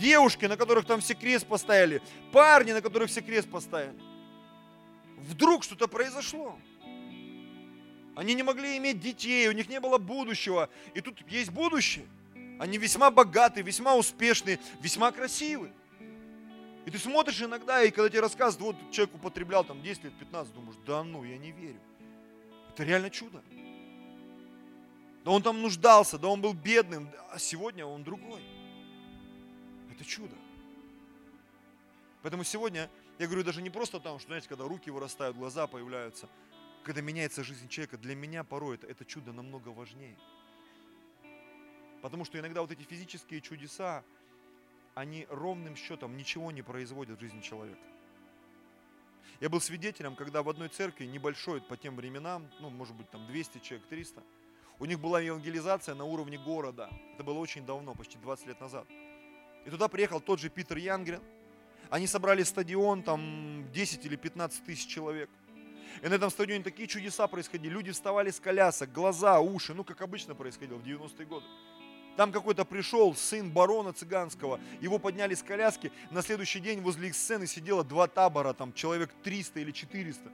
Девушки, 0.00 0.46
на 0.46 0.56
которых 0.56 0.86
там 0.86 1.00
все 1.00 1.14
крест 1.14 1.46
поставили, 1.46 2.02
парни, 2.32 2.72
на 2.72 2.82
которых 2.82 3.08
все 3.10 3.20
крест 3.20 3.48
поставили. 3.48 3.94
Вдруг 5.18 5.62
что-то 5.62 5.86
произошло. 5.86 6.58
Они 8.16 8.34
не 8.34 8.42
могли 8.42 8.76
иметь 8.76 9.00
детей, 9.00 9.48
у 9.48 9.52
них 9.52 9.68
не 9.68 9.78
было 9.78 9.98
будущего. 9.98 10.68
И 10.94 11.00
тут 11.00 11.20
есть 11.28 11.50
будущее. 11.50 12.06
Они 12.58 12.78
весьма 12.78 13.10
богатые, 13.10 13.64
весьма 13.64 13.94
успешные, 13.94 14.58
весьма 14.80 15.12
красивые. 15.12 15.72
И 16.86 16.90
ты 16.90 16.98
смотришь 16.98 17.40
иногда, 17.40 17.82
и 17.82 17.90
когда 17.90 18.10
тебе 18.10 18.20
рассказывают, 18.20 18.76
вот 18.76 18.90
человек 18.90 19.14
употреблял 19.14 19.64
там 19.64 19.82
10 19.82 20.04
лет, 20.04 20.18
15, 20.18 20.54
думаешь, 20.54 20.76
да 20.86 21.02
ну, 21.02 21.24
я 21.24 21.38
не 21.38 21.50
верю. 21.50 21.80
Это 22.70 22.84
реально 22.84 23.10
чудо. 23.10 23.42
Да 25.24 25.30
он 25.30 25.42
там 25.42 25.62
нуждался, 25.62 26.18
да 26.18 26.28
он 26.28 26.42
был 26.42 26.52
бедным, 26.52 27.08
а 27.30 27.38
сегодня 27.38 27.86
он 27.86 28.04
другой. 28.04 28.42
Это 29.90 30.04
чудо. 30.04 30.34
Поэтому 32.22 32.44
сегодня 32.44 32.90
я 33.18 33.26
говорю 33.26 33.44
даже 33.44 33.62
не 33.62 33.70
просто 33.70 33.96
о 33.96 34.00
том, 34.00 34.18
что, 34.18 34.28
знаете, 34.28 34.48
когда 34.48 34.64
руки 34.64 34.90
вырастают, 34.90 35.36
глаза 35.36 35.66
появляются, 35.66 36.28
когда 36.82 37.00
меняется 37.00 37.42
жизнь 37.42 37.68
человека, 37.68 37.96
для 37.96 38.14
меня 38.14 38.44
порой 38.44 38.74
это, 38.74 38.86
это 38.86 39.04
чудо 39.06 39.32
намного 39.32 39.68
важнее. 39.68 40.18
Потому 42.02 42.26
что 42.26 42.38
иногда 42.38 42.60
вот 42.60 42.70
эти 42.70 42.82
физические 42.82 43.40
чудеса, 43.40 44.04
они 44.94 45.26
ровным 45.30 45.76
счетом 45.76 46.16
ничего 46.16 46.52
не 46.52 46.62
производят 46.62 47.18
в 47.18 47.20
жизни 47.20 47.40
человека. 47.40 47.80
Я 49.40 49.48
был 49.48 49.60
свидетелем, 49.60 50.14
когда 50.14 50.42
в 50.42 50.48
одной 50.48 50.68
церкви, 50.68 51.06
небольшой 51.06 51.60
по 51.60 51.76
тем 51.76 51.96
временам, 51.96 52.48
ну, 52.60 52.70
может 52.70 52.94
быть, 52.94 53.10
там 53.10 53.26
200 53.26 53.58
человек, 53.58 53.86
300, 53.88 54.22
у 54.78 54.84
них 54.86 55.00
была 55.00 55.20
евангелизация 55.20 55.94
на 55.94 56.04
уровне 56.04 56.38
города. 56.38 56.88
Это 57.14 57.24
было 57.24 57.38
очень 57.38 57.66
давно, 57.66 57.94
почти 57.94 58.18
20 58.18 58.46
лет 58.46 58.60
назад. 58.60 58.86
И 59.64 59.70
туда 59.70 59.88
приехал 59.88 60.20
тот 60.20 60.40
же 60.40 60.50
Питер 60.50 60.76
Янгрен. 60.76 61.22
Они 61.90 62.06
собрали 62.06 62.42
стадион, 62.42 63.02
там 63.02 63.70
10 63.72 64.04
или 64.04 64.16
15 64.16 64.64
тысяч 64.64 64.86
человек. 64.86 65.30
И 66.02 66.08
на 66.08 66.14
этом 66.14 66.30
стадионе 66.30 66.64
такие 66.64 66.88
чудеса 66.88 67.26
происходили. 67.28 67.72
Люди 67.72 67.92
вставали 67.92 68.30
с 68.30 68.40
колясок, 68.40 68.92
глаза, 68.92 69.40
уши, 69.40 69.74
ну 69.74 69.84
как 69.84 70.00
обычно 70.02 70.34
происходило 70.34 70.78
в 70.78 70.84
90-е 70.84 71.26
годы. 71.26 71.46
Там 72.16 72.30
какой-то 72.30 72.64
пришел 72.64 73.14
сын 73.14 73.50
барона 73.50 73.92
цыганского, 73.92 74.60
его 74.80 74.98
подняли 74.98 75.34
с 75.34 75.42
коляски, 75.42 75.90
на 76.10 76.22
следующий 76.22 76.60
день 76.60 76.80
возле 76.80 77.08
их 77.08 77.14
сцены 77.14 77.46
сидело 77.46 77.82
два 77.82 78.06
табора, 78.06 78.52
там 78.52 78.72
человек 78.72 79.10
300 79.22 79.60
или 79.60 79.72
400. 79.72 80.30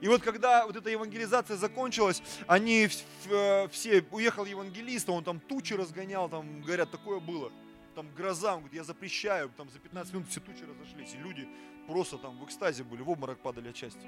И 0.00 0.08
вот 0.08 0.22
когда 0.22 0.66
вот 0.66 0.76
эта 0.76 0.88
евангелизация 0.90 1.56
закончилась, 1.56 2.22
они 2.46 2.88
э, 3.26 3.68
все, 3.68 4.04
уехал 4.10 4.46
евангелист, 4.46 5.08
он 5.10 5.22
там 5.24 5.40
тучи 5.40 5.74
разгонял, 5.74 6.28
там, 6.28 6.62
говорят, 6.62 6.90
такое 6.90 7.20
было. 7.20 7.52
Там 7.94 8.08
гроза, 8.14 8.54
он 8.54 8.60
говорит, 8.60 8.76
я 8.76 8.84
запрещаю, 8.84 9.50
там 9.56 9.68
за 9.68 9.78
15 9.78 10.14
минут 10.14 10.28
все 10.28 10.40
тучи 10.40 10.62
разошлись, 10.62 11.14
и 11.14 11.18
люди 11.18 11.46
просто 11.86 12.16
там 12.16 12.38
в 12.38 12.44
экстазе 12.46 12.82
были, 12.82 13.02
в 13.02 13.10
обморок 13.10 13.40
падали 13.40 13.68
отчасти. 13.68 14.06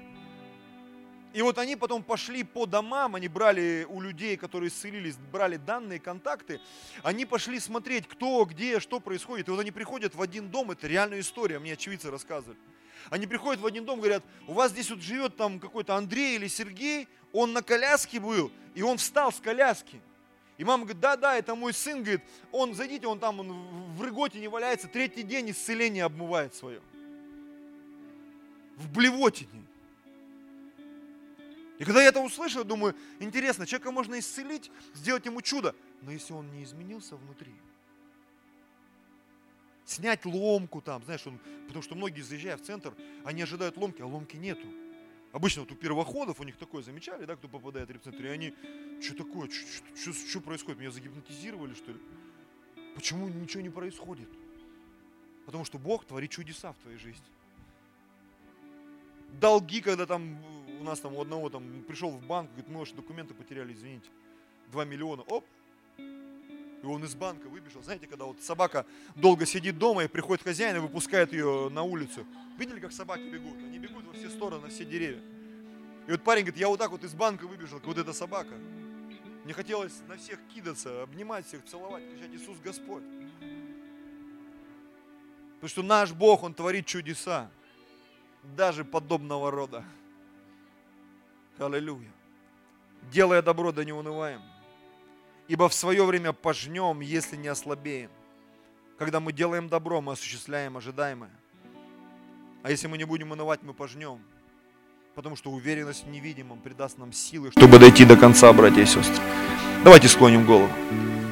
И 1.33 1.41
вот 1.41 1.57
они 1.57 1.75
потом 1.75 2.03
пошли 2.03 2.43
по 2.43 2.67
домам, 2.67 3.15
они 3.15 3.27
брали 3.27 3.87
у 3.89 3.99
людей, 3.99 4.37
которые 4.37 4.69
исцелились, 4.69 5.15
брали 5.31 5.57
данные, 5.57 5.99
контакты, 5.99 6.61
они 7.01 7.25
пошли 7.25 7.59
смотреть, 7.59 8.07
кто, 8.07 8.45
где, 8.45 8.79
что 8.79 8.99
происходит. 8.99 9.47
И 9.47 9.51
вот 9.51 9.59
они 9.59 9.71
приходят 9.71 10.13
в 10.13 10.21
один 10.21 10.49
дом, 10.49 10.69
это 10.69 10.87
реальная 10.87 11.21
история, 11.21 11.57
мне 11.57 11.73
очевидцы 11.73 12.11
рассказывали. 12.11 12.57
Они 13.09 13.25
приходят 13.25 13.59
в 13.59 13.65
один 13.65 13.83
дом, 13.83 13.99
говорят, 13.99 14.23
у 14.47 14.53
вас 14.53 14.71
здесь 14.71 14.91
вот 14.91 15.01
живет 15.01 15.35
там 15.35 15.59
какой-то 15.59 15.95
Андрей 15.95 16.35
или 16.35 16.47
Сергей, 16.47 17.07
он 17.31 17.51
на 17.51 17.63
коляске 17.63 18.19
был, 18.19 18.51
и 18.75 18.83
он 18.83 18.97
встал 18.97 19.33
с 19.33 19.39
коляски. 19.39 19.99
И 20.59 20.63
мама 20.63 20.83
говорит, 20.83 21.01
да, 21.01 21.15
да, 21.15 21.35
это 21.35 21.55
мой 21.55 21.73
сын, 21.73 22.03
говорит, 22.03 22.21
он, 22.51 22.75
зайдите, 22.75 23.07
он 23.07 23.17
там 23.17 23.39
он 23.39 23.51
в 23.95 24.01
рыготе 24.03 24.39
не 24.39 24.47
валяется, 24.47 24.87
третий 24.87 25.23
день 25.23 25.49
исцеление 25.49 26.03
обмывает 26.03 26.53
свое. 26.53 26.79
В 28.77 28.87
блевотине. 28.91 29.63
И 31.83 31.85
когда 31.85 32.01
я 32.01 32.07
это 32.07 32.21
услышал, 32.21 32.63
думаю, 32.63 32.95
интересно, 33.19 33.65
человека 33.65 33.91
можно 33.91 34.17
исцелить, 34.17 34.71
сделать 34.93 35.25
ему 35.25 35.41
чудо, 35.41 35.75
но 36.01 36.13
если 36.13 36.31
он 36.31 36.49
не 36.53 36.63
изменился 36.63 37.17
внутри, 37.17 37.51
снять 39.83 40.23
ломку 40.23 40.79
там, 40.79 41.03
знаешь, 41.03 41.27
он, 41.27 41.39
потому 41.67 41.83
что 41.83 41.95
многие, 41.95 42.21
заезжая 42.21 42.55
в 42.55 42.61
центр, 42.61 42.93
они 43.25 43.41
ожидают 43.41 43.75
ломки, 43.75 44.01
а 44.01 44.05
ломки 44.05 44.37
нету. 44.37 44.65
Обычно 45.33 45.63
вот 45.63 45.73
у 45.73 45.75
первоходов 45.75 46.39
у 46.39 46.45
них 46.45 46.55
такое 46.55 46.83
замечали, 46.83 47.25
да, 47.25 47.35
кто 47.35 47.49
попадает 47.49 47.89
в 47.89 47.91
репцентр, 47.91 48.27
и 48.27 48.29
они, 48.29 48.53
что 49.01 49.17
такое, 49.17 49.49
что 49.49 50.39
происходит, 50.39 50.79
меня 50.79 50.91
загипнотизировали, 50.91 51.73
что 51.73 51.91
ли? 51.91 51.99
Почему 52.95 53.27
ничего 53.27 53.61
не 53.61 53.69
происходит? 53.69 54.29
Потому 55.45 55.65
что 55.65 55.79
Бог 55.79 56.05
творит 56.05 56.31
чудеса 56.31 56.71
в 56.71 56.77
твоей 56.77 56.97
жизни. 56.97 57.25
Долги, 59.39 59.81
когда 59.81 60.05
там 60.05 60.37
у 60.79 60.83
нас 60.83 60.99
там 60.99 61.13
у 61.15 61.21
одного 61.21 61.49
там 61.49 61.83
пришел 61.87 62.09
в 62.09 62.21
банк, 62.25 62.49
говорит, 62.51 62.69
мы 62.69 62.79
ваши 62.79 62.93
документы 62.93 63.33
потеряли, 63.33 63.73
извините. 63.73 64.07
2 64.71 64.85
миллиона, 64.85 65.21
оп, 65.23 65.45
и 65.97 66.85
он 66.85 67.03
из 67.05 67.15
банка 67.15 67.47
выбежал. 67.47 67.81
Знаете, 67.81 68.07
когда 68.07 68.25
вот 68.25 68.41
собака 68.41 68.85
долго 69.15 69.45
сидит 69.45 69.77
дома 69.77 70.03
и 70.03 70.07
приходит 70.07 70.43
хозяин 70.43 70.75
и 70.75 70.79
выпускает 70.79 71.31
ее 71.31 71.69
на 71.69 71.83
улицу. 71.83 72.25
Видели, 72.57 72.81
как 72.81 72.91
собаки 72.91 73.21
бегут? 73.21 73.57
Они 73.57 73.79
бегут 73.79 74.05
во 74.05 74.13
все 74.13 74.29
стороны, 74.29 74.63
на 74.63 74.69
все 74.69 74.83
деревья. 74.83 75.21
И 76.07 76.11
вот 76.11 76.21
парень 76.23 76.43
говорит, 76.43 76.59
я 76.59 76.67
вот 76.67 76.79
так 76.79 76.91
вот 76.91 77.03
из 77.05 77.13
банка 77.13 77.47
выбежал, 77.47 77.79
как 77.79 77.87
вот 77.87 77.97
эта 77.97 78.11
собака. 78.11 78.53
Мне 79.45 79.53
хотелось 79.53 79.93
на 80.09 80.17
всех 80.17 80.39
кидаться, 80.53 81.03
обнимать 81.03 81.47
всех, 81.47 81.63
целовать, 81.63 82.03
кричать, 82.11 82.33
Иисус 82.33 82.57
Господь. 82.61 83.03
Потому 85.55 85.69
что 85.69 85.83
наш 85.83 86.11
Бог, 86.11 86.43
Он 86.43 86.53
творит 86.53 86.85
чудеса, 86.85 87.49
даже 88.43 88.83
подобного 88.83 89.51
рода. 89.51 89.83
Аллилуйя. 91.57 92.11
Делая 93.11 93.41
добро, 93.41 93.71
да 93.71 93.83
не 93.83 93.93
унываем. 93.93 94.41
Ибо 95.47 95.69
в 95.69 95.73
свое 95.73 96.05
время 96.05 96.33
пожнем, 96.33 97.01
если 97.01 97.35
не 97.35 97.47
ослабеем. 97.47 98.09
Когда 98.97 99.19
мы 99.19 99.33
делаем 99.33 99.69
добро, 99.69 100.01
мы 100.01 100.13
осуществляем 100.13 100.77
ожидаемое. 100.77 101.31
А 102.63 102.71
если 102.71 102.87
мы 102.87 102.97
не 102.97 103.03
будем 103.03 103.31
унывать, 103.31 103.61
мы 103.63 103.73
пожнем. 103.73 104.19
Потому 105.15 105.35
что 105.35 105.51
уверенность 105.51 106.05
в 106.05 106.09
невидимом 106.09 106.59
придаст 106.59 106.97
нам 106.97 107.11
силы, 107.11 107.51
чтобы 107.51 107.77
дойти 107.77 108.05
до 108.05 108.17
конца, 108.17 108.51
братья 108.53 108.81
и 108.81 108.85
сестры. 108.85 109.21
Давайте 109.83 110.07
склоним 110.07 110.45
голову. 110.45 110.69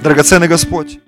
Драгоценный 0.04 0.48
Господь, 0.48 1.00